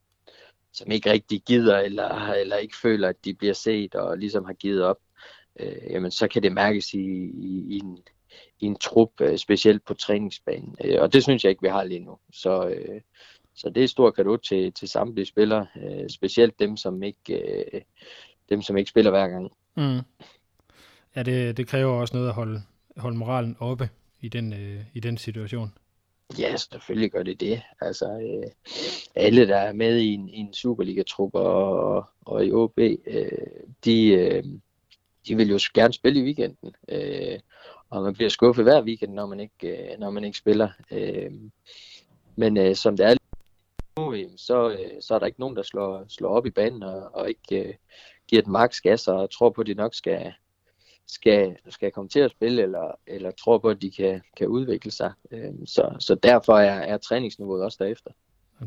som 0.75 0.91
ikke 0.91 1.11
rigtig 1.11 1.41
gider, 1.41 1.77
eller, 1.77 2.31
eller 2.31 2.57
ikke 2.57 2.77
føler, 2.77 3.09
at 3.09 3.25
de 3.25 3.33
bliver 3.33 3.53
set, 3.53 3.95
og 3.95 4.17
ligesom 4.17 4.45
har 4.45 4.53
givet 4.53 4.83
op, 4.83 4.97
øh, 5.59 5.91
jamen, 5.91 6.11
så 6.11 6.27
kan 6.27 6.43
det 6.43 6.51
mærkes 6.51 6.93
i, 6.93 7.05
i, 7.23 7.65
i 7.69 7.79
en, 7.79 7.97
i 8.59 8.65
en 8.65 8.75
trup, 8.75 9.21
øh, 9.21 9.37
specielt 9.37 9.85
på 9.85 9.93
træningsbanen. 9.93 10.75
Øh, 10.85 11.01
og 11.01 11.13
det 11.13 11.23
synes 11.23 11.43
jeg 11.43 11.49
ikke, 11.49 11.61
vi 11.61 11.67
har 11.67 11.83
lige 11.83 11.99
nu. 11.99 12.17
Så, 12.33 12.67
øh, 12.67 13.01
så 13.55 13.69
det 13.69 13.83
er 13.83 13.87
stor 13.87 14.11
kado 14.11 14.37
til, 14.37 14.73
til 14.73 14.87
samtlige 14.89 15.25
spillere, 15.25 15.67
øh, 15.77 16.09
specielt 16.09 16.59
dem 16.59 16.77
som, 16.77 17.03
ikke, 17.03 17.33
øh, 17.33 17.81
dem, 18.49 18.61
som 18.61 18.77
ikke 18.77 18.89
spiller 18.89 19.11
hver 19.11 19.27
gang. 19.27 19.51
Mm. 19.77 19.99
Ja, 21.15 21.23
det, 21.23 21.57
det 21.57 21.67
kræver 21.67 21.93
også 21.93 22.15
noget 22.15 22.29
at 22.29 22.35
holde, 22.35 22.61
holde 22.97 23.17
moralen 23.17 23.57
oppe 23.59 23.89
i 24.21 24.29
den, 24.29 24.53
øh, 24.53 24.81
i 24.93 24.99
den 24.99 25.17
situation. 25.17 25.73
Ja, 26.39 26.57
selvfølgelig 26.57 27.11
gør 27.11 27.23
det 27.23 27.39
det. 27.39 27.61
Altså, 27.81 28.05
øh, 28.05 28.51
alle, 29.15 29.47
der 29.47 29.57
er 29.57 29.73
med 29.73 29.97
i 29.97 30.13
en, 30.13 30.29
i 30.29 30.37
en 30.37 30.53
Superliga-trup 30.53 31.35
og, 31.35 32.05
og 32.25 32.45
i 32.45 32.51
OB, 32.51 32.79
øh, 32.79 33.31
de, 33.85 34.07
øh, 34.07 34.43
de 35.27 35.35
vil 35.35 35.49
jo 35.49 35.59
gerne 35.73 35.93
spille 35.93 36.19
i 36.19 36.23
weekenden. 36.23 36.75
Øh, 36.89 37.39
og 37.89 38.03
man 38.03 38.13
bliver 38.13 38.29
skuffet 38.29 38.65
hver 38.65 38.83
weekend, 38.83 39.13
når 39.13 39.25
man 39.25 39.39
ikke, 39.39 39.91
øh, 39.93 39.99
når 39.99 40.09
man 40.09 40.23
ikke 40.23 40.37
spiller. 40.37 40.69
Øh, 40.91 41.31
men 42.35 42.57
øh, 42.57 42.75
som 42.75 42.97
det 42.97 43.05
er 43.05 43.15
nu, 43.97 44.13
øh, 44.13 44.29
så, 44.37 44.69
øh, 44.69 45.01
så 45.01 45.15
er 45.15 45.19
der 45.19 45.25
ikke 45.25 45.39
nogen, 45.39 45.55
der 45.55 45.63
slår, 45.63 46.05
slår 46.07 46.29
op 46.29 46.45
i 46.45 46.49
banen 46.49 46.83
og, 46.83 47.15
og 47.15 47.29
ikke 47.29 47.63
øh, 47.63 47.73
giver 48.27 48.41
den 48.41 48.51
maks 48.51 48.81
gas 48.81 49.07
og 49.07 49.31
tror 49.31 49.49
på, 49.49 49.61
at 49.61 49.67
de 49.67 49.73
nok 49.73 49.93
skal, 49.93 50.33
skal, 51.07 51.55
skal 51.69 51.91
komme 51.91 52.09
til 52.09 52.19
at 52.19 52.31
spille, 52.31 52.63
eller, 52.63 52.91
eller 53.07 53.31
tror 53.31 53.57
på, 53.57 53.69
at 53.69 53.81
de 53.81 53.91
kan, 53.91 54.21
kan 54.37 54.47
udvikle 54.47 54.91
sig. 54.91 55.11
Øh, 55.31 55.53
så, 55.65 55.95
så 55.99 56.15
derfor 56.15 56.53
er, 56.57 56.79
er 56.79 56.97
træningsniveauet 56.97 57.63
også 57.63 57.77
derefter. 57.83 58.11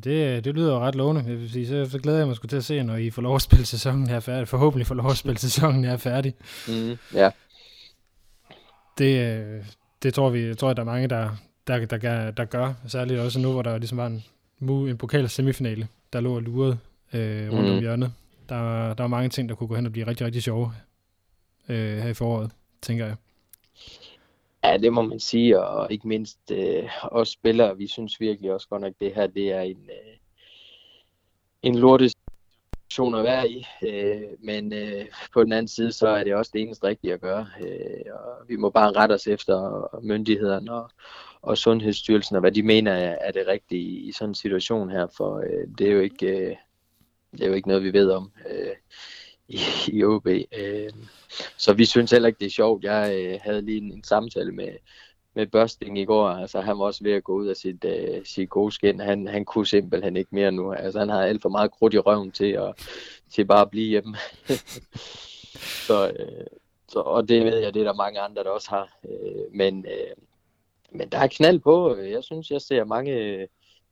Det, 0.04 0.44
det 0.44 0.54
lyder 0.54 0.72
jo 0.72 0.78
ret 0.78 0.94
lovende. 0.94 1.24
Jeg 1.26 1.38
vil 1.38 1.50
sige, 1.50 1.66
så, 1.66 1.90
så 1.90 1.98
glæder 1.98 2.18
jeg 2.18 2.26
mig 2.26 2.36
sgu 2.36 2.46
til 2.46 2.56
at 2.56 2.64
se, 2.64 2.82
når 2.82 2.96
I 2.96 3.10
får 3.10 3.22
lov 3.22 3.34
at 3.34 3.42
spille 3.42 3.66
sæsonen 3.66 4.06
her 4.06 4.20
færdig. 4.20 4.48
Forhåbentlig 4.48 4.86
får 4.86 4.94
lov 4.94 5.10
at 5.10 5.16
spille 5.16 5.38
sæsonen 5.38 5.84
her 5.84 5.96
færdig. 5.96 6.34
Mm, 6.68 6.96
ja. 7.14 7.30
Det, 8.98 9.38
øh, 9.38 9.64
det 10.02 10.14
tror 10.14 10.30
vi, 10.30 10.54
tror 10.54 10.68
jeg, 10.68 10.76
der 10.76 10.82
er 10.82 10.86
mange, 10.86 11.08
der, 11.08 11.30
der, 11.66 11.86
der, 11.86 11.96
der, 11.98 12.30
der 12.30 12.44
gør. 12.44 12.74
Særligt 12.86 13.20
også 13.20 13.40
nu, 13.40 13.52
hvor 13.52 13.62
der 13.62 13.78
ligesom 13.78 13.98
var 13.98 14.06
en, 14.06 14.24
en 14.60 14.98
pokal 14.98 15.28
semifinale, 15.28 15.88
der 16.12 16.20
lå 16.20 16.34
og 16.34 16.42
lurede 16.42 16.78
øh, 17.12 17.52
rundt 17.52 17.68
mm. 17.68 17.74
om 17.74 17.80
hjørnet. 17.80 18.12
Der, 18.48 18.94
der 18.94 19.02
var 19.02 19.08
mange 19.08 19.28
ting, 19.28 19.48
der 19.48 19.54
kunne 19.54 19.68
gå 19.68 19.74
hen 19.74 19.86
og 19.86 19.92
blive 19.92 20.06
rigtig, 20.06 20.26
rigtig 20.26 20.42
sjove 20.42 20.72
øh, 21.68 21.98
her 21.98 22.08
i 22.08 22.14
foråret, 22.14 22.50
tænker 22.82 23.06
jeg. 23.06 23.16
Ja, 24.64 24.76
det 24.76 24.92
må 24.92 25.02
man 25.02 25.20
sige, 25.20 25.60
og 25.60 25.92
ikke 25.92 26.08
mindst 26.08 26.38
øh, 26.52 26.88
os 27.02 27.28
spillere, 27.28 27.76
vi 27.76 27.86
synes 27.86 28.20
virkelig 28.20 28.52
også 28.52 28.68
godt 28.68 28.82
nok, 28.82 28.92
det 29.00 29.14
her 29.14 29.26
det 29.26 29.52
er 29.52 29.60
en, 29.60 29.90
øh, 29.90 30.16
en 31.62 31.78
lortes 31.78 32.12
situation 32.90 33.14
at 33.14 33.24
være 33.24 33.50
i, 33.50 33.66
øh, 33.86 34.22
men 34.38 34.72
øh, 34.72 35.06
på 35.32 35.44
den 35.44 35.52
anden 35.52 35.68
side, 35.68 35.92
så 35.92 36.08
er 36.08 36.24
det 36.24 36.34
også 36.34 36.50
det 36.54 36.60
eneste 36.60 36.86
rigtige 36.86 37.12
at 37.12 37.20
gøre, 37.20 37.46
øh, 37.60 38.12
og 38.14 38.48
vi 38.48 38.56
må 38.56 38.70
bare 38.70 38.92
rette 38.92 39.12
os 39.12 39.26
efter 39.26 39.88
myndighederne 40.02 40.72
og, 40.72 40.90
og 41.42 41.58
Sundhedsstyrelsen, 41.58 42.36
og 42.36 42.40
hvad 42.40 42.52
de 42.52 42.62
mener 42.62 42.92
er, 42.92 43.16
er 43.20 43.32
det 43.32 43.46
rigtige 43.46 44.00
i 44.00 44.12
sådan 44.12 44.30
en 44.30 44.34
situation 44.34 44.90
her, 44.90 45.06
for 45.16 45.36
øh, 45.38 45.68
det 45.78 45.88
er 45.88 45.92
jo 45.92 46.00
ikke... 46.00 46.26
Øh, 46.26 46.56
det 47.32 47.42
er 47.42 47.48
jo 47.48 47.54
ikke 47.54 47.68
noget, 47.68 47.82
vi 47.82 47.92
ved 47.92 48.10
om. 48.10 48.32
Øh, 48.50 48.76
i, 49.48 49.60
i 49.88 50.04
OB. 50.04 50.26
Øh, 50.26 50.90
så 51.56 51.72
vi 51.72 51.84
synes 51.84 52.10
heller 52.10 52.26
ikke, 52.26 52.38
det 52.38 52.46
er 52.46 52.50
sjovt. 52.50 52.84
Jeg 52.84 53.14
øh, 53.14 53.38
havde 53.42 53.62
lige 53.62 53.78
en, 53.78 53.92
en 53.92 54.04
samtale 54.04 54.52
med, 54.52 54.72
med 55.34 55.46
Børsting 55.46 55.98
i 55.98 56.04
går. 56.04 56.28
Altså, 56.28 56.60
han 56.60 56.78
var 56.78 56.84
også 56.84 57.04
ved 57.04 57.12
at 57.12 57.24
gå 57.24 57.32
ud 57.32 57.46
af 57.46 57.56
sit, 57.56 57.84
øh, 57.84 58.24
sit 58.24 58.50
gode 58.50 58.72
skin. 58.72 59.00
Han, 59.00 59.28
han 59.28 59.44
kunne 59.44 59.66
simpelthen 59.66 60.16
ikke 60.16 60.34
mere 60.34 60.52
nu. 60.52 60.72
Altså, 60.72 60.98
han 60.98 61.08
har 61.08 61.22
alt 61.22 61.42
for 61.42 61.48
meget 61.48 61.70
krudt 61.70 61.94
i 61.94 61.98
røven 61.98 62.32
til 62.32 62.52
at, 62.52 62.74
til 63.30 63.44
bare 63.44 63.60
at 63.60 63.70
blive 63.70 63.88
hjemme. 63.88 64.16
så, 65.86 66.08
øh, 66.18 66.46
så, 66.88 67.00
og 67.00 67.28
det 67.28 67.44
ved 67.44 67.58
jeg, 67.58 67.74
det 67.74 67.80
er 67.80 67.84
der 67.84 67.94
mange 67.94 68.20
andre, 68.20 68.44
der 68.44 68.50
også 68.50 68.70
har. 68.70 68.98
Øh, 69.04 69.54
men, 69.54 69.86
øh, 69.86 70.16
men 70.92 71.08
der 71.08 71.18
er 71.18 71.26
knald 71.26 71.58
på. 71.58 71.96
Jeg 71.96 72.24
synes, 72.24 72.50
jeg 72.50 72.60
ser 72.60 72.84
mange 72.84 73.48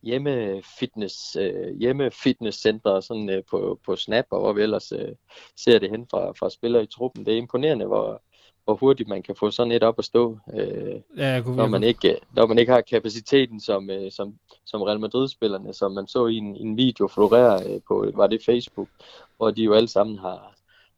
hjemme 0.06 0.62
fitness, 0.78 1.36
øh, 1.40 1.78
hjemme 1.80 2.10
fitness 2.10 2.60
center 2.60 3.00
sådan 3.00 3.30
øh, 3.30 3.42
på, 3.50 3.80
på 3.86 3.96
Snap 3.96 4.24
og 4.30 4.40
hvor 4.40 4.52
vi 4.52 4.62
ellers 4.62 4.92
øh, 4.92 5.12
ser 5.56 5.78
det 5.78 5.90
hen 5.90 6.06
fra, 6.10 6.32
fra 6.38 6.50
spillere 6.50 6.82
i 6.82 6.86
truppen. 6.86 7.26
Det 7.26 7.34
er 7.34 7.38
imponerende, 7.38 7.86
hvor, 7.86 8.22
hvor 8.64 8.74
hurtigt 8.74 9.08
man 9.08 9.22
kan 9.22 9.36
få 9.36 9.50
sådan 9.50 9.72
et 9.72 9.82
op 9.82 9.98
at 9.98 10.04
stå, 10.04 10.38
øh, 10.54 10.94
ja, 11.16 11.40
kunne, 11.44 11.56
når, 11.56 11.66
man 11.66 11.82
ikke, 11.82 12.16
når 12.32 12.46
man 12.46 12.58
ikke 12.58 12.72
har 12.72 12.80
kapaciteten 12.80 13.60
som, 13.60 13.90
øh, 13.90 14.12
som, 14.12 14.34
som 14.66 14.82
Real 14.82 15.00
Madrid-spillerne, 15.00 15.74
som 15.74 15.92
man 15.92 16.06
så 16.06 16.26
i 16.26 16.36
en, 16.36 16.56
en 16.56 16.76
video 16.76 17.08
florere 17.08 17.62
øh, 17.66 17.80
på, 17.88 18.10
var 18.14 18.26
det 18.26 18.40
Facebook, 18.46 18.88
hvor 19.36 19.50
de 19.50 19.62
jo 19.62 19.74
alle 19.74 19.88
sammen 19.88 20.18
har, 20.18 20.54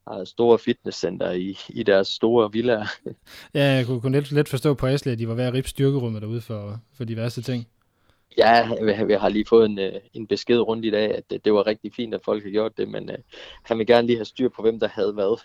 har 0.09 0.25
store 0.25 0.59
fitnesscenter 0.59 1.31
i, 1.31 1.59
i 1.69 1.83
deres 1.83 2.09
store 2.09 2.53
villaer. 2.53 2.87
ja, 3.55 3.65
jeg 3.65 3.87
kunne, 3.87 4.01
kunne 4.01 4.19
let, 4.19 4.33
let 4.33 4.49
forstå 4.49 4.75
på 4.75 4.87
Asle, 4.87 5.13
at 5.13 5.19
de 5.19 5.29
var 5.29 5.35
ved 5.35 5.45
at 5.45 5.55
rippe 5.55 5.71
styrkerummet 5.71 6.23
derude 6.23 6.41
for, 6.41 6.81
for 6.97 7.05
diverse 7.05 7.43
ting. 7.43 7.67
Ja, 8.37 8.69
vi 9.05 9.13
har 9.13 9.29
lige 9.29 9.45
fået 9.49 9.67
en, 9.67 9.79
øh, 9.79 9.93
en 10.15 10.27
besked 10.27 10.59
rundt 10.59 10.85
i 10.85 10.91
dag, 10.91 11.17
at 11.17 11.31
det, 11.31 11.45
det 11.45 11.53
var 11.53 11.67
rigtig 11.67 11.95
fint, 11.95 12.15
at 12.15 12.21
folk 12.25 12.43
har 12.43 12.51
gjort 12.51 12.77
det, 12.77 12.89
men 12.89 13.09
uh, 13.09 13.15
han 13.63 13.79
vil 13.79 13.87
gerne 13.87 14.07
lige 14.07 14.17
have 14.17 14.25
styr 14.25 14.49
på, 14.49 14.63
hvem 14.63 14.81
der 14.81 14.89
havde 14.89 15.13
hvad. 15.13 15.23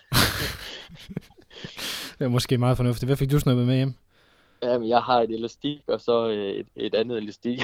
det 2.18 2.24
er 2.24 2.28
måske 2.28 2.58
meget 2.58 2.76
fornuftigt. 2.76 3.08
Hvad 3.08 3.16
fik 3.16 3.30
du 3.30 3.38
snuppet 3.38 3.66
med 3.66 3.76
hjem? 3.76 3.94
Jamen, 4.62 4.88
jeg 4.88 4.98
har 4.98 5.20
et 5.20 5.30
elastik, 5.30 5.80
og 5.86 6.00
så 6.00 6.28
øh, 6.28 6.52
et, 6.52 6.66
et 6.76 6.94
andet 6.94 7.18
elastik. 7.18 7.58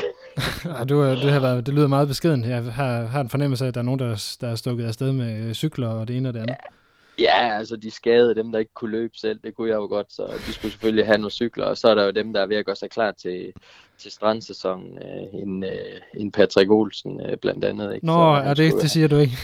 du, 0.89 1.05
det, 1.05 1.33
har 1.33 1.41
været, 1.41 1.67
det 1.67 1.75
lyder 1.75 1.89
meget 1.89 2.09
beskeden. 2.09 2.45
Jeg 2.45 2.65
har, 2.65 3.07
har 3.07 3.21
en 3.21 3.29
fornemmelse 3.29 3.65
af, 3.65 3.69
at 3.69 3.75
der 3.75 3.81
er 3.81 3.85
nogen, 3.85 4.01
der, 4.01 4.37
der 4.41 4.49
er 4.49 4.55
stukket 4.55 4.85
afsted 4.85 5.13
med 5.13 5.55
cykler 5.55 5.89
og 5.89 6.09
det 6.09 6.17
ene 6.17 6.29
og 6.29 6.35
det 6.35 6.41
andet. 6.41 6.53
Ja, 6.53 6.80
ja, 7.21 7.59
altså 7.59 7.77
de 7.77 7.91
skadede 7.91 8.35
dem, 8.35 8.53
der 8.53 8.59
ikke 8.59 8.75
kunne 8.75 8.91
løbe 8.91 9.17
selv. 9.17 9.41
Det 9.45 9.55
kunne 9.55 9.69
jeg 9.69 9.77
jo 9.77 9.87
godt, 9.87 10.13
så 10.13 10.27
de 10.47 10.53
skulle 10.53 10.73
selvfølgelig 10.73 11.07
have 11.07 11.19
nogle 11.19 11.31
cykler. 11.31 11.65
Og 11.65 11.79
så 11.79 11.89
er 11.89 11.95
der 11.95 12.05
jo 12.05 12.11
dem, 12.11 12.33
der 12.33 12.41
er 12.41 12.47
ved 12.47 12.57
at 12.57 12.67
gøre 12.67 12.77
sig 12.77 12.91
klar 12.91 13.13
til, 13.13 13.53
til 13.99 14.11
strandsæsonen. 14.11 14.99
Øh, 14.99 15.43
en, 15.43 15.65
øh, 15.65 16.01
en 16.15 16.33
Patrick 16.33 16.71
Olsen 16.71 17.21
øh, 17.21 17.37
blandt 17.37 17.65
andet. 17.65 17.95
Ikke? 17.95 18.07
Nå, 18.07 18.13
så, 18.13 18.43
er 18.45 18.55
det, 18.55 18.73
det 18.83 18.91
siger 18.91 19.09
du 19.09 19.17
ikke? 19.17 19.37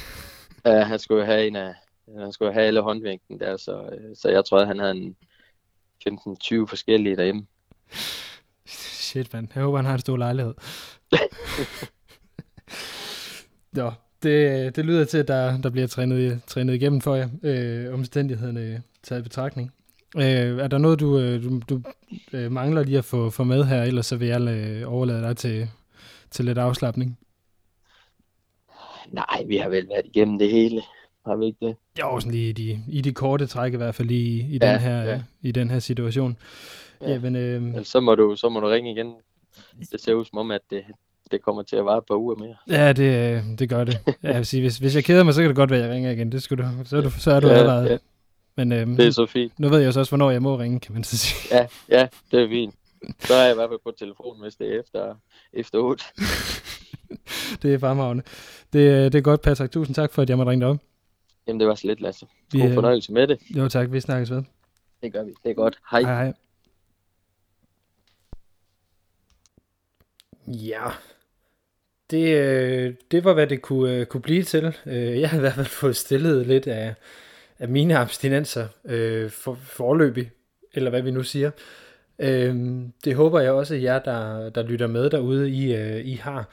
Ja, 0.64 0.82
han 0.82 0.98
skulle 0.98 1.26
have 1.26 1.46
en 1.46 1.56
af, 1.56 1.74
han 2.18 2.32
skulle 2.32 2.52
have 2.52 2.66
alle 2.66 2.80
håndvinklen 2.80 3.40
der, 3.40 3.56
så, 3.56 3.82
øh, 3.92 4.16
så 4.16 4.28
jeg 4.28 4.44
tror, 4.44 4.58
at 4.58 4.66
han 4.66 4.78
havde 4.78 4.96
en 4.96 5.16
15-20 6.08 6.66
forskellige 6.66 7.16
derhjemme. 7.16 7.46
Shit, 8.66 9.32
mand. 9.32 9.48
Jeg 9.54 9.62
håber, 9.62 9.78
han 9.78 9.86
har 9.86 9.92
en 9.92 9.98
stor 9.98 10.16
lejlighed. 10.16 10.54
Nå, 13.72 13.92
det, 14.26 14.76
det 14.76 14.84
lyder 14.84 15.04
til, 15.04 15.18
at 15.18 15.28
der, 15.28 15.60
der 15.60 15.70
bliver 15.70 15.86
trænet, 15.86 16.40
trænet 16.46 16.74
igennem 16.74 17.00
for 17.00 17.14
jer, 17.14 17.28
øh, 17.42 17.94
omstændighederne 17.94 18.82
taget 19.02 19.20
i 19.20 19.22
betragtning. 19.22 19.72
Øh, 20.16 20.22
er 20.58 20.68
der 20.68 20.78
noget, 20.78 21.00
du, 21.00 21.18
øh, 21.18 21.44
du, 21.44 21.60
du 21.68 21.82
øh, 22.32 22.52
mangler 22.52 22.82
lige 22.82 22.98
at 22.98 23.04
få, 23.04 23.30
få 23.30 23.44
med 23.44 23.64
her, 23.64 23.82
ellers 23.82 24.06
så 24.06 24.16
vil 24.16 24.28
jeg 24.28 24.40
øh, 24.40 24.92
overlade 24.92 25.22
dig 25.22 25.36
til, 25.36 25.68
til 26.30 26.44
lidt 26.44 26.58
afslappning? 26.58 27.18
Nej, 29.10 29.44
vi 29.46 29.56
har 29.56 29.68
vel 29.68 29.88
været 29.88 30.06
igennem 30.06 30.38
det 30.38 30.50
hele. 30.50 30.82
Har 31.26 31.36
vi 31.36 31.46
ikke 31.46 31.66
det? 31.66 31.76
Jo, 32.00 32.20
sådan 32.20 32.32
lige 32.32 32.48
i 32.48 32.52
de, 32.52 32.84
i 32.88 33.00
de 33.00 33.12
korte 33.12 33.46
træk 33.46 33.72
i 33.72 33.76
hvert 33.76 33.94
fald 33.94 34.08
lige 34.08 34.28
i, 34.28 34.54
i, 34.54 34.58
ja, 34.62 34.72
den, 34.72 34.80
her, 34.80 35.02
ja. 35.02 35.22
i 35.42 35.52
den 35.52 35.70
her 35.70 35.78
situation. 35.78 36.36
Ja. 37.02 37.10
Jamen, 37.10 37.36
øh, 37.36 37.84
så, 37.84 38.00
må 38.00 38.14
du, 38.14 38.36
så 38.36 38.48
må 38.48 38.60
du 38.60 38.66
ringe 38.66 38.92
igen. 38.92 39.14
Det 39.92 40.00
ser 40.00 40.14
ud 40.14 40.24
som 40.24 40.38
om, 40.38 40.50
at 40.50 40.60
det, 40.70 40.84
det 41.30 41.42
kommer 41.42 41.62
til 41.62 41.76
at 41.76 41.84
vare 41.84 41.98
et 41.98 42.04
par 42.08 42.14
uger 42.14 42.36
mere. 42.36 42.56
Ja, 42.68 42.92
det, 42.92 43.36
øh, 43.36 43.58
det 43.58 43.68
gør 43.68 43.84
det. 43.84 43.98
Ja, 44.06 44.28
jeg 44.28 44.36
vil 44.36 44.46
sige, 44.46 44.60
hvis, 44.60 44.78
hvis 44.78 44.94
jeg 44.94 45.04
keder 45.04 45.22
mig, 45.22 45.34
så 45.34 45.40
kan 45.40 45.48
det 45.48 45.56
godt 45.56 45.70
være, 45.70 45.80
at 45.80 45.86
jeg 45.86 45.94
ringer 45.94 46.10
igen. 46.10 46.32
Det 46.32 46.42
skal 46.42 46.58
du, 46.58 46.64
så, 46.84 46.96
er 46.96 47.00
du, 47.00 47.10
så 47.10 47.30
er 47.30 47.40
du 47.40 47.48
ja, 47.48 47.54
allerede. 47.54 47.90
Ja. 47.90 47.98
Men 48.56 48.72
øhm, 48.72 48.96
det 48.96 49.06
er 49.06 49.10
så 49.10 49.26
fint. 49.26 49.58
Nu 49.60 49.68
ved 49.68 49.80
jeg 49.80 49.92
så 49.92 50.00
også, 50.00 50.10
hvornår 50.10 50.30
jeg 50.30 50.42
må 50.42 50.58
ringe, 50.58 50.80
kan 50.80 50.94
man 50.94 51.04
så 51.04 51.18
sige. 51.18 51.56
Ja, 51.56 51.66
ja, 51.88 52.08
det 52.30 52.42
er 52.42 52.48
fint. 52.48 52.74
Så 53.18 53.34
er 53.34 53.42
jeg 53.42 53.52
i 53.52 53.54
hvert 53.54 53.70
fald 53.70 53.80
på 53.84 53.92
telefonen, 53.98 54.42
hvis 54.42 54.54
det 54.54 54.74
er 54.74 54.80
efter, 54.80 55.14
efter 55.52 55.78
8. 55.78 56.04
det 57.62 57.74
er 57.74 57.78
fremragende. 57.78 58.22
Det, 58.72 59.12
det 59.12 59.18
er 59.18 59.22
godt, 59.22 59.42
Patrick. 59.42 59.72
Tusind 59.72 59.94
tak 59.94 60.12
for, 60.12 60.22
at 60.22 60.28
jeg 60.28 60.36
måtte 60.36 60.50
ringe 60.50 60.60
dig 60.60 60.70
op. 60.70 60.78
Jamen, 61.46 61.60
det 61.60 61.68
var 61.68 61.74
så 61.74 61.86
lidt, 61.86 62.00
Lasse. 62.00 62.26
God 62.52 62.68
vi, 62.68 62.74
fornøjelse 62.74 63.12
med 63.12 63.26
det. 63.26 63.38
Jo, 63.56 63.68
tak. 63.68 63.92
Vi 63.92 64.00
snakkes 64.00 64.30
ved. 64.30 64.42
Det 65.02 65.12
gør 65.12 65.22
vi. 65.22 65.34
Det 65.42 65.50
er 65.50 65.54
godt. 65.54 65.78
Hej. 65.90 66.00
Hej, 66.00 66.14
hej. 66.14 66.32
Ja, 70.46 70.90
det, 72.10 72.36
øh, 72.36 72.94
det 73.10 73.24
var, 73.24 73.32
hvad 73.32 73.46
det 73.46 73.62
kunne, 73.62 73.94
øh, 73.94 74.06
kunne 74.06 74.20
blive 74.20 74.42
til. 74.42 74.76
Øh, 74.86 75.20
jeg 75.20 75.30
har 75.30 75.36
i 75.36 75.40
hvert 75.40 75.54
fald 75.54 75.66
fået 75.66 75.96
stillet 75.96 76.46
lidt 76.46 76.66
af, 76.66 76.94
af 77.58 77.68
mine 77.68 77.96
abstinenser 77.96 78.68
øh, 78.84 79.30
for, 79.30 79.54
forløbig, 79.54 80.30
eller 80.74 80.90
hvad 80.90 81.02
vi 81.02 81.10
nu 81.10 81.22
siger. 81.22 81.50
Øh, 82.18 82.56
det 83.04 83.14
håber 83.14 83.40
jeg 83.40 83.52
også, 83.52 83.74
at 83.74 83.82
jer, 83.82 83.98
der, 83.98 84.50
der 84.50 84.62
lytter 84.62 84.86
med 84.86 85.10
derude, 85.10 85.50
I, 85.50 85.74
øh, 85.74 86.06
I 86.06 86.14
har. 86.14 86.48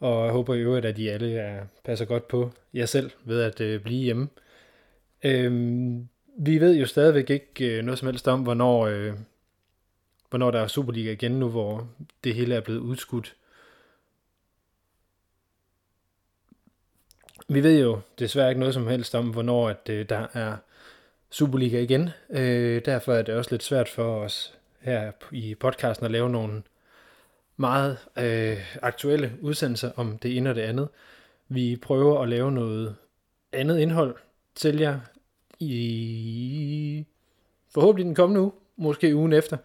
Og 0.00 0.24
jeg 0.24 0.32
håber 0.32 0.54
i 0.54 0.60
øvrigt, 0.60 0.86
at 0.86 0.98
I 0.98 1.08
alle 1.08 1.34
er, 1.34 1.64
passer 1.84 2.04
godt 2.04 2.28
på 2.28 2.50
jer 2.74 2.86
selv 2.86 3.10
ved 3.24 3.42
at 3.42 3.60
øh, 3.60 3.80
blive 3.80 4.04
hjemme. 4.04 4.28
Øh, 5.24 5.52
vi 6.38 6.60
ved 6.60 6.76
jo 6.76 6.86
stadigvæk 6.86 7.30
ikke 7.30 7.78
øh, 7.78 7.84
noget 7.84 7.98
som 7.98 8.06
helst 8.06 8.28
om, 8.28 8.40
hvornår, 8.42 8.86
øh, 8.86 9.12
hvornår 10.30 10.50
der 10.50 10.60
er 10.60 10.66
Superliga 10.66 11.12
igen 11.12 11.32
nu, 11.32 11.48
hvor 11.48 11.88
det 12.24 12.34
hele 12.34 12.54
er 12.54 12.60
blevet 12.60 12.80
udskudt. 12.80 13.34
Vi 17.48 17.62
ved 17.62 17.80
jo 17.80 18.00
desværre 18.18 18.48
ikke 18.48 18.60
noget 18.60 18.74
som 18.74 18.86
helst 18.86 19.14
om, 19.14 19.30
hvornår 19.30 19.68
at, 19.68 19.88
øh, 19.90 20.08
der 20.08 20.26
er 20.32 20.56
Superliga 21.30 21.80
igen. 21.80 22.10
Øh, 22.30 22.82
derfor 22.84 23.12
er 23.12 23.22
det 23.22 23.34
også 23.34 23.50
lidt 23.50 23.62
svært 23.62 23.88
for 23.88 24.20
os 24.20 24.54
her 24.80 25.12
i 25.30 25.54
podcasten 25.54 26.06
at 26.06 26.12
lave 26.12 26.30
nogle 26.30 26.62
meget 27.56 27.98
øh, 28.18 28.58
aktuelle 28.82 29.32
udsendelser 29.40 29.90
om 29.96 30.18
det 30.18 30.36
ene 30.36 30.50
og 30.50 30.56
det 30.56 30.62
andet. 30.62 30.88
Vi 31.48 31.76
prøver 31.82 32.22
at 32.22 32.28
lave 32.28 32.52
noget 32.52 32.96
andet 33.52 33.78
indhold 33.78 34.16
til 34.54 34.78
jer 34.78 34.98
i 35.60 37.06
forhåbentlig 37.74 38.06
den 38.06 38.14
kommende 38.14 38.40
uge, 38.40 38.52
måske 38.76 39.16
ugen 39.16 39.32
efter. 39.32 39.56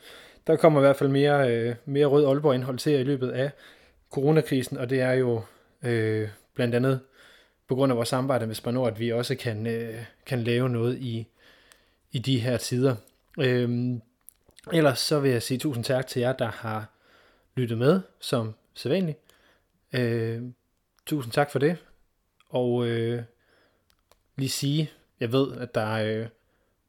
Der 0.47 0.55
kommer 0.55 0.79
i 0.79 0.83
hvert 0.83 0.95
fald 0.95 1.09
mere, 1.09 1.51
øh, 1.51 1.75
mere 1.85 2.05
rød 2.05 2.25
Aalborg 2.25 2.55
indhold 2.55 2.77
til 2.77 2.91
jer 2.91 2.99
i 2.99 3.03
løbet 3.03 3.29
af 3.29 3.51
coronakrisen, 4.11 4.77
og 4.77 4.89
det 4.89 5.01
er 5.01 5.11
jo 5.11 5.41
øh, 5.83 6.29
blandt 6.55 6.75
andet 6.75 6.99
på 7.67 7.75
grund 7.75 7.91
af 7.91 7.95
vores 7.95 8.09
samarbejde 8.09 8.47
med 8.47 8.55
Spanor, 8.55 8.87
at 8.87 8.99
vi 8.99 9.11
også 9.11 9.35
kan, 9.35 9.67
øh, 9.67 10.03
kan 10.25 10.43
lave 10.43 10.69
noget 10.69 10.97
i, 10.97 11.27
i 12.11 12.19
de 12.19 12.39
her 12.39 12.57
tider. 12.57 12.95
Øhm, 13.39 14.01
ellers 14.73 14.99
så 14.99 15.19
vil 15.19 15.31
jeg 15.31 15.43
sige 15.43 15.57
tusind 15.57 15.83
tak 15.83 16.07
til 16.07 16.19
jer, 16.19 16.33
der 16.33 16.51
har 16.51 16.89
lyttet 17.55 17.77
med, 17.77 18.01
som 18.19 18.53
sædvanligt. 18.73 19.17
Øh, 19.93 20.41
tusind 21.05 21.33
tak 21.33 21.51
for 21.51 21.59
det. 21.59 21.77
Og 22.49 22.87
øh, 22.87 23.23
lige 24.35 24.49
sige, 24.49 24.91
jeg 25.19 25.31
ved, 25.31 25.57
at 25.57 25.75
der, 25.75 25.91
øh, 25.91 26.27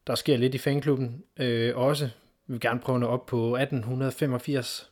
der 0.07 0.15
sker 0.15 0.37
lidt 0.37 0.55
i 0.55 0.57
fanklubben 0.57 1.23
øh, 1.37 1.77
også. 1.77 2.05
Vi 2.47 2.53
vil 2.53 2.59
gerne 2.59 2.79
prøve 2.79 2.95
at 2.95 2.99
nå 2.99 3.07
op 3.07 3.25
på 3.25 3.55
1885 3.55 4.91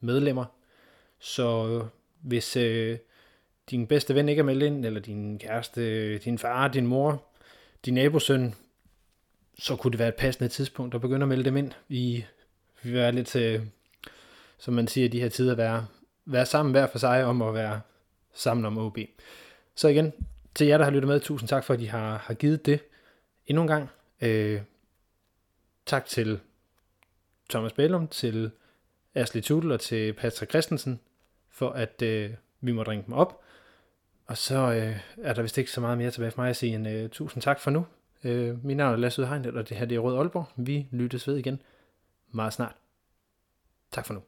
medlemmer. 0.00 0.44
Så 1.18 1.68
øh, 1.68 1.84
hvis 2.22 2.56
øh, 2.56 2.98
din 3.70 3.86
bedste 3.86 4.14
ven 4.14 4.28
ikke 4.28 4.40
er 4.40 4.44
meldt 4.44 4.62
ind, 4.62 4.86
eller 4.86 5.00
din 5.00 5.38
kæreste, 5.38 6.18
din 6.18 6.38
far, 6.38 6.68
din 6.68 6.86
mor, 6.86 7.24
din 7.84 7.94
nabosøn, 7.94 8.54
så 9.58 9.76
kunne 9.76 9.90
det 9.90 9.98
være 9.98 10.08
et 10.08 10.14
passende 10.14 10.48
tidspunkt 10.48 10.94
at 10.94 11.00
begynde 11.00 11.22
at 11.22 11.28
melde 11.28 11.44
dem 11.44 11.56
ind. 11.56 11.72
Vi 11.88 12.24
vil 12.82 12.92
være 12.92 13.12
lidt, 13.12 13.26
til, 13.26 13.70
som 14.58 14.74
man 14.74 14.88
siger, 14.88 15.08
de 15.08 15.20
her 15.20 15.28
tider, 15.28 15.54
være, 15.54 15.86
være 16.24 16.46
sammen 16.46 16.72
hver 16.72 16.86
for 16.86 16.98
sig 16.98 17.24
om 17.24 17.42
at 17.42 17.54
være 17.54 17.80
sammen 18.34 18.64
om 18.64 18.78
OB. 18.78 18.98
Så 19.74 19.88
igen, 19.88 20.12
til 20.54 20.66
jer, 20.66 20.78
der 20.78 20.84
har 20.84 20.90
lyttet 20.90 21.08
med, 21.08 21.20
tusind 21.20 21.48
tak 21.48 21.64
for, 21.64 21.74
at 21.74 21.80
I 21.80 21.84
har, 21.84 22.18
har 22.18 22.34
givet 22.34 22.66
det 22.66 22.80
endnu 23.46 23.62
en 23.62 23.68
gang. 23.68 23.88
Øh, 24.20 24.60
tak 25.86 26.06
til 26.06 26.40
Thomas 27.50 27.72
Bellum, 27.72 28.08
til 28.08 28.50
Ashley 29.14 29.42
Tudel 29.42 29.72
og 29.72 29.80
til 29.80 30.12
Patrick 30.12 30.50
Christensen, 30.50 31.00
for 31.50 31.70
at 31.70 32.02
øh, 32.02 32.30
vi 32.60 32.72
må 32.72 32.82
ringe 32.82 33.04
dem 33.06 33.14
op. 33.14 33.42
Og 34.28 34.36
så 34.36 34.72
øh, 34.72 35.00
er 35.22 35.34
der 35.34 35.42
vist 35.42 35.58
ikke 35.58 35.70
så 35.70 35.80
meget 35.80 35.98
mere 35.98 36.10
tilbage 36.10 36.30
for 36.30 36.42
mig 36.42 36.50
at 36.50 36.56
sige 36.56 36.74
en 36.74 36.86
øh, 36.86 37.10
tusind 37.10 37.42
tak 37.42 37.60
for 37.60 37.70
nu. 37.70 37.86
Øh, 38.24 38.64
mit 38.64 38.76
navn 38.76 38.92
er 38.92 38.96
Lasse 38.96 39.22
Udhegnet, 39.22 39.54
og 39.54 39.68
det 39.68 39.76
her 39.76 39.86
det 39.86 39.94
er 39.94 39.98
Rød 39.98 40.18
Aalborg. 40.18 40.46
Vi 40.56 40.86
lyttes 40.90 41.28
ved 41.28 41.36
igen 41.36 41.62
meget 42.30 42.52
snart. 42.52 42.76
Tak 43.92 44.06
for 44.06 44.14
nu. 44.14 44.20